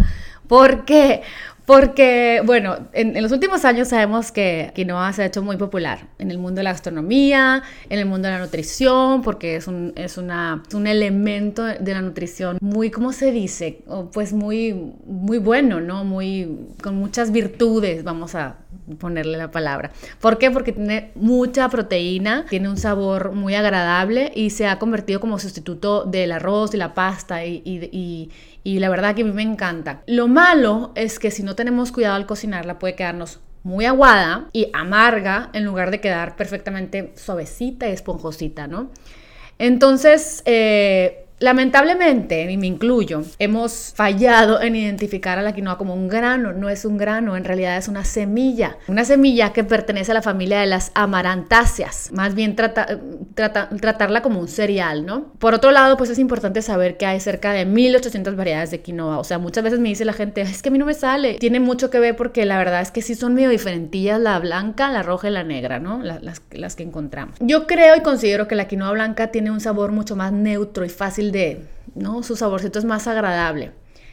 ¿Por 0.48 0.84
qué? 0.86 1.22
Porque, 1.71 2.41
bueno, 2.45 2.89
en, 2.91 3.21
los 3.21 3.31
últimos 3.31 3.63
años 3.63 3.88
sabemos 3.88 4.34
que 4.34 4.73
quinoa 4.75 5.13
se 5.13 5.23
ha 5.23 5.25
hecho 5.27 5.41
muy 5.41 5.55
popular 5.55 6.10
en 6.19 6.29
el 6.29 6.38
mundo 6.38 6.60
de 6.60 6.63
la 6.63 6.73
gastronomía, 6.73 7.63
en 7.89 7.97
el 7.97 8.05
mundo 8.05 8.27
de 8.27 8.34
la 8.34 8.41
nutrición, 8.41 9.21
porque 9.21 9.55
es 9.55 9.67
un, 9.67 9.93
es 9.95 10.17
una, 10.17 10.63
un 10.73 10.86
elemento 10.86 11.63
de 11.63 11.93
la 11.93 12.01
nutrición 12.01 12.57
muy, 12.60 12.91
¿cómo 12.91 13.13
se 13.13 13.31
dice? 13.31 13.86
Pues 14.12 14.34
muy, 14.34 14.95
muy 15.05 15.38
bueno, 15.38 15.79
¿no? 15.79 16.03
Muy, 16.03 16.57
con 16.84 16.97
muchas 16.97 17.31
virtudes, 17.31 18.03
vamos 18.03 18.36
a 18.36 18.57
ponerle 18.99 19.38
la 19.38 19.49
palabra. 19.49 19.91
¿Por 20.19 20.38
qué? 20.38 20.51
Porque 20.51 20.73
tiene 20.73 21.12
mucha 21.15 21.69
proteína, 21.69 22.45
tiene 22.49 22.67
un 22.67 22.75
sabor 22.75 23.31
muy 23.31 23.55
agradable 23.55 24.31
y 24.36 24.49
se 24.49 24.67
ha 24.67 24.77
convertido 24.77 25.21
como 25.21 25.39
sustituto 25.39 26.03
del 26.03 26.34
arroz 26.34 26.73
y 26.73 26.77
la 26.77 26.93
pasta 26.93 27.45
y, 27.45 27.62
y, 27.63 27.89
y 27.93 28.29
la 28.63 28.89
verdad 28.89 29.15
que 29.15 29.21
a 29.21 29.26
mí 29.26 29.32
me 29.32 29.41
encanta. 29.41 30.02
Lo 30.08 30.28
malo 30.28 30.91
es 30.95 31.19
que 31.19 31.32
si 31.32 31.43
no 31.43 31.56
tenemos 31.56 31.91
cuidado 31.91 32.15
al 32.15 32.26
cocinarla 32.26 32.80
puede 32.80 32.95
quedarnos 32.95 33.39
muy 33.63 33.86
aguada 33.86 34.50
y 34.54 34.69
amarga 34.74 35.50
en 35.54 35.65
lugar 35.65 35.91
de 35.91 36.02
quedar 36.02 36.36
perfectamente 36.36 37.13
suavecita 37.15 37.88
y 37.88 37.91
esponjosita, 37.91 38.67
¿no? 38.67 38.89
Entonces, 39.60 40.41
eh, 40.45 41.26
Lamentablemente, 41.41 42.51
y 42.51 42.56
me 42.56 42.67
incluyo, 42.67 43.23
hemos 43.39 43.93
fallado 43.95 44.62
en 44.62 44.75
identificar 44.75 45.39
a 45.39 45.41
la 45.41 45.54
quinoa 45.54 45.75
como 45.75 45.95
un 45.95 46.08
grano. 46.08 46.54
No 46.54 46.69
es 46.69 46.86
un 46.86 46.99
grano, 46.99 47.36
en 47.36 47.43
realidad 47.43 47.77
es 47.77 47.88
una 47.88 48.06
semilla. 48.06 48.77
Una 48.88 49.06
semilla 49.06 49.51
que 49.51 49.63
pertenece 49.63 50.12
a 50.12 50.13
la 50.13 50.21
familia 50.21 50.60
de 50.60 50.67
las 50.67 50.91
amarantáceas. 50.93 52.12
Más 52.13 52.36
bien 52.36 52.56
trata, 52.56 52.99
tratarla 53.34 54.21
como 54.21 54.39
un 54.39 54.47
cereal, 54.47 55.04
¿no? 55.04 55.34
Por 55.39 55.56
otro 55.56 55.71
lado, 55.71 55.97
pues 55.97 56.12
es 56.12 56.19
importante 56.19 56.62
saber 56.62 56.97
que 56.97 57.08
hay 57.08 57.19
cerca 57.19 57.54
de 57.54 57.65
1800 57.65 58.36
variedades 58.36 58.69
de 58.69 58.82
quinoa. 58.82 59.17
O 59.17 59.23
sea, 59.23 59.39
muchas 59.39 59.63
veces 59.63 59.80
me 59.80 59.89
dice 59.89 60.06
la 60.06 60.13
gente, 60.13 60.41
es 60.41 60.62
que 60.62 60.69
a 60.69 60.71
mí 60.71 60.77
no 60.77 60.86
me 60.86 60.93
sale. 60.93 61.38
Tiene 61.39 61.60
mucho 61.60 61.89
que 61.89 61.99
ver 61.99 62.15
porque 62.15 62.45
la 62.45 62.60
verdad 62.60 62.82
es 62.82 62.91
que 62.91 63.01
sí 63.01 63.15
son 63.15 63.34
medio 63.34 63.49
diferentillas 63.49 64.19
la 64.19 64.38
blanca, 64.38 64.91
la 64.91 65.01
roja 65.01 65.30
y 65.30 65.32
la 65.32 65.43
negra, 65.43 65.80
¿no? 65.80 66.04
Las, 66.04 66.43
las 66.51 66.75
que 66.75 66.84
encontramos. 66.84 67.36
Yo 67.39 67.65
creo 67.65 67.95
y 67.95 68.01
considero 68.01 68.47
que 68.47 68.54
la 68.54 68.67
quinoa 68.67 68.91
blanca 68.91 69.32
tiene 69.32 69.49
un 69.49 69.60
sabor 69.60 69.91
mucho 69.91 70.15
más 70.15 70.32
neutro 70.32 70.86
y 70.86 70.89
fácil 70.89 71.31
de, 71.32 71.65
¿no? 71.96 72.24
Su 72.24 72.36
saborcito 72.36 72.80
es 72.80 72.86
más 72.86 73.08
agradable. 73.08 73.72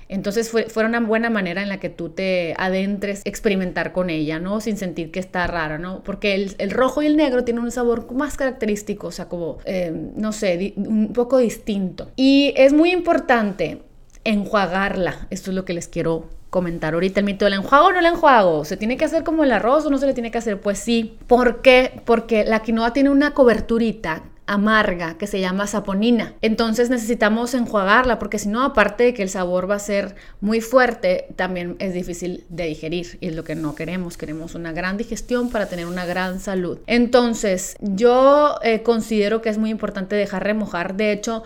Entonces 0.09 0.49
fue, 0.51 0.65
fue, 0.65 0.87
una 0.87 1.01
buena 1.01 1.29
manera 1.29 1.63
en 1.63 1.69
la 1.69 1.81
que 1.81 1.91
tú 1.91 2.09
te 2.09 2.55
adentres, 2.57 3.21
experimentar 3.27 3.93
con 3.93 4.09
ella, 4.09 4.39
¿no? 4.39 4.61
Sin 4.61 4.79
sentir 4.79 5.11
que 5.11 5.21
está 5.21 5.47
rara, 5.47 5.77
¿no? 5.79 6.03
Porque 6.03 6.35
el, 6.35 6.71
rojo 6.71 7.03
y 7.03 7.07
el 7.07 7.17
negro 7.17 7.45
tienen 7.45 7.63
un 7.63 7.71
sabor 7.71 8.11
más 8.15 8.37
característico, 8.39 9.09
o 9.09 9.13
sea, 9.13 9.29
como, 9.29 9.59
eh, 9.67 9.93
no 10.17 10.33
sé, 10.33 10.73
un 10.77 11.13
poco 11.13 11.37
distinto. 11.37 12.11
Y 12.17 12.55
es 12.57 12.73
muy 12.73 12.91
importante 12.91 13.83
enjuagarla. 14.25 15.27
Esto 15.29 15.51
es 15.51 15.55
lo 15.55 15.67
que 15.67 15.75
les 15.75 15.89
quiero 15.89 16.25
comentar 16.49 16.95
ahorita. 16.95 17.21
El 17.21 17.27
mito 17.27 17.45
del 17.45 17.55
enjuago 17.55 17.89
o 17.89 17.93
no 17.93 17.99
el 17.99 18.07
enjuago. 18.07 18.65
¿Se 18.65 18.79
tiene 18.79 18.97
que 18.97 19.05
hacer 19.05 19.25
como 19.25 19.45
el 19.45 19.53
arroz 19.53 19.85
o 19.85 19.91
no 19.91 19.99
se 19.99 20.07
le 20.07 20.15
tiene 20.15 20.31
que 20.31 20.39
hacer? 20.39 20.61
Pues 20.61 20.79
sí. 20.79 21.19
¿Por 21.27 21.61
qué? 21.61 22.01
Porque 22.07 22.45
la 22.45 22.63
quinoa 22.63 22.95
tiene 22.95 23.11
una 23.11 23.35
coberturita 23.35 24.23
amarga 24.49 25.19
que 25.19 25.27
se 25.27 25.41
llama 25.41 25.67
saponina. 25.67 26.33
Entonces 26.41 26.91
necesitamos 26.91 27.55
enjuagarla 27.55 28.19
porque 28.19 28.39
si 28.39 28.49
no, 28.49 28.65
aparte 28.65 29.05
de 29.05 29.15
que 29.15 29.23
el 29.23 29.29
sabor 29.29 29.71
va 29.71 29.77
a 29.77 29.79
ser 29.79 30.17
muy 30.41 30.61
fuerte, 30.61 31.27
también 31.37 31.77
es 31.79 31.93
difícil 31.95 32.45
de 32.49 32.65
digerir 32.65 33.19
y 33.21 33.29
es 33.29 33.37
lo 33.37 33.45
que 33.45 33.55
no 33.55 33.75
queremos. 33.75 34.17
Queremos 34.17 34.55
una 34.55 34.73
gran 34.73 34.97
digestión 34.97 35.51
para 35.51 35.67
tener 35.67 35.87
una 35.87 36.07
gran 36.07 36.41
salud. 36.41 36.79
Entonces 36.87 37.77
yo 37.81 38.57
eh, 38.63 38.83
considero 38.83 39.43
que 39.43 39.51
es 39.51 39.59
muy 39.59 39.71
importante 39.71 40.17
dejar 40.17 40.45
remojar. 40.45 40.97
De 40.97 41.13
hecho, 41.13 41.45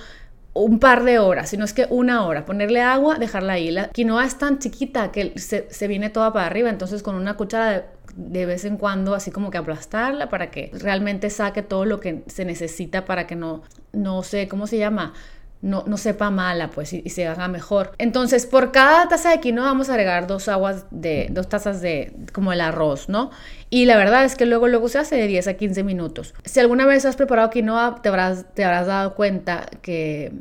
un 0.54 0.78
par 0.78 1.04
de 1.04 1.18
horas, 1.18 1.50
si 1.50 1.56
no 1.56 1.64
es 1.64 1.72
que 1.72 1.86
una 1.88 2.26
hora, 2.26 2.44
ponerle 2.44 2.82
agua, 2.82 3.18
dejarla 3.18 3.54
ahí. 3.54 3.70
La 3.70 3.88
quinoa 3.88 4.26
es 4.26 4.36
tan 4.38 4.58
chiquita 4.58 5.10
que 5.10 5.38
se, 5.38 5.66
se 5.70 5.88
viene 5.88 6.10
toda 6.10 6.32
para 6.32 6.46
arriba, 6.46 6.68
entonces 6.68 7.02
con 7.02 7.14
una 7.14 7.36
cuchara 7.36 7.70
de 7.70 7.84
de 8.16 8.46
vez 8.46 8.64
en 8.64 8.76
cuando 8.76 9.14
así 9.14 9.30
como 9.30 9.50
que 9.50 9.58
aplastarla 9.58 10.28
para 10.28 10.50
que 10.50 10.70
realmente 10.74 11.30
saque 11.30 11.62
todo 11.62 11.84
lo 11.84 12.00
que 12.00 12.22
se 12.26 12.44
necesita 12.44 13.04
para 13.04 13.26
que 13.26 13.36
no, 13.36 13.62
no 13.92 14.22
sé, 14.22 14.48
¿cómo 14.48 14.66
se 14.66 14.78
llama? 14.78 15.14
No, 15.60 15.84
no 15.86 15.96
sepa 15.96 16.28
mala, 16.30 16.70
pues, 16.70 16.92
y, 16.92 17.08
se 17.08 17.24
haga 17.28 17.46
mejor. 17.46 17.92
Entonces, 17.98 18.46
por 18.46 18.72
cada 18.72 19.06
taza 19.06 19.30
de 19.30 19.38
quinoa 19.38 19.66
vamos 19.66 19.88
a 19.88 19.92
agregar 19.92 20.26
dos 20.26 20.48
aguas 20.48 20.86
de, 20.90 21.28
dos 21.30 21.48
tazas 21.48 21.80
de, 21.80 22.12
como 22.32 22.52
el 22.52 22.60
arroz, 22.60 23.08
¿no? 23.08 23.30
Y 23.70 23.84
la 23.84 23.96
verdad 23.96 24.24
es 24.24 24.34
que 24.34 24.44
luego, 24.44 24.66
luego 24.66 24.88
se 24.88 24.98
hace 24.98 25.14
de 25.14 25.28
10 25.28 25.46
a 25.46 25.54
15 25.54 25.84
minutos. 25.84 26.34
Si 26.44 26.58
alguna 26.58 26.84
vez 26.84 27.04
has 27.04 27.14
preparado 27.14 27.50
quinoa, 27.50 28.00
te 28.02 28.08
habrás, 28.08 28.44
te 28.54 28.64
habrás 28.64 28.88
dado 28.88 29.14
cuenta 29.14 29.66
que 29.82 30.32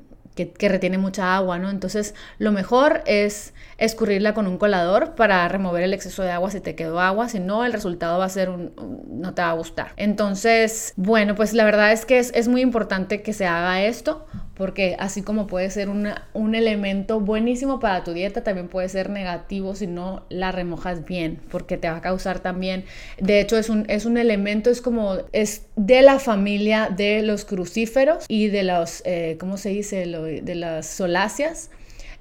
que, 0.49 0.69
retiene 0.69 0.97
mucha 0.97 1.35
agua, 1.35 1.59
¿no? 1.59 1.69
Entonces, 1.69 2.15
lo 2.37 2.51
mejor 2.51 3.01
es 3.05 3.53
escurrirla 3.77 4.33
con 4.33 4.47
un 4.47 4.57
colador 4.57 5.15
para 5.15 5.47
remover 5.47 5.83
el 5.83 5.93
exceso 5.93 6.23
de 6.23 6.31
agua 6.31 6.51
si 6.51 6.59
te 6.59 6.75
quedó 6.75 6.99
agua, 6.99 7.29
si 7.29 7.39
no, 7.39 7.65
el 7.65 7.73
resultado 7.73 8.19
va 8.19 8.25
a 8.25 8.29
ser 8.29 8.49
un, 8.49 8.73
no 9.07 9.33
te 9.33 9.41
va 9.41 9.49
a 9.49 9.53
gustar. 9.53 9.93
Entonces, 9.97 10.93
bueno, 10.95 11.35
pues 11.35 11.53
la 11.53 11.63
verdad 11.63 11.91
es 11.91 12.05
que 12.05 12.19
es 12.19 12.47
muy 12.47 12.61
importante 12.61 13.21
que 13.21 13.33
se 13.33 13.45
haga 13.45 13.83
esto 13.83 14.25
porque 14.61 14.95
así 14.99 15.23
como 15.23 15.47
puede 15.47 15.71
ser 15.71 15.89
un 15.89 16.53
elemento 16.55 17.19
buenísimo 17.19 17.79
para 17.79 18.03
tu 18.03 18.13
dieta, 18.13 18.43
también 18.43 18.67
puede 18.67 18.89
ser 18.89 19.09
negativo 19.09 19.73
si 19.73 19.87
no 19.87 20.23
la 20.29 20.51
remojas 20.51 21.03
bien, 21.03 21.39
porque 21.49 21.77
te 21.77 21.89
va 21.89 21.97
a 21.97 22.01
causar 22.01 22.41
también, 22.41 22.85
de 23.19 23.41
hecho 23.41 23.57
es 23.57 23.69
un, 23.69 23.85
es 23.89 24.05
un 24.05 24.19
elemento, 24.19 24.69
es 24.69 24.83
como, 24.83 25.17
es 25.31 25.65
de 25.77 26.03
la 26.03 26.19
familia 26.19 26.93
de 26.95 27.23
los 27.23 27.43
crucíferos 27.43 28.25
y 28.27 28.49
de 28.49 28.61
los, 28.61 29.01
eh, 29.03 29.35
¿cómo 29.39 29.57
se 29.57 29.69
dice? 29.69 30.05
de 30.05 30.55
las 30.55 30.85
soláceas. 30.85 31.71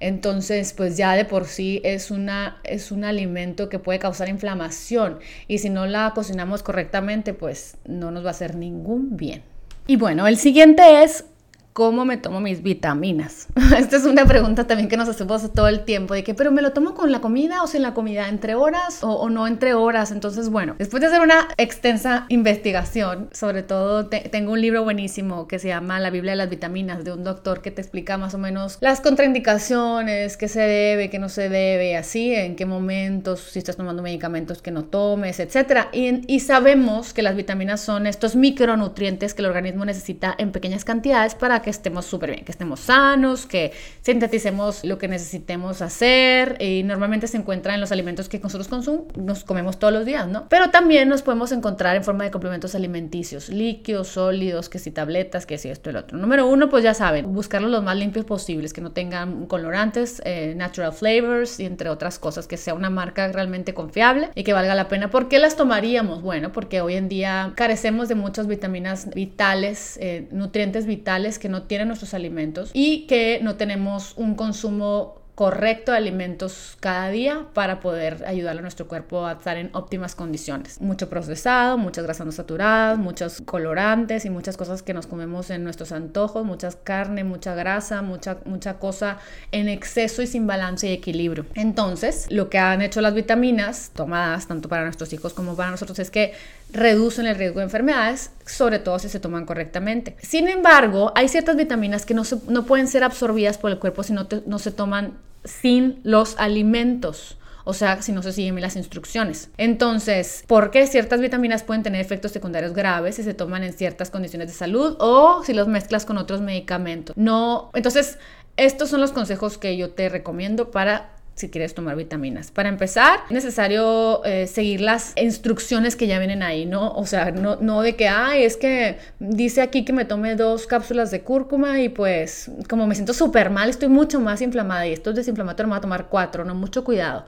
Entonces, 0.00 0.72
pues 0.72 0.96
ya 0.96 1.16
de 1.16 1.26
por 1.26 1.44
sí 1.44 1.82
es, 1.84 2.10
una, 2.10 2.58
es 2.64 2.90
un 2.90 3.04
alimento 3.04 3.68
que 3.68 3.78
puede 3.78 3.98
causar 3.98 4.30
inflamación 4.30 5.18
y 5.46 5.58
si 5.58 5.68
no 5.68 5.84
la 5.84 6.12
cocinamos 6.14 6.62
correctamente, 6.62 7.34
pues 7.34 7.76
no 7.84 8.10
nos 8.10 8.24
va 8.24 8.28
a 8.28 8.30
hacer 8.30 8.54
ningún 8.54 9.18
bien. 9.18 9.42
Y 9.86 9.96
bueno, 9.96 10.26
el 10.26 10.38
siguiente 10.38 11.02
es 11.02 11.26
¿Cómo 11.72 12.04
me 12.04 12.16
tomo 12.16 12.40
mis 12.40 12.64
vitaminas? 12.64 13.46
Esta 13.78 13.96
es 13.96 14.04
una 14.04 14.26
pregunta 14.26 14.66
también 14.66 14.88
que 14.88 14.96
nos 14.96 15.08
hacemos 15.08 15.52
todo 15.52 15.68
el 15.68 15.84
tiempo, 15.84 16.14
de 16.14 16.24
pero 16.34 16.50
me 16.50 16.62
lo 16.62 16.72
tomo 16.72 16.94
con 16.94 17.12
la 17.12 17.20
comida 17.20 17.62
o 17.62 17.68
sin 17.68 17.82
la 17.82 17.94
comida, 17.94 18.28
entre 18.28 18.56
horas 18.56 18.98
o, 19.02 19.30
no 19.30 19.46
entre 19.46 19.74
horas. 19.74 20.10
Entonces, 20.10 20.48
bueno, 20.48 20.74
después 20.78 21.00
de 21.00 21.06
hacer 21.06 21.20
una 21.20 21.48
extensa 21.58 22.26
investigación, 22.28 23.28
sobre 23.32 23.62
todo 23.62 24.08
tengo 24.08 24.52
un 24.52 24.60
libro 24.60 24.82
buenísimo 24.82 25.46
que 25.46 25.60
se 25.60 25.68
llama 25.68 26.00
La 26.00 26.10
Biblia 26.10 26.32
de 26.32 26.36
las 26.36 26.50
Vitaminas, 26.50 27.04
de 27.04 27.12
un 27.12 27.22
doctor 27.22 27.62
que 27.62 27.70
te 27.70 27.80
explica 27.80 28.18
más 28.18 28.34
o 28.34 28.38
menos 28.38 28.78
las 28.80 29.00
contraindicaciones, 29.00 30.36
qué 30.36 30.48
se 30.48 30.60
debe, 30.60 31.08
qué 31.08 31.20
no 31.20 31.28
se 31.28 31.48
debe, 31.48 31.96
así, 31.96 32.34
en 32.34 32.56
qué 32.56 32.66
momentos, 32.66 33.40
si 33.40 33.60
estás 33.60 33.76
tomando 33.76 34.02
medicamentos 34.02 34.60
que 34.60 34.72
no 34.72 34.84
tomes, 34.84 35.38
etc. 35.38 35.86
Y, 35.92 36.32
y 36.32 36.40
sabemos 36.40 37.12
que 37.12 37.22
las 37.22 37.36
vitaminas 37.36 37.80
son 37.80 38.08
estos 38.08 38.34
micronutrientes 38.34 39.34
que 39.34 39.42
el 39.42 39.46
organismo 39.46 39.84
necesita 39.84 40.34
en 40.36 40.50
pequeñas 40.50 40.84
cantidades 40.84 41.36
para 41.36 41.59
que 41.62 41.70
estemos 41.70 42.06
súper 42.06 42.30
bien, 42.30 42.44
que 42.44 42.52
estemos 42.52 42.80
sanos, 42.80 43.46
que 43.46 43.72
sinteticemos 44.02 44.84
lo 44.84 44.98
que 44.98 45.08
necesitemos 45.08 45.82
hacer 45.82 46.56
y 46.60 46.82
normalmente 46.82 47.26
se 47.26 47.36
encuentra 47.36 47.74
en 47.74 47.80
los 47.80 47.92
alimentos 47.92 48.28
que 48.28 48.38
nosotros 48.38 48.68
consumimos, 48.68 49.16
nos 49.16 49.44
comemos 49.44 49.78
todos 49.78 49.92
los 49.92 50.04
días, 50.04 50.28
¿no? 50.28 50.46
Pero 50.48 50.70
también 50.70 51.08
nos 51.08 51.22
podemos 51.22 51.52
encontrar 51.52 51.96
en 51.96 52.04
forma 52.04 52.24
de 52.24 52.30
complementos 52.30 52.74
alimenticios, 52.74 53.48
líquidos, 53.48 54.08
sólidos, 54.08 54.68
que 54.68 54.78
si 54.78 54.90
tabletas, 54.90 55.46
que 55.46 55.58
si 55.58 55.68
esto 55.68 55.90
y 55.90 55.92
lo 55.92 56.00
otro. 56.00 56.18
Número 56.18 56.46
uno, 56.46 56.68
pues 56.68 56.84
ya 56.84 56.94
saben, 56.94 57.32
buscarlos 57.32 57.70
los 57.70 57.82
más 57.82 57.96
limpios 57.96 58.24
posibles, 58.24 58.72
que 58.72 58.80
no 58.80 58.92
tengan 58.92 59.46
colorantes, 59.46 60.22
eh, 60.24 60.54
natural 60.56 60.92
flavors 60.92 61.60
y 61.60 61.66
entre 61.66 61.88
otras 61.88 62.18
cosas, 62.18 62.46
que 62.46 62.56
sea 62.56 62.74
una 62.74 62.90
marca 62.90 63.28
realmente 63.28 63.74
confiable 63.74 64.30
y 64.34 64.44
que 64.44 64.52
valga 64.52 64.74
la 64.74 64.88
pena. 64.88 65.10
¿Por 65.10 65.28
qué 65.28 65.38
las 65.38 65.56
tomaríamos? 65.56 66.22
Bueno, 66.22 66.52
porque 66.52 66.80
hoy 66.80 66.94
en 66.94 67.08
día 67.08 67.52
carecemos 67.54 68.08
de 68.08 68.14
muchas 68.14 68.46
vitaminas 68.46 69.10
vitales, 69.10 69.98
eh, 70.00 70.28
nutrientes 70.30 70.86
vitales 70.86 71.38
que 71.38 71.48
no 71.50 71.64
tienen 71.64 71.88
nuestros 71.88 72.14
alimentos 72.14 72.70
y 72.72 73.06
que 73.06 73.40
no 73.42 73.56
tenemos 73.56 74.14
un 74.16 74.34
consumo 74.34 75.20
correcto 75.40 75.92
de 75.92 75.96
alimentos 75.96 76.76
cada 76.80 77.08
día 77.08 77.46
para 77.54 77.80
poder 77.80 78.26
ayudar 78.26 78.58
a 78.58 78.60
nuestro 78.60 78.86
cuerpo 78.86 79.24
a 79.24 79.32
estar 79.32 79.56
en 79.56 79.70
óptimas 79.72 80.14
condiciones. 80.14 80.82
Mucho 80.82 81.08
procesado, 81.08 81.78
muchas 81.78 82.04
grasas 82.04 82.26
no 82.26 82.32
saturadas, 82.32 82.98
muchos 82.98 83.40
colorantes 83.46 84.26
y 84.26 84.28
muchas 84.28 84.58
cosas 84.58 84.82
que 84.82 84.92
nos 84.92 85.06
comemos 85.06 85.48
en 85.48 85.64
nuestros 85.64 85.92
antojos, 85.92 86.44
muchas 86.44 86.76
carne, 86.76 87.24
mucha 87.24 87.54
grasa, 87.54 88.02
mucha, 88.02 88.40
mucha 88.44 88.74
cosa 88.74 89.16
en 89.50 89.70
exceso 89.70 90.20
y 90.20 90.26
sin 90.26 90.46
balance 90.46 90.90
y 90.90 90.92
equilibrio. 90.92 91.46
Entonces, 91.54 92.26
lo 92.28 92.50
que 92.50 92.58
han 92.58 92.82
hecho 92.82 93.00
las 93.00 93.14
vitaminas 93.14 93.92
tomadas 93.94 94.46
tanto 94.46 94.68
para 94.68 94.84
nuestros 94.84 95.10
hijos 95.14 95.32
como 95.32 95.56
para 95.56 95.70
nosotros 95.70 95.98
es 96.00 96.10
que 96.10 96.34
reducen 96.72 97.26
el 97.26 97.36
riesgo 97.36 97.60
de 97.60 97.64
enfermedades, 97.64 98.30
sobre 98.46 98.78
todo 98.78 98.98
si 98.98 99.08
se 99.08 99.20
toman 99.20 99.46
correctamente. 99.46 100.16
Sin 100.22 100.48
embargo, 100.48 101.12
hay 101.14 101.28
ciertas 101.28 101.56
vitaminas 101.56 102.06
que 102.06 102.14
no, 102.14 102.22
no 102.48 102.66
pueden 102.66 102.88
ser 102.88 103.04
absorbidas 103.04 103.58
por 103.58 103.70
el 103.70 103.78
cuerpo 103.78 104.02
si 104.02 104.12
no, 104.12 104.26
no 104.46 104.58
se 104.58 104.70
toman 104.70 105.18
sin 105.44 106.00
los 106.04 106.38
alimentos. 106.38 107.36
O 107.64 107.74
sea, 107.74 108.00
si 108.02 108.12
no 108.12 108.22
se 108.22 108.32
siguen 108.32 108.60
las 108.60 108.76
instrucciones. 108.76 109.50
Entonces, 109.58 110.44
¿por 110.46 110.70
qué 110.70 110.86
ciertas 110.86 111.20
vitaminas 111.20 111.62
pueden 111.62 111.82
tener 111.82 112.00
efectos 112.00 112.32
secundarios 112.32 112.72
graves 112.72 113.16
si 113.16 113.22
se 113.22 113.34
toman 113.34 113.62
en 113.62 113.72
ciertas 113.72 114.10
condiciones 114.10 114.48
de 114.48 114.54
salud 114.54 114.96
o 114.98 115.42
si 115.44 115.52
los 115.52 115.68
mezclas 115.68 116.06
con 116.06 116.18
otros 116.18 116.40
medicamentos? 116.40 117.16
No, 117.16 117.70
entonces, 117.74 118.18
estos 118.56 118.88
son 118.88 119.00
los 119.00 119.12
consejos 119.12 119.58
que 119.58 119.76
yo 119.76 119.90
te 119.90 120.08
recomiendo 120.08 120.70
para 120.70 121.10
si 121.40 121.48
quieres 121.48 121.74
tomar 121.74 121.96
vitaminas. 121.96 122.50
Para 122.50 122.68
empezar, 122.68 123.20
es 123.26 123.32
necesario 123.32 124.24
eh, 124.24 124.46
seguir 124.46 124.80
las 124.80 125.14
instrucciones 125.16 125.96
que 125.96 126.06
ya 126.06 126.18
vienen 126.18 126.42
ahí, 126.42 126.66
¿no? 126.66 126.92
O 126.92 127.06
sea, 127.06 127.30
no, 127.30 127.56
no 127.56 127.82
de 127.82 127.96
que, 127.96 128.08
ay, 128.08 128.44
es 128.44 128.56
que 128.56 128.98
dice 129.18 129.62
aquí 129.62 129.84
que 129.84 129.92
me 129.92 130.04
tome 130.04 130.36
dos 130.36 130.66
cápsulas 130.66 131.10
de 131.10 131.22
cúrcuma 131.22 131.80
y 131.80 131.88
pues 131.88 132.50
como 132.68 132.86
me 132.86 132.94
siento 132.94 133.14
súper 133.14 133.50
mal, 133.50 133.70
estoy 133.70 133.88
mucho 133.88 134.20
más 134.20 134.42
inflamada 134.42 134.86
y 134.86 134.92
esto 134.92 135.10
es 135.10 135.16
desinflamatorio, 135.16 135.68
me 135.68 135.72
voy 135.72 135.78
a 135.78 135.82
tomar 135.82 136.08
cuatro, 136.08 136.44
¿no? 136.44 136.54
Mucho 136.54 136.84
cuidado. 136.84 137.24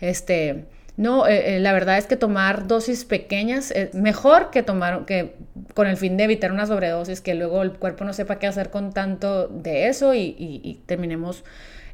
Este... 0.00 0.66
No, 0.98 1.26
eh, 1.26 1.56
eh, 1.56 1.60
la 1.60 1.74
verdad 1.74 1.98
es 1.98 2.06
que 2.06 2.16
tomar 2.16 2.66
dosis 2.66 3.04
pequeñas 3.04 3.70
es 3.70 3.92
mejor 3.92 4.50
que 4.50 4.62
tomar, 4.62 5.04
que 5.04 5.34
con 5.74 5.86
el 5.86 5.98
fin 5.98 6.16
de 6.16 6.24
evitar 6.24 6.52
una 6.52 6.64
sobredosis, 6.64 7.20
que 7.20 7.34
luego 7.34 7.60
el 7.60 7.72
cuerpo 7.72 8.04
no 8.04 8.14
sepa 8.14 8.38
qué 8.38 8.46
hacer 8.46 8.70
con 8.70 8.94
tanto 8.94 9.46
de 9.46 9.88
eso 9.88 10.14
y, 10.14 10.34
y 10.38 10.80
terminemos 10.86 11.44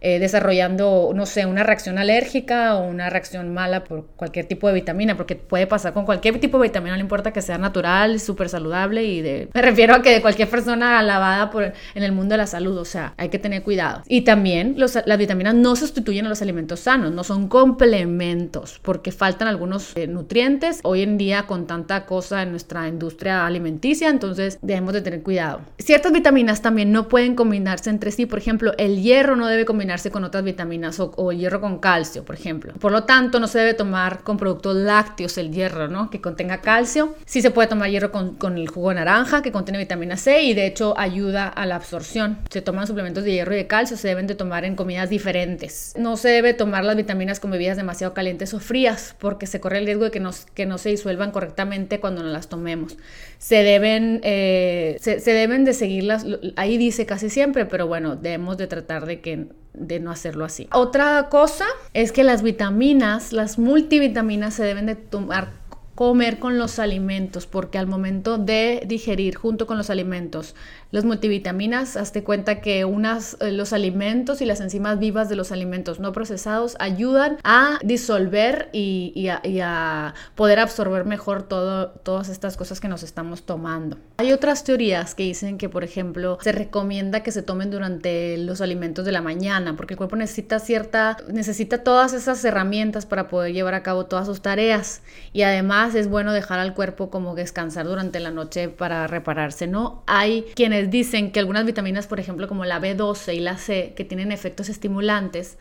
eh, 0.05 0.19
desarrollando, 0.19 1.13
no 1.15 1.27
sé, 1.27 1.47
una 1.47 1.63
reacción 1.63 1.97
alérgica 1.97 2.75
o 2.75 2.89
una 2.89 3.09
reacción 3.09 3.55
mala 3.55 3.85
por 3.85 4.07
cualquier 4.17 4.47
tipo 4.47 4.67
de 4.67 4.75
vitamina, 4.75 5.17
porque 5.17 5.37
puede 5.37 5.69
pasar 5.69 5.93
con 5.93 6.05
cualquier 6.05 6.41
tipo 6.41 6.59
de 6.59 6.65
vitamina, 6.65 6.97
no 6.97 7.01
importa 7.01 7.33
que 7.33 7.41
sea 7.41 7.57
natural, 7.57 8.19
súper 8.19 8.49
saludable 8.49 9.05
y 9.05 9.23
de... 9.23 9.49
Me 9.55 9.63
refiero 9.63 9.95
a 9.95 10.03
que 10.03 10.11
de 10.11 10.21
cualquier 10.21 10.49
persona 10.49 10.99
alabada 10.99 11.51
por, 11.51 11.73
en 11.95 12.03
el 12.03 12.11
mundo 12.11 12.33
de 12.33 12.39
la 12.39 12.49
salud, 12.49 12.77
o 12.79 12.85
sea, 12.85 13.15
hay 13.17 13.29
que 13.29 13.39
tener 13.39 13.63
cuidado. 13.63 14.03
Y 14.09 14.23
también 14.23 14.75
los, 14.77 14.99
las 15.07 15.19
vitaminas 15.19 15.55
no 15.55 15.77
sustituyen 15.77 16.27
a 16.27 16.31
los 16.31 16.43
alimentos 16.43 16.81
sanos, 16.81 17.13
no 17.13 17.23
son 17.23 17.47
complementos, 17.47 18.81
porque 18.83 19.13
faltan 19.13 19.47
algunos 19.47 19.97
eh, 19.97 20.09
nutrientes 20.09 20.81
hoy 20.83 21.03
en 21.03 21.17
día 21.17 21.45
con 21.45 21.69
tanta 21.69 22.07
cosa 22.07 22.43
en 22.43 22.51
nuestra 22.51 22.89
industria 22.89 23.47
alimenticia, 23.47 24.09
entonces 24.09 24.59
debemos 24.63 24.95
de 24.95 25.03
tener 25.03 25.23
cuidado. 25.23 25.61
Ciertas 25.79 26.11
vitaminas 26.11 26.61
también 26.61 26.91
no 26.91 27.07
pueden 27.07 27.37
combinarse 27.37 27.89
entre 27.89 28.11
sí, 28.11 28.27
por 28.27 28.41
ejemplo, 28.41 28.73
el 28.79 29.01
hierro 29.01 29.37
no 29.37 29.47
debe 29.47 29.65
combinarse 29.65 29.92
con 30.11 30.25
otras 30.25 30.45
vitaminas 30.45 30.99
o, 31.01 31.33
hierro 31.33 31.61
con 31.61 31.79
calcio, 31.79 32.25
por 32.25 32.35
ejemplo. 32.35 32.73
Por 32.75 32.93
lo 32.93 33.05
tanto, 33.05 33.41
no 33.41 33.47
se 33.47 33.59
debe 33.59 33.75
tomar 33.75 34.23
con 34.23 34.37
productos 34.37 34.77
lácteos 34.77 35.39
el 35.39 35.53
hierro, 35.53 35.89
¿no? 35.89 36.11
Que 36.11 36.21
contenga 36.21 36.61
calcio. 36.61 37.15
Sí 37.27 37.43
se 37.43 37.51
puede 37.51 37.69
tomar 37.69 37.91
hierro 37.91 38.11
con, 38.11 38.35
con 38.37 38.57
el 38.57 38.69
jugo 38.69 38.91
de 38.91 38.97
naranja, 38.97 39.43
que 39.43 39.53
contiene 39.53 39.79
vitamina 39.79 40.17
C 40.17 40.43
y 40.43 40.55
de 40.55 40.67
hecho 40.67 40.95
ayuda 40.99 41.49
a 41.49 41.67
la 41.67 41.77
absorción. 41.77 42.39
Se 42.51 42.63
toman 42.63 42.87
suplementos 42.87 43.25
de 43.25 43.33
hierro 43.33 43.55
y 43.55 43.57
de 43.57 43.67
calcio, 43.67 43.97
se 43.97 44.09
deben 44.09 44.27
de 44.27 44.35
tomar 44.35 44.65
en 44.65 44.77
comidas 44.77 45.11
diferentes. 45.11 45.95
No 45.97 46.17
se 46.17 46.29
debe 46.29 46.55
tomar 46.55 46.85
las 46.85 46.97
vitaminas 46.97 47.41
con 47.41 47.51
bebidas 47.51 47.77
demasiado 47.77 48.15
calientes 48.15 48.55
o 48.55 48.61
frías, 48.61 49.15
porque 49.19 49.47
se 49.47 49.61
corre 49.61 49.79
el 49.79 49.87
riesgo 49.87 50.05
de 50.05 50.11
que, 50.11 50.21
nos, 50.21 50.47
que 50.47 50.67
no 50.67 50.79
se 50.79 50.91
disuelvan 50.91 51.31
correctamente 51.31 52.01
cuando 52.01 52.23
no 52.23 52.29
las 52.29 52.49
tomemos. 52.49 52.97
Se 53.39 53.63
deben, 53.63 54.21
eh, 54.23 54.97
se, 55.01 55.21
se 55.21 55.33
deben 55.33 55.65
de 55.65 55.75
seguirlas, 55.75 56.25
ahí 56.57 56.79
dice 56.79 57.07
casi 57.07 57.31
siempre, 57.31 57.67
pero 57.67 57.87
bueno, 57.87 58.17
debemos 58.17 58.57
de 58.57 58.67
tratar 58.67 59.07
de 59.07 59.21
que 59.21 59.47
de 59.75 60.01
no 60.01 60.11
hacerlo 60.11 60.45
así. 60.45 60.69
Otra 60.73 61.29
cosa 61.29 61.67
es 61.95 62.13
que 62.13 62.25
las 62.25 62.43
vitaminas, 62.43 63.33
las 63.33 63.59
multivitaminas 63.59 64.55
se 64.55 64.65
deben 64.65 64.87
de 64.87 64.97
tomar 64.97 65.63
comer 65.95 66.39
con 66.39 66.59
los 66.59 66.79
alimentos, 66.79 67.47
porque 67.47 67.79
al 67.79 67.87
momento 67.87 68.39
de 68.39 68.83
digerir 68.87 69.37
junto 69.37 69.67
con 69.67 69.77
los 69.77 69.91
alimentos 69.91 70.55
las 70.93 71.07
multivitaminas, 71.07 71.97
hazte 71.97 72.23
cuenta 72.23 72.61
que 72.61 72.85
unas, 72.85 73.39
eh, 73.41 73.51
los 73.51 73.73
alimentos 73.73 74.43
y 74.43 74.45
las 74.45 74.61
enzimas 74.61 74.99
vivas 74.99 75.31
de 75.31 75.37
los 75.37 75.51
alimentos 75.51 76.01
no 76.01 76.13
procesados 76.13 76.77
ayudan 76.79 77.39
a 77.45 77.79
disolver 77.83 78.69
y, 78.73 79.29
a, 79.29 80.15
poder 80.35 80.61
absorber 80.61 81.07
mejor 81.07 81.45
todo, 81.45 81.89
todas 81.91 82.29
estas 82.29 82.59
cosas 82.59 82.79
que 82.79 82.89
nos 82.89 83.03
estamos 83.03 83.45
tomando. 83.45 83.97
Hay 84.19 84.33
otras 84.33 84.65
teorías 84.65 85.15
que 85.15 85.23
dicen 85.23 85.57
que, 85.57 85.71
por 85.71 85.83
ejemplo, 85.83 86.39
se 86.43 86.53
recomienda 86.53 87.23
que 87.23 87.33
se 87.33 87.43
tomen 87.43 87.71
durante 87.71 88.37
los 88.37 88.61
alimentos 88.61 89.07
de 89.07 89.13
la 89.13 89.23
mañana, 89.23 89.75
porque 89.77 89.95
el 89.95 89.99
cuerpo 89.99 90.17
necesita 90.17 90.59
cierta, 90.59 91.17
necesita 91.33 91.83
todas 91.83 92.13
esas 92.13 92.45
herramientas 92.45 93.07
para 93.07 93.29
poder 93.29 93.55
llevar 93.55 93.73
a 93.73 93.83
cabo 93.83 94.05
todas 94.05 94.27
sus 94.27 94.43
tareas 94.43 95.01
y 95.33 95.43
además 95.43 95.95
es 95.95 96.09
bueno 96.09 96.35
dejar 96.35 96.59
al 96.59 96.75
cuerpo 96.75 97.09
como 97.09 97.35
descansar 97.35 97.87
durante 97.87 98.21
la 98.21 98.31
noche 98.31 98.69
para 98.69 99.07
repararse, 99.07 99.67
¿no? 99.67 100.03
Hay 100.07 100.45
quienes 100.55 100.82
dicen 100.91 101.33
que 101.33 101.41
algunas 101.41 101.65
vitaminas, 101.65 102.07
por 102.07 102.21
ejemplo, 102.21 102.49
como 102.49 102.65
la 102.65 102.81
B12 102.81 103.35
y 103.35 103.41
la 103.41 103.57
C, 103.57 103.93
que 103.97 104.05
tienen 104.05 104.33
efectos 104.33 104.69
estimulantes, 104.69 105.59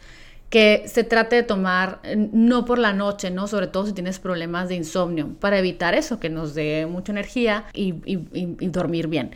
que 0.52 0.84
se 0.86 1.06
trate 1.06 1.38
de 1.38 1.44
tomar 1.44 2.02
eh, 2.04 2.16
no 2.18 2.66
por 2.66 2.78
la 2.78 2.92
noche, 2.92 3.32
¿no? 3.32 3.48
Sobre 3.48 3.68
todo 3.68 3.86
si 3.88 3.94
tienes 3.94 4.20
problemas 4.20 4.68
de 4.68 4.76
insomnio, 4.76 5.30
para 5.40 5.58
evitar 5.58 5.96
eso, 5.96 6.20
que 6.20 6.30
nos 6.30 6.54
dé 6.54 6.86
mucha 6.88 7.14
energía 7.14 7.66
y, 7.74 7.94
dormir 8.68 9.08
bien. 9.08 9.32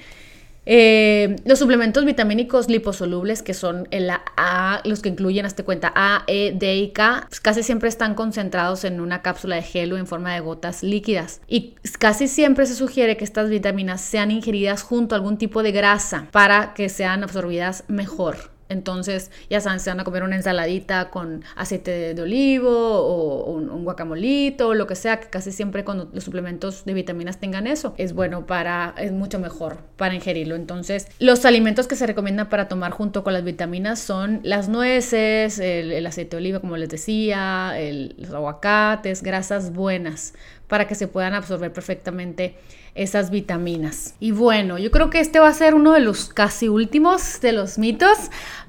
Eh, 0.66 1.36
los 1.46 1.60
suplementos 1.60 2.06
vitamínicos 2.06 2.70
liposolubles, 2.70 3.44
que 3.44 3.54
son 3.54 3.88
el 3.92 4.10
A, 4.10 4.82
los 4.84 5.02
que 5.02 5.10
incluyen, 5.10 5.46
hasta 5.46 5.64
cuenta, 5.64 5.92
A, 5.96 6.24
E, 6.28 6.54
D 6.56 6.76
y 6.78 6.90
K, 6.92 7.26
pues 7.28 7.40
casi 7.40 7.64
siempre 7.64 7.90
están 7.90 8.16
concentrados 8.16 8.84
en 8.84 9.00
una 9.00 9.22
cápsula 9.22 9.58
de 9.58 9.62
gel 9.64 9.94
o 9.94 9.98
en 9.98 10.08
forma 10.08 10.34
de 10.34 10.40
gotas 10.40 10.84
líquidas. 10.84 11.42
Y 11.48 11.76
casi 12.00 12.28
siempre 12.28 12.66
se 12.66 12.76
sugiere 12.76 13.18
que 13.18 13.24
estas 13.24 13.50
vitaminas 13.50 14.02
sean 14.02 14.32
ingeridas 14.32 14.82
junto 14.82 15.16
a 15.16 15.18
algún 15.18 15.38
tipo 15.38 15.62
de 15.64 15.72
grasa 15.72 16.28
para 16.32 16.74
que 16.74 16.90
sean 16.90 17.24
absorbidas 17.24 17.84
mejor. 17.88 18.55
Entonces, 18.68 19.30
ya 19.50 19.62
saben, 19.62 19.80
se 19.80 19.90
van 19.92 20.00
a 20.00 20.04
comer 20.04 20.24
una 20.24 20.36
ensaladita 20.36 21.10
con 21.12 21.44
aceite 21.56 22.14
de, 22.14 22.22
olivo 22.22 22.72
o 22.72 23.52
un, 23.52 23.84
guacamolito 23.84 24.70
o 24.70 24.74
lo 24.74 24.88
que 24.88 24.96
sea, 24.96 25.20
que 25.20 25.28
casi 25.28 25.52
siempre 25.52 25.84
cuando 25.84 26.10
los 26.12 26.24
suplementos 26.24 26.86
de 26.86 26.94
vitaminas 26.94 27.40
tengan 27.40 27.68
eso, 27.68 27.94
es 27.98 28.14
bueno 28.14 28.48
para, 28.48 28.96
es 28.98 29.12
mucho 29.12 29.40
mejor 29.40 29.78
para 29.98 30.16
ingerirlo. 30.16 30.56
Entonces, 30.56 31.08
los 31.20 31.46
alimentos 31.46 31.88
que 31.88 31.96
se 31.96 32.08
recomiendan 32.08 32.50
para 32.50 32.68
tomar 32.68 32.92
junto 32.92 33.24
con 33.24 33.34
las 33.34 33.44
vitaminas 33.44 34.00
son 34.00 34.40
las 34.44 34.68
nueces, 34.68 35.60
el, 35.60 36.06
aceite 36.06 36.32
de 36.32 36.38
oliva, 36.38 36.60
como 36.60 36.78
les 36.78 36.90
decía, 36.90 37.74
los 38.18 38.34
aguacates, 38.34 39.22
grasas 39.22 39.74
buenas 39.74 40.34
para 40.68 40.88
que 40.88 40.96
se 40.96 41.08
puedan 41.08 41.34
absorber 41.34 41.72
perfectamente 41.72 42.56
esas 42.96 43.30
vitaminas. 43.30 44.16
Y 44.20 44.32
bueno, 44.32 44.78
yo 44.78 44.90
creo 44.90 45.10
que 45.10 45.20
este 45.20 45.40
va 45.40 45.50
a 45.50 45.54
ser 45.54 45.76
uno 45.76 45.92
de 45.92 46.00
los 46.00 46.30
casi 46.30 46.70
últimos 46.70 47.42
de 47.42 47.52
los 47.52 47.78
mitos, 47.78 48.18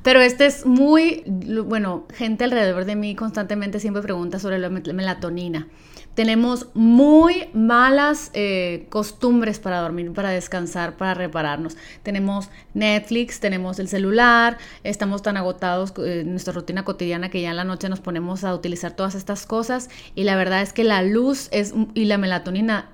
pero 0.02 0.20
este 0.20 0.46
es 0.46 0.66
muy, 0.66 1.22
bueno, 1.64 2.06
gente 2.12 2.44
alrededor 2.44 2.84
de 2.84 2.96
mí 2.96 3.14
constantemente 3.14 3.80
siempre 3.80 4.02
pregunta 4.02 4.38
sobre 4.40 4.58
la 4.58 4.68
melatonina. 4.68 5.68
Tenemos 6.16 6.68
muy 6.72 7.50
malas 7.52 8.30
eh, 8.32 8.86
costumbres 8.88 9.60
para 9.60 9.80
dormir, 9.80 10.12
para 10.14 10.30
descansar, 10.30 10.96
para 10.96 11.12
repararnos. 11.12 11.76
Tenemos 12.02 12.48
Netflix, 12.72 13.38
tenemos 13.38 13.78
el 13.78 13.86
celular, 13.86 14.56
estamos 14.82 15.20
tan 15.20 15.36
agotados 15.36 15.92
eh, 15.98 16.20
en 16.22 16.30
nuestra 16.30 16.54
rutina 16.54 16.86
cotidiana 16.86 17.28
que 17.28 17.42
ya 17.42 17.50
en 17.50 17.56
la 17.56 17.64
noche 17.64 17.90
nos 17.90 18.00
ponemos 18.00 18.44
a 18.44 18.54
utilizar 18.54 18.92
todas 18.96 19.14
estas 19.14 19.44
cosas 19.44 19.90
y 20.14 20.24
la 20.24 20.36
verdad 20.36 20.62
es 20.62 20.72
que 20.72 20.84
la 20.84 21.02
luz 21.02 21.48
es, 21.50 21.74
y 21.92 22.06
la 22.06 22.16
melatonina 22.16 22.88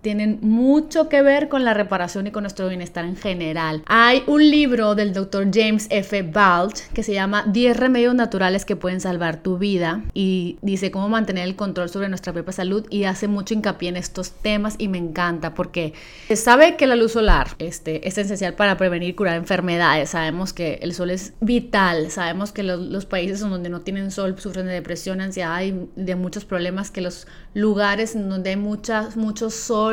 tienen 0.00 0.38
mucho 0.42 1.08
que 1.08 1.22
ver 1.22 1.48
con 1.48 1.64
la 1.64 1.74
reparación 1.74 2.26
y 2.26 2.30
con 2.30 2.42
nuestro 2.42 2.68
bienestar 2.68 3.04
en 3.04 3.16
general. 3.16 3.82
Hay 3.86 4.22
un 4.26 4.48
libro 4.48 4.94
del 4.94 5.12
doctor 5.12 5.48
James 5.52 5.86
F. 5.90 6.22
Balt 6.22 6.78
que 6.94 7.02
se 7.02 7.12
llama 7.12 7.44
10 7.46 7.76
remedios 7.76 8.14
naturales 8.14 8.64
que 8.64 8.76
pueden 8.76 9.00
salvar 9.00 9.42
tu 9.42 9.58
vida 9.58 10.02
y 10.14 10.58
dice 10.62 10.90
cómo 10.90 11.08
mantener 11.08 11.44
el 11.44 11.56
control 11.56 11.88
sobre 11.88 12.08
nuestra 12.08 12.32
propia 12.32 12.52
salud 12.52 12.86
y 12.90 13.04
hace 13.04 13.28
mucho 13.28 13.54
hincapié 13.54 13.88
en 13.88 13.96
estos 13.96 14.32
temas 14.32 14.76
y 14.78 14.88
me 14.88 14.98
encanta 14.98 15.54
porque 15.54 15.94
sabe 16.34 16.76
que 16.76 16.86
la 16.86 16.96
luz 16.96 17.12
solar 17.12 17.48
este, 17.58 18.06
es 18.06 18.18
esencial 18.18 18.54
para 18.54 18.76
prevenir 18.76 19.10
y 19.10 19.14
curar 19.14 19.36
enfermedades. 19.36 20.10
Sabemos 20.10 20.52
que 20.52 20.78
el 20.82 20.94
sol 20.94 21.10
es 21.10 21.32
vital, 21.40 22.10
sabemos 22.10 22.52
que 22.52 22.62
los, 22.62 22.80
los 22.80 23.06
países 23.06 23.40
donde 23.40 23.68
no 23.68 23.80
tienen 23.80 24.10
sol 24.10 24.36
sufren 24.38 24.66
de 24.66 24.72
depresión, 24.72 25.20
ansiedad 25.20 25.62
y 25.62 25.74
de 25.96 26.14
muchos 26.14 26.44
problemas, 26.44 26.90
que 26.90 27.00
los 27.00 27.26
lugares 27.54 28.14
donde 28.14 28.50
hay 28.50 28.56
mucha, 28.56 29.08
mucho 29.16 29.50
sol 29.50 29.87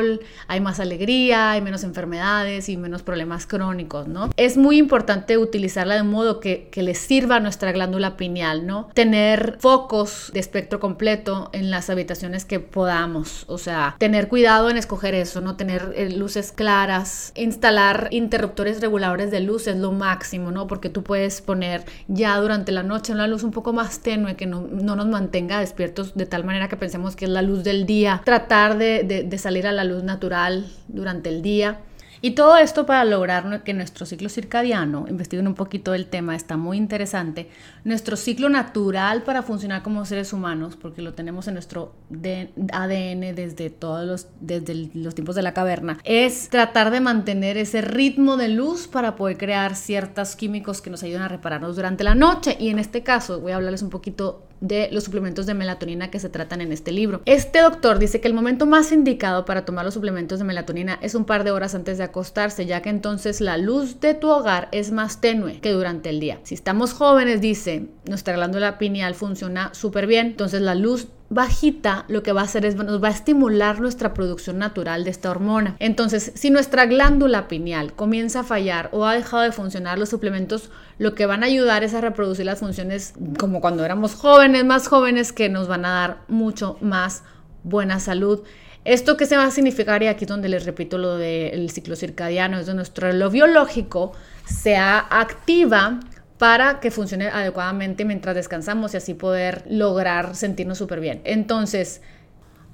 hay 0.46 0.60
más 0.60 0.80
alegría, 0.80 1.52
hay 1.52 1.60
menos 1.60 1.84
enfermedades 1.84 2.68
y 2.68 2.76
menos 2.76 3.02
problemas 3.02 3.46
crónicos, 3.46 4.08
¿no? 4.08 4.30
Es 4.36 4.56
muy 4.56 4.78
importante 4.78 5.38
utilizarla 5.38 5.94
de 5.94 6.02
modo 6.02 6.40
que, 6.40 6.68
que 6.70 6.82
le 6.82 6.94
sirva 6.94 7.36
a 7.36 7.40
nuestra 7.40 7.72
glándula 7.72 8.16
pineal, 8.16 8.66
¿no? 8.66 8.88
Tener 8.94 9.56
focos 9.60 10.30
de 10.32 10.40
espectro 10.40 10.80
completo 10.80 11.50
en 11.52 11.70
las 11.70 11.90
habitaciones 11.90 12.44
que 12.44 12.60
podamos, 12.60 13.44
o 13.48 13.58
sea, 13.58 13.96
tener 13.98 14.28
cuidado 14.28 14.70
en 14.70 14.76
escoger 14.76 15.14
eso, 15.14 15.40
no 15.40 15.56
tener 15.56 15.92
eh, 15.96 16.10
luces 16.10 16.52
claras, 16.52 17.32
instalar 17.34 18.08
interruptores 18.10 18.80
reguladores 18.80 19.30
de 19.30 19.40
luz 19.40 19.66
es 19.66 19.76
lo 19.76 19.92
máximo, 19.92 20.50
¿no? 20.50 20.66
Porque 20.66 20.88
tú 20.88 21.02
puedes 21.02 21.40
poner 21.40 21.84
ya 22.08 22.36
durante 22.38 22.72
la 22.72 22.82
noche 22.82 23.12
una 23.12 23.26
luz 23.26 23.42
un 23.42 23.50
poco 23.50 23.72
más 23.72 24.00
tenue 24.00 24.36
que 24.36 24.46
no, 24.46 24.62
no 24.62 24.96
nos 24.96 25.06
mantenga 25.06 25.60
despiertos 25.60 26.14
de 26.14 26.26
tal 26.26 26.44
manera 26.44 26.68
que 26.68 26.76
pensemos 26.76 27.16
que 27.16 27.24
es 27.26 27.30
la 27.30 27.42
luz 27.42 27.64
del 27.64 27.86
día, 27.86 28.22
tratar 28.24 28.78
de, 28.78 29.02
de 29.04 29.38
salir 29.38 29.66
a 29.66 29.72
la 29.72 29.84
luz 29.86 30.02
natural 30.02 30.66
durante 30.88 31.30
el 31.30 31.42
día. 31.42 31.80
Y 32.20 32.32
todo 32.32 32.56
esto 32.56 32.86
para 32.86 33.04
lograr 33.04 33.62
que 33.62 33.74
nuestro 33.74 34.06
ciclo 34.06 34.28
circadiano, 34.28 35.06
investiguen 35.08 35.46
un 35.46 35.54
poquito 35.54 35.94
el 35.94 36.06
tema, 36.06 36.34
está 36.34 36.56
muy 36.56 36.76
interesante, 36.76 37.48
nuestro 37.84 38.16
ciclo 38.16 38.48
natural 38.48 39.22
para 39.22 39.42
funcionar 39.42 39.82
como 39.82 40.04
seres 40.04 40.32
humanos, 40.32 40.76
porque 40.76 41.02
lo 41.02 41.14
tenemos 41.14 41.46
en 41.46 41.54
nuestro 41.54 41.94
ADN 42.10 43.34
desde 43.34 43.70
todos 43.70 44.06
los, 44.06 44.28
desde 44.40 44.90
los 44.94 45.14
tiempos 45.14 45.36
de 45.36 45.42
la 45.42 45.52
caverna, 45.52 45.98
es 46.04 46.48
tratar 46.48 46.90
de 46.90 47.00
mantener 47.00 47.58
ese 47.58 47.82
ritmo 47.82 48.36
de 48.36 48.48
luz 48.48 48.88
para 48.88 49.14
poder 49.14 49.36
crear 49.36 49.76
ciertos 49.76 50.36
químicos 50.36 50.80
que 50.80 50.90
nos 50.90 51.02
ayudan 51.02 51.22
a 51.22 51.28
repararnos 51.28 51.76
durante 51.76 52.02
la 52.02 52.14
noche. 52.14 52.56
Y 52.58 52.70
en 52.70 52.78
este 52.78 53.02
caso 53.02 53.40
voy 53.40 53.52
a 53.52 53.56
hablarles 53.56 53.82
un 53.82 53.90
poquito 53.90 54.45
de 54.60 54.88
los 54.92 55.04
suplementos 55.04 55.46
de 55.46 55.54
melatonina 55.54 56.10
que 56.10 56.20
se 56.20 56.28
tratan 56.28 56.60
en 56.60 56.72
este 56.72 56.92
libro. 56.92 57.22
Este 57.26 57.60
doctor 57.60 57.98
dice 57.98 58.20
que 58.20 58.28
el 58.28 58.34
momento 58.34 58.66
más 58.66 58.92
indicado 58.92 59.44
para 59.44 59.64
tomar 59.64 59.84
los 59.84 59.94
suplementos 59.94 60.38
de 60.38 60.44
melatonina 60.44 60.98
es 61.02 61.14
un 61.14 61.24
par 61.24 61.44
de 61.44 61.50
horas 61.50 61.74
antes 61.74 61.98
de 61.98 62.04
acostarse, 62.04 62.66
ya 62.66 62.82
que 62.82 62.90
entonces 62.90 63.40
la 63.40 63.58
luz 63.58 64.00
de 64.00 64.14
tu 64.14 64.30
hogar 64.30 64.68
es 64.72 64.92
más 64.92 65.20
tenue 65.20 65.60
que 65.60 65.72
durante 65.72 66.10
el 66.10 66.20
día. 66.20 66.40
Si 66.42 66.54
estamos 66.54 66.92
jóvenes, 66.92 67.40
dice, 67.40 67.88
nuestra 68.08 68.34
glándula 68.34 68.78
pineal 68.78 69.14
funciona 69.14 69.70
súper 69.74 70.06
bien, 70.06 70.28
entonces 70.28 70.60
la 70.62 70.74
luz 70.74 71.08
bajita 71.28 72.04
lo 72.08 72.22
que 72.22 72.32
va 72.32 72.42
a 72.42 72.44
hacer 72.44 72.64
es 72.64 72.76
nos 72.76 73.02
va 73.02 73.08
a 73.08 73.12
estimular 73.12 73.80
nuestra 73.80 74.14
producción 74.14 74.58
natural 74.58 75.04
de 75.04 75.10
esta 75.10 75.30
hormona. 75.30 75.76
Entonces, 75.78 76.32
si 76.34 76.50
nuestra 76.50 76.86
glándula 76.86 77.48
pineal 77.48 77.92
comienza 77.94 78.40
a 78.40 78.44
fallar 78.44 78.88
o 78.92 79.04
ha 79.06 79.14
dejado 79.14 79.42
de 79.42 79.52
funcionar, 79.52 79.98
los 79.98 80.08
suplementos 80.08 80.70
lo 80.98 81.14
que 81.14 81.26
van 81.26 81.42
a 81.42 81.46
ayudar 81.46 81.84
es 81.84 81.94
a 81.94 82.00
reproducir 82.00 82.46
las 82.46 82.60
funciones 82.60 83.14
como 83.38 83.60
cuando 83.60 83.84
éramos 83.84 84.14
jóvenes, 84.14 84.64
más 84.64 84.88
jóvenes, 84.88 85.32
que 85.32 85.48
nos 85.48 85.68
van 85.68 85.84
a 85.84 85.90
dar 85.90 86.18
mucho 86.28 86.78
más 86.80 87.22
buena 87.64 88.00
salud. 88.00 88.42
Esto 88.84 89.16
que 89.16 89.26
se 89.26 89.36
va 89.36 89.44
a 89.44 89.50
significar, 89.50 90.02
y 90.04 90.06
aquí 90.06 90.24
es 90.24 90.28
donde 90.28 90.48
les 90.48 90.64
repito 90.64 90.96
lo 90.96 91.16
del 91.16 91.70
ciclo 91.70 91.96
circadiano, 91.96 92.58
es 92.58 92.66
de 92.66 92.74
nuestro 92.74 93.08
reloj 93.08 93.32
biológico 93.32 94.12
se 94.46 94.76
activa 94.76 95.98
para 96.38 96.80
que 96.80 96.90
funcione 96.90 97.28
adecuadamente 97.28 98.04
mientras 98.04 98.34
descansamos 98.34 98.94
y 98.94 98.98
así 98.98 99.14
poder 99.14 99.64
lograr 99.68 100.34
sentirnos 100.34 100.78
súper 100.78 101.00
bien. 101.00 101.20
Entonces, 101.24 102.02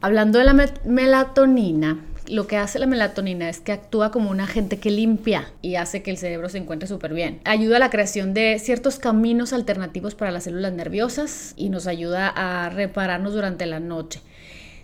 hablando 0.00 0.38
de 0.38 0.44
la 0.44 0.54
melatonina, 0.84 1.98
lo 2.28 2.46
que 2.46 2.56
hace 2.56 2.78
la 2.78 2.86
melatonina 2.86 3.48
es 3.48 3.60
que 3.60 3.72
actúa 3.72 4.10
como 4.10 4.30
un 4.30 4.40
agente 4.40 4.78
que 4.78 4.90
limpia 4.90 5.52
y 5.60 5.76
hace 5.76 6.02
que 6.02 6.10
el 6.10 6.18
cerebro 6.18 6.48
se 6.48 6.58
encuentre 6.58 6.88
súper 6.88 7.14
bien. 7.14 7.40
Ayuda 7.44 7.76
a 7.76 7.80
la 7.80 7.90
creación 7.90 8.34
de 8.34 8.58
ciertos 8.58 8.98
caminos 8.98 9.52
alternativos 9.52 10.14
para 10.14 10.30
las 10.30 10.44
células 10.44 10.72
nerviosas 10.72 11.54
y 11.56 11.68
nos 11.68 11.86
ayuda 11.86 12.28
a 12.28 12.68
repararnos 12.70 13.32
durante 13.32 13.66
la 13.66 13.80
noche. 13.80 14.20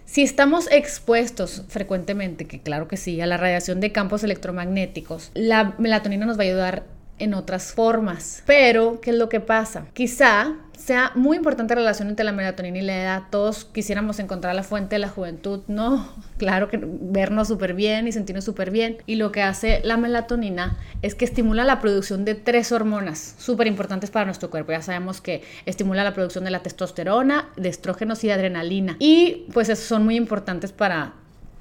Si 0.05 0.23
estamos 0.23 0.71
expuestos 0.73 1.65
frecuentemente, 1.69 2.47
que 2.47 2.61
claro 2.61 2.89
que 2.89 2.97
sí, 2.97 3.21
a 3.21 3.27
la 3.27 3.37
radiación 3.37 3.79
de 3.79 3.93
campos 3.93 4.25
electromagnéticos, 4.25 5.31
la 5.35 5.75
melatonina 5.79 6.25
nos 6.25 6.39
va 6.39 6.45
a 6.45 6.47
ayudar 6.47 6.98
en 7.19 7.35
otras 7.35 7.73
formas. 7.73 8.43
Pero, 8.47 9.01
¿qué 9.01 9.11
es 9.11 9.17
lo 9.17 9.29
que 9.29 9.41
pasa? 9.41 9.87
Quizá 9.93 10.57
sea 10.79 11.11
muy 11.17 11.37
importante 11.37 11.75
la 11.75 11.81
relación 11.81 12.09
entre 12.09 12.25
la 12.25 12.33
melatonina 12.33 12.79
y 12.79 12.83
la 12.83 13.03
edad. 13.03 13.23
Todos 13.31 13.65
quisiéramos 13.65 14.21
encontrar 14.21 14.55
la 14.55 14.63
fuente 14.63 14.95
de 14.95 15.01
la 15.01 15.09
juventud, 15.09 15.61
¿no? 15.67 16.09
Claro 16.39 16.69
que 16.69 16.79
vernos 16.81 17.49
súper 17.49 17.75
bien 17.75 18.07
y 18.07 18.13
sentirnos 18.13 18.45
súper 18.45 18.71
bien. 18.71 18.99
Y 19.07 19.17
lo 19.17 19.33
que 19.33 19.43
hace 19.43 19.81
la 19.83 19.97
melatonina 19.97 20.79
es 21.03 21.17
que 21.17 21.25
estimula 21.25 21.65
la 21.65 21.81
producción 21.81 22.25
de 22.25 22.37
tres 22.37 22.71
hormonas 22.71 23.35
súper 23.39 23.67
importantes 23.67 24.11
para 24.11 24.25
nuestro 24.25 24.49
cuerpo. 24.49 24.71
Ya 24.71 24.81
sabemos 24.81 25.21
que 25.21 25.43
estimula 25.67 26.05
la 26.05 26.15
producción 26.15 26.45
de 26.45 26.53
la 26.53 26.63
testosterona, 26.63 27.49
de 27.57 27.69
estrógenos 27.69 28.23
y 28.23 28.29
de 28.29 28.35
adrenalina. 28.35 28.97
Y 29.01 29.47
pues 29.53 29.77
son 29.81 30.05
muy 30.05 30.15
importantes 30.15 30.71
para 30.71 31.15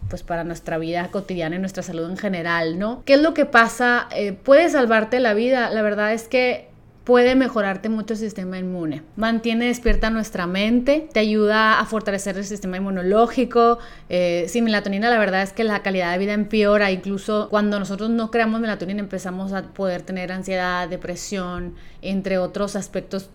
pues 0.09 0.23
para 0.23 0.43
nuestra 0.43 0.77
vida 0.77 1.09
cotidiana 1.11 1.55
y 1.55 1.59
nuestra 1.59 1.83
salud 1.83 2.09
en 2.09 2.17
general, 2.17 2.79
¿no? 2.79 3.03
¿Qué 3.05 3.15
es 3.15 3.21
lo 3.21 3.33
que 3.33 3.45
pasa? 3.45 4.07
Eh, 4.15 4.33
puede 4.33 4.69
salvarte 4.69 5.19
la 5.19 5.33
vida, 5.33 5.69
la 5.69 5.81
verdad 5.81 6.13
es 6.13 6.27
que 6.27 6.67
puede 7.07 7.35
mejorarte 7.35 7.87
mucho 7.87 8.15
el 8.15 8.19
sistema 8.19 8.59
inmune. 8.59 9.01
Mantiene 9.15 9.67
despierta 9.67 10.09
nuestra 10.09 10.45
mente, 10.45 11.07
te 11.13 11.21
ayuda 11.21 11.79
a 11.79 11.85
fortalecer 11.85 12.37
el 12.37 12.43
sistema 12.43 12.75
inmunológico. 12.75 13.79
Eh, 14.09 14.47
sin 14.49 14.65
melatonina 14.65 15.09
la 15.09 15.17
verdad 15.17 15.41
es 15.41 15.53
que 15.53 15.63
la 15.63 15.81
calidad 15.83 16.11
de 16.11 16.17
vida 16.17 16.33
empeora, 16.33 16.91
incluso 16.91 17.47
cuando 17.49 17.79
nosotros 17.79 18.09
no 18.09 18.29
creamos 18.29 18.59
melatonina 18.59 18.99
empezamos 18.99 19.53
a 19.53 19.63
poder 19.63 20.01
tener 20.01 20.33
ansiedad, 20.33 20.89
depresión, 20.89 21.75
entre 22.01 22.39
otros 22.39 22.75
aspectos 22.75 23.29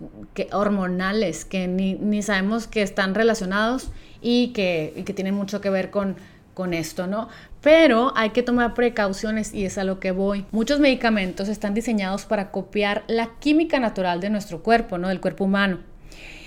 hormonales 0.52 1.46
que 1.46 1.66
ni, 1.66 1.94
ni 1.94 2.20
sabemos 2.20 2.66
que 2.66 2.82
están 2.82 3.14
relacionados 3.14 3.90
y 4.20 4.48
que, 4.48 4.92
y 4.96 5.04
que 5.04 5.14
tienen 5.14 5.34
mucho 5.34 5.62
que 5.62 5.70
ver 5.70 5.90
con 5.90 6.16
con 6.54 6.74
esto, 6.74 7.06
¿no? 7.06 7.28
Pero 7.60 8.12
hay 8.16 8.30
que 8.30 8.42
tomar 8.42 8.74
precauciones 8.74 9.54
y 9.54 9.64
es 9.64 9.78
a 9.78 9.84
lo 9.84 10.00
que 10.00 10.10
voy. 10.10 10.44
Muchos 10.50 10.80
medicamentos 10.80 11.48
están 11.48 11.74
diseñados 11.74 12.24
para 12.24 12.50
copiar 12.50 13.04
la 13.06 13.30
química 13.38 13.78
natural 13.78 14.20
de 14.20 14.30
nuestro 14.30 14.62
cuerpo, 14.62 14.98
¿no? 14.98 15.08
Del 15.08 15.20
cuerpo 15.20 15.44
humano. 15.44 15.78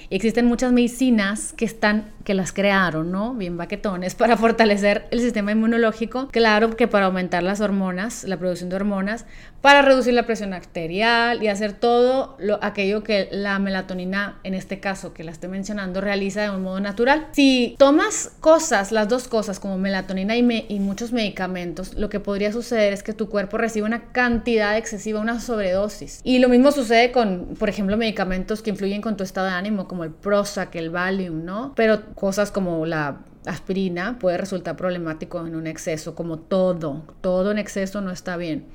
Existen 0.10 0.45
muchas 0.45 0.72
medicinas 0.72 1.53
que 1.53 1.66
están 1.66 2.14
que 2.26 2.34
las 2.34 2.51
crearon, 2.51 3.11
¿no? 3.11 3.34
Bien 3.34 3.55
baquetones, 3.55 4.15
para 4.26 4.36
fortalecer 4.36 5.07
el 5.11 5.21
sistema 5.21 5.53
inmunológico, 5.53 6.28
claro 6.28 6.76
que 6.76 6.88
para 6.88 7.05
aumentar 7.05 7.43
las 7.43 7.61
hormonas, 7.61 8.26
la 8.26 8.38
producción 8.38 8.69
de 8.69 8.76
hormonas, 8.76 9.26
para 9.61 9.82
reducir 9.82 10.13
la 10.13 10.28
presión 10.28 10.53
arterial 10.53 11.41
y 11.41 11.47
hacer 11.47 11.73
todo 11.73 12.36
lo, 12.38 12.63
aquello 12.63 13.03
que 13.03 13.30
la 13.32 13.57
melatonina, 13.57 14.39
en 14.43 14.53
este 14.53 14.80
caso 14.80 15.13
que 15.13 15.23
la 15.23 15.32
estoy 15.32 15.49
mencionando, 15.49 16.01
realiza 16.01 16.43
de 16.43 16.49
un 16.51 16.61
modo 16.61 16.80
natural. 16.80 17.28
Si 17.32 17.76
tomas 17.80 18.32
cosas, 18.41 18.91
las 18.91 19.07
dos 19.07 19.28
cosas, 19.28 19.59
como 19.59 19.78
melatonina 19.78 20.36
y, 20.36 20.65
y 20.69 20.80
muchos 20.80 21.13
medicamentos, 21.13 21.95
lo 21.95 22.09
que 22.09 22.19
podría 22.19 22.51
suceder 22.51 22.93
es 22.93 23.01
que 23.01 23.13
tu 23.13 23.30
cuerpo 23.30 23.57
recibe 23.57 23.86
una 23.86 24.11
cantidad 24.11 24.78
excesiva, 24.78 25.19
una 25.19 25.39
sobredosis. 25.39 26.21
Y 26.23 26.39
lo 26.39 26.49
mismo 26.49 26.71
sucede 26.71 27.11
con, 27.11 27.55
por 27.57 27.69
ejemplo, 27.69 27.97
medicamentos 27.97 28.61
que 28.61 28.69
influyen 28.69 29.01
con 29.01 29.17
tu 29.17 29.23
estado 29.23 29.47
de 29.47 29.53
ánimo, 29.53 29.88
como 29.88 30.03
el 30.03 30.11
Prozac, 30.11 30.76
el 30.76 30.89
Valium, 30.89 31.43
¿no? 31.43 31.73
Pero 31.76 32.14
cosas 32.16 32.51
como 32.51 32.86
la 32.86 33.20
aspirina 33.45 34.18
puede 34.20 34.38
resultar 34.38 34.76
problemático 34.76 35.45
en 35.45 35.55
un 35.55 35.68
exceso, 35.68 36.16
como 36.16 36.39
todo, 36.39 37.03
todo 37.22 37.51
en 37.51 37.59
exceso 37.59 38.01
no 38.01 38.11
está 38.11 38.38
bien. 38.38 38.66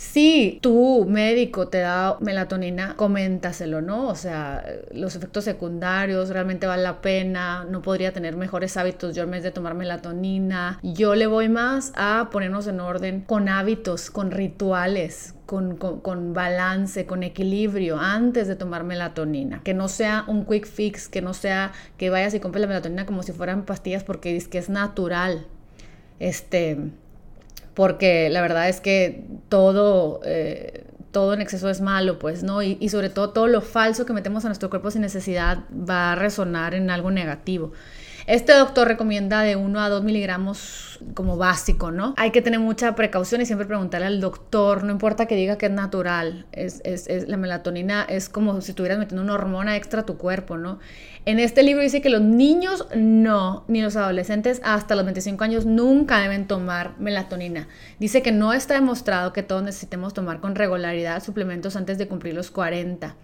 Si 0.00 0.58
tu 0.62 1.04
médico 1.04 1.68
te 1.68 1.80
da 1.80 2.16
melatonina, 2.20 2.96
coméntaselo, 2.96 3.82
¿no? 3.82 4.08
O 4.08 4.14
sea, 4.14 4.64
los 4.92 5.14
efectos 5.14 5.44
secundarios, 5.44 6.30
realmente 6.30 6.66
vale 6.66 6.82
la 6.82 7.02
pena, 7.02 7.66
no 7.68 7.82
podría 7.82 8.10
tener 8.10 8.34
mejores 8.34 8.78
hábitos 8.78 9.14
yo 9.14 9.24
en 9.24 9.30
vez 9.30 9.42
de 9.42 9.50
tomar 9.50 9.74
melatonina. 9.74 10.80
Yo 10.82 11.14
le 11.14 11.26
voy 11.26 11.50
más 11.50 11.92
a 11.96 12.30
ponernos 12.32 12.66
en 12.66 12.80
orden 12.80 13.20
con 13.20 13.50
hábitos, 13.50 14.10
con 14.10 14.30
rituales, 14.30 15.34
con, 15.44 15.76
con, 15.76 16.32
balance, 16.32 17.04
con 17.04 17.22
equilibrio 17.22 17.98
antes 17.98 18.48
de 18.48 18.56
tomar 18.56 18.84
melatonina. 18.84 19.60
Que 19.62 19.74
no 19.74 19.86
sea 19.88 20.24
un 20.26 20.46
quick 20.46 20.66
fix, 20.66 21.10
que 21.10 21.20
no 21.20 21.34
sea 21.34 21.72
que 21.98 22.08
vayas 22.08 22.32
y 22.32 22.40
compres 22.40 22.62
la 22.62 22.68
melatonina 22.68 23.04
como 23.04 23.22
si 23.22 23.32
fueran 23.32 23.66
pastillas 23.66 24.02
porque 24.02 24.34
es 24.34 24.48
que 24.48 24.56
es 24.56 24.70
natural. 24.70 25.46
Este, 26.20 26.90
porque 27.74 28.28
la 28.30 28.40
verdad 28.40 28.68
es 28.68 28.80
que 28.80 29.24
todo, 29.48 30.20
eh, 30.24 30.84
todo 31.10 31.34
en 31.34 31.40
exceso 31.40 31.68
es 31.68 31.80
malo, 31.80 32.18
pues, 32.18 32.42
¿no? 32.42 32.62
Y, 32.62 32.76
y, 32.80 32.88
sobre 32.88 33.10
todo 33.10 33.30
todo 33.30 33.46
lo 33.46 33.60
falso 33.60 34.06
que 34.06 34.12
metemos 34.12 34.44
a 34.44 34.48
nuestro 34.48 34.70
cuerpo 34.70 34.90
sin 34.90 35.02
necesidad 35.02 35.64
va 35.70 36.12
a 36.12 36.14
resonar 36.14 36.74
en 36.74 36.90
algo 36.90 37.10
negativo. 37.10 37.72
Este 38.26 38.52
doctor 38.52 38.88
recomienda 38.88 39.42
de 39.42 39.56
1 39.56 39.80
a 39.80 39.88
2 39.88 40.02
miligramos 40.04 40.98
como 41.14 41.36
básico, 41.36 41.90
¿no? 41.90 42.14
Hay 42.16 42.30
que 42.30 42.42
tener 42.42 42.60
mucha 42.60 42.94
precaución 42.94 43.40
y 43.40 43.46
siempre 43.46 43.66
preguntarle 43.66 44.06
al 44.06 44.20
doctor, 44.20 44.84
no 44.84 44.92
importa 44.92 45.26
que 45.26 45.34
diga 45.34 45.56
que 45.56 45.66
es 45.66 45.72
natural, 45.72 46.46
es, 46.52 46.82
es, 46.84 47.06
es, 47.08 47.28
la 47.28 47.36
melatonina 47.36 48.04
es 48.04 48.28
como 48.28 48.60
si 48.60 48.72
estuvieras 48.72 48.98
metiendo 48.98 49.22
una 49.22 49.34
hormona 49.34 49.76
extra 49.76 50.02
a 50.02 50.06
tu 50.06 50.18
cuerpo, 50.18 50.58
¿no? 50.58 50.78
En 51.24 51.38
este 51.38 51.62
libro 51.62 51.82
dice 51.82 52.00
que 52.00 52.10
los 52.10 52.20
niños 52.20 52.86
no, 52.94 53.64
ni 53.68 53.82
los 53.82 53.96
adolescentes 53.96 54.60
hasta 54.64 54.94
los 54.94 55.04
25 55.04 55.42
años 55.44 55.66
nunca 55.66 56.20
deben 56.20 56.46
tomar 56.46 56.98
melatonina. 56.98 57.68
Dice 57.98 58.22
que 58.22 58.32
no 58.32 58.52
está 58.52 58.74
demostrado 58.74 59.32
que 59.32 59.42
todos 59.42 59.62
necesitemos 59.62 60.14
tomar 60.14 60.40
con 60.40 60.54
regularidad 60.54 61.22
suplementos 61.22 61.76
antes 61.76 61.98
de 61.98 62.08
cumplir 62.08 62.34
los 62.34 62.50
40. 62.50 63.16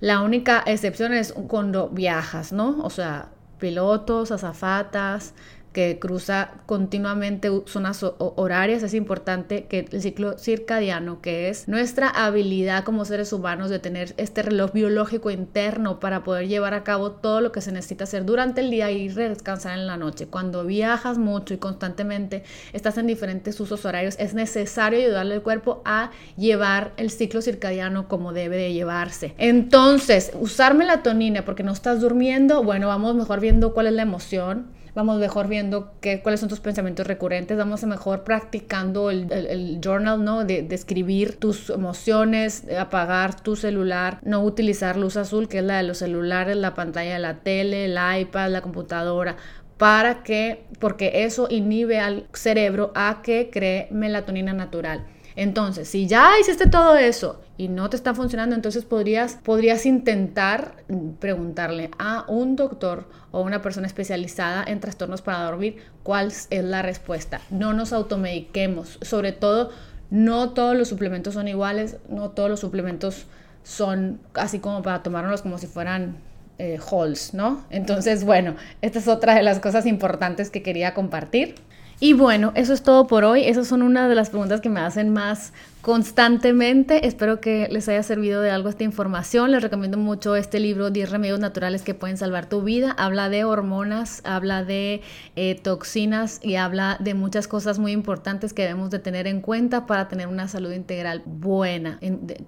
La 0.00 0.20
única 0.20 0.62
excepción 0.66 1.12
es 1.12 1.32
cuando 1.32 1.88
viajas, 1.88 2.52
¿no? 2.52 2.78
O 2.82 2.90
sea, 2.90 3.28
pilotos, 3.60 4.32
azafatas, 4.32 5.34
que 5.72 5.98
cruza 6.00 6.50
continuamente 6.66 7.48
zonas 7.66 8.04
horarias, 8.18 8.82
es 8.82 8.94
importante 8.94 9.66
que 9.66 9.86
el 9.90 10.02
ciclo 10.02 10.36
circadiano, 10.36 11.20
que 11.20 11.48
es 11.48 11.68
nuestra 11.68 12.08
habilidad 12.08 12.82
como 12.82 13.04
seres 13.04 13.32
humanos 13.32 13.70
de 13.70 13.78
tener 13.78 14.14
este 14.16 14.42
reloj 14.42 14.72
biológico 14.72 15.30
interno 15.30 16.00
para 16.00 16.24
poder 16.24 16.48
llevar 16.48 16.74
a 16.74 16.82
cabo 16.82 17.12
todo 17.12 17.40
lo 17.40 17.52
que 17.52 17.60
se 17.60 17.70
necesita 17.70 18.04
hacer 18.04 18.24
durante 18.24 18.60
el 18.60 18.70
día 18.70 18.90
y 18.90 19.08
descansar 19.08 19.78
en 19.78 19.86
la 19.86 19.96
noche. 19.96 20.26
Cuando 20.26 20.64
viajas 20.64 21.18
mucho 21.18 21.54
y 21.54 21.58
constantemente 21.58 22.42
estás 22.72 22.98
en 22.98 23.06
diferentes 23.06 23.60
usos 23.60 23.84
horarios, 23.84 24.16
es 24.18 24.34
necesario 24.34 24.98
ayudarle 24.98 25.34
al 25.34 25.42
cuerpo 25.42 25.82
a 25.84 26.10
llevar 26.36 26.92
el 26.96 27.10
ciclo 27.10 27.42
circadiano 27.42 28.08
como 28.08 28.32
debe 28.32 28.56
de 28.56 28.72
llevarse. 28.72 29.34
Entonces, 29.38 30.32
usar 30.40 30.74
melatonina 30.74 31.44
porque 31.44 31.62
no 31.62 31.72
estás 31.72 32.00
durmiendo, 32.00 32.64
bueno, 32.64 32.88
vamos 32.88 33.14
mejor 33.14 33.38
viendo 33.38 33.72
cuál 33.72 33.86
es 33.86 33.92
la 33.92 34.02
emoción 34.02 34.79
vamos 34.94 35.18
mejor 35.18 35.48
viendo 35.48 35.92
qué, 36.00 36.20
cuáles 36.20 36.40
son 36.40 36.48
tus 36.48 36.60
pensamientos 36.60 37.06
recurrentes, 37.06 37.56
vamos 37.56 37.82
a 37.82 37.86
mejor 37.86 38.24
practicando 38.24 39.10
el, 39.10 39.30
el, 39.32 39.80
journal, 39.80 40.24
¿no? 40.24 40.44
De, 40.44 40.62
de, 40.62 40.74
escribir 40.74 41.36
tus 41.36 41.70
emociones, 41.70 42.64
apagar 42.78 43.40
tu 43.40 43.56
celular, 43.56 44.18
no 44.22 44.42
utilizar 44.42 44.96
luz 44.96 45.16
azul, 45.16 45.48
que 45.48 45.58
es 45.58 45.64
la 45.64 45.78
de 45.78 45.84
los 45.84 45.98
celulares, 45.98 46.56
la 46.56 46.74
pantalla 46.74 47.14
de 47.14 47.20
la 47.20 47.38
tele, 47.38 47.86
el 47.86 47.98
iPad, 48.20 48.50
la 48.50 48.60
computadora, 48.62 49.36
para 49.76 50.22
que, 50.22 50.64
porque 50.78 51.24
eso 51.24 51.46
inhibe 51.50 52.00
al 52.00 52.26
cerebro 52.34 52.92
a 52.94 53.22
que 53.22 53.48
cree 53.50 53.88
melatonina 53.90 54.52
natural. 54.52 55.06
Entonces, 55.36 55.88
si 55.88 56.06
ya 56.06 56.38
hiciste 56.40 56.66
todo 56.68 56.96
eso 56.96 57.40
y 57.56 57.68
no 57.68 57.90
te 57.90 57.96
está 57.96 58.14
funcionando, 58.14 58.54
entonces 58.54 58.84
podrías, 58.84 59.34
podrías 59.42 59.86
intentar 59.86 60.76
preguntarle 61.18 61.90
a 61.98 62.24
un 62.28 62.56
doctor 62.56 63.06
o 63.30 63.42
una 63.42 63.62
persona 63.62 63.86
especializada 63.86 64.64
en 64.64 64.80
trastornos 64.80 65.22
para 65.22 65.44
dormir 65.44 65.76
cuál 66.02 66.28
es 66.28 66.48
la 66.50 66.82
respuesta. 66.82 67.40
No 67.50 67.72
nos 67.72 67.92
automediquemos, 67.92 68.98
sobre 69.02 69.32
todo 69.32 69.70
no 70.10 70.50
todos 70.50 70.76
los 70.76 70.88
suplementos 70.88 71.34
son 71.34 71.48
iguales, 71.48 71.96
no 72.08 72.30
todos 72.30 72.50
los 72.50 72.60
suplementos 72.60 73.26
son 73.62 74.20
así 74.34 74.58
como 74.58 74.82
para 74.82 75.02
tomárnoslos 75.02 75.42
como 75.42 75.58
si 75.58 75.66
fueran 75.66 76.16
eh, 76.58 76.78
halls, 76.90 77.32
¿no? 77.32 77.64
Entonces, 77.70 78.24
bueno, 78.24 78.54
esta 78.82 78.98
es 78.98 79.08
otra 79.08 79.34
de 79.34 79.42
las 79.42 79.60
cosas 79.60 79.86
importantes 79.86 80.50
que 80.50 80.62
quería 80.62 80.92
compartir. 80.92 81.54
Y 82.00 82.14
bueno, 82.14 82.52
eso 82.54 82.72
es 82.72 82.82
todo 82.82 83.06
por 83.06 83.24
hoy. 83.24 83.44
Esas 83.44 83.68
son 83.68 83.82
una 83.82 84.08
de 84.08 84.14
las 84.14 84.30
preguntas 84.30 84.62
que 84.62 84.70
me 84.70 84.80
hacen 84.80 85.12
más 85.12 85.52
constantemente. 85.82 87.06
Espero 87.06 87.40
que 87.40 87.68
les 87.70 87.88
haya 87.88 88.02
servido 88.02 88.42
de 88.42 88.50
algo 88.50 88.68
esta 88.68 88.84
información. 88.84 89.50
Les 89.50 89.62
recomiendo 89.62 89.96
mucho 89.96 90.36
este 90.36 90.60
libro, 90.60 90.90
10 90.90 91.10
remedios 91.10 91.40
naturales 91.40 91.82
que 91.82 91.94
pueden 91.94 92.16
salvar 92.16 92.48
tu 92.48 92.62
vida. 92.62 92.92
Habla 92.92 93.28
de 93.28 93.44
hormonas, 93.44 94.20
habla 94.24 94.64
de 94.64 95.00
eh, 95.36 95.58
toxinas 95.62 96.40
y 96.42 96.56
habla 96.56 96.98
de 97.00 97.14
muchas 97.14 97.48
cosas 97.48 97.78
muy 97.78 97.92
importantes 97.92 98.52
que 98.52 98.62
debemos 98.62 98.90
de 98.90 98.98
tener 98.98 99.26
en 99.26 99.40
cuenta 99.40 99.86
para 99.86 100.08
tener 100.08 100.26
una 100.26 100.48
salud 100.48 100.72
integral 100.72 101.22
buena, 101.24 101.98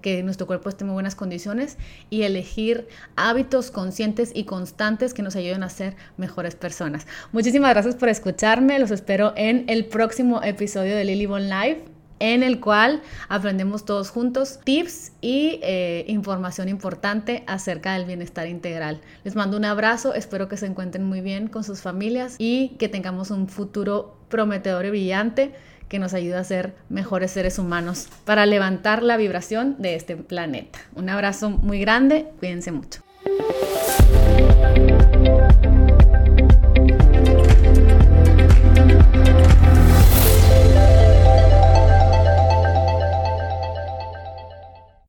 que 0.01 0.21
nuestro 0.23 0.45
cuerpo 0.45 0.69
esté 0.69 0.83
en 0.83 0.89
muy 0.89 0.93
buenas 0.93 1.15
condiciones 1.15 1.77
y 2.09 2.23
elegir 2.23 2.87
hábitos 3.15 3.71
conscientes 3.71 4.31
y 4.33 4.43
constantes 4.43 5.13
que 5.13 5.23
nos 5.23 5.35
ayuden 5.35 5.63
a 5.63 5.69
ser 5.69 5.95
mejores 6.17 6.55
personas. 6.55 7.07
Muchísimas 7.31 7.71
gracias 7.71 7.95
por 7.95 8.09
escucharme. 8.09 8.77
Los 8.77 8.91
espero 8.91 9.33
en 9.35 9.65
el 9.67 9.85
próximo 9.85 10.43
episodio 10.43 10.95
de 10.95 11.03
Lily 11.05 11.25
Bon 11.25 11.49
Live 11.49 11.92
en 12.23 12.41
el 12.41 12.61
cual 12.61 13.01
aprendemos 13.27 13.83
todos 13.83 14.09
juntos 14.09 14.61
tips 14.63 15.11
y 15.19 15.59
eh, 15.61 16.05
información 16.07 16.69
importante 16.69 17.43
acerca 17.47 17.95
del 17.95 18.05
bienestar 18.05 18.47
integral. 18.47 19.01
Les 19.25 19.35
mando 19.35 19.57
un 19.57 19.65
abrazo, 19.65 20.13
espero 20.13 20.47
que 20.47 20.55
se 20.55 20.65
encuentren 20.65 21.03
muy 21.03 21.19
bien 21.19 21.49
con 21.49 21.65
sus 21.65 21.81
familias 21.81 22.37
y 22.39 22.77
que 22.79 22.87
tengamos 22.87 23.29
un 23.29 23.49
futuro 23.49 24.15
prometedor 24.29 24.85
y 24.85 24.91
brillante 24.91 25.53
que 25.89 25.99
nos 25.99 26.13
ayude 26.13 26.37
a 26.37 26.43
ser 26.45 26.75
mejores 26.87 27.31
seres 27.31 27.59
humanos 27.59 28.07
para 28.23 28.45
levantar 28.45 29.03
la 29.03 29.17
vibración 29.17 29.75
de 29.79 29.95
este 29.95 30.15
planeta. 30.15 30.79
Un 30.95 31.09
abrazo 31.09 31.49
muy 31.49 31.81
grande, 31.81 32.27
cuídense 32.39 32.71
mucho. 32.71 33.01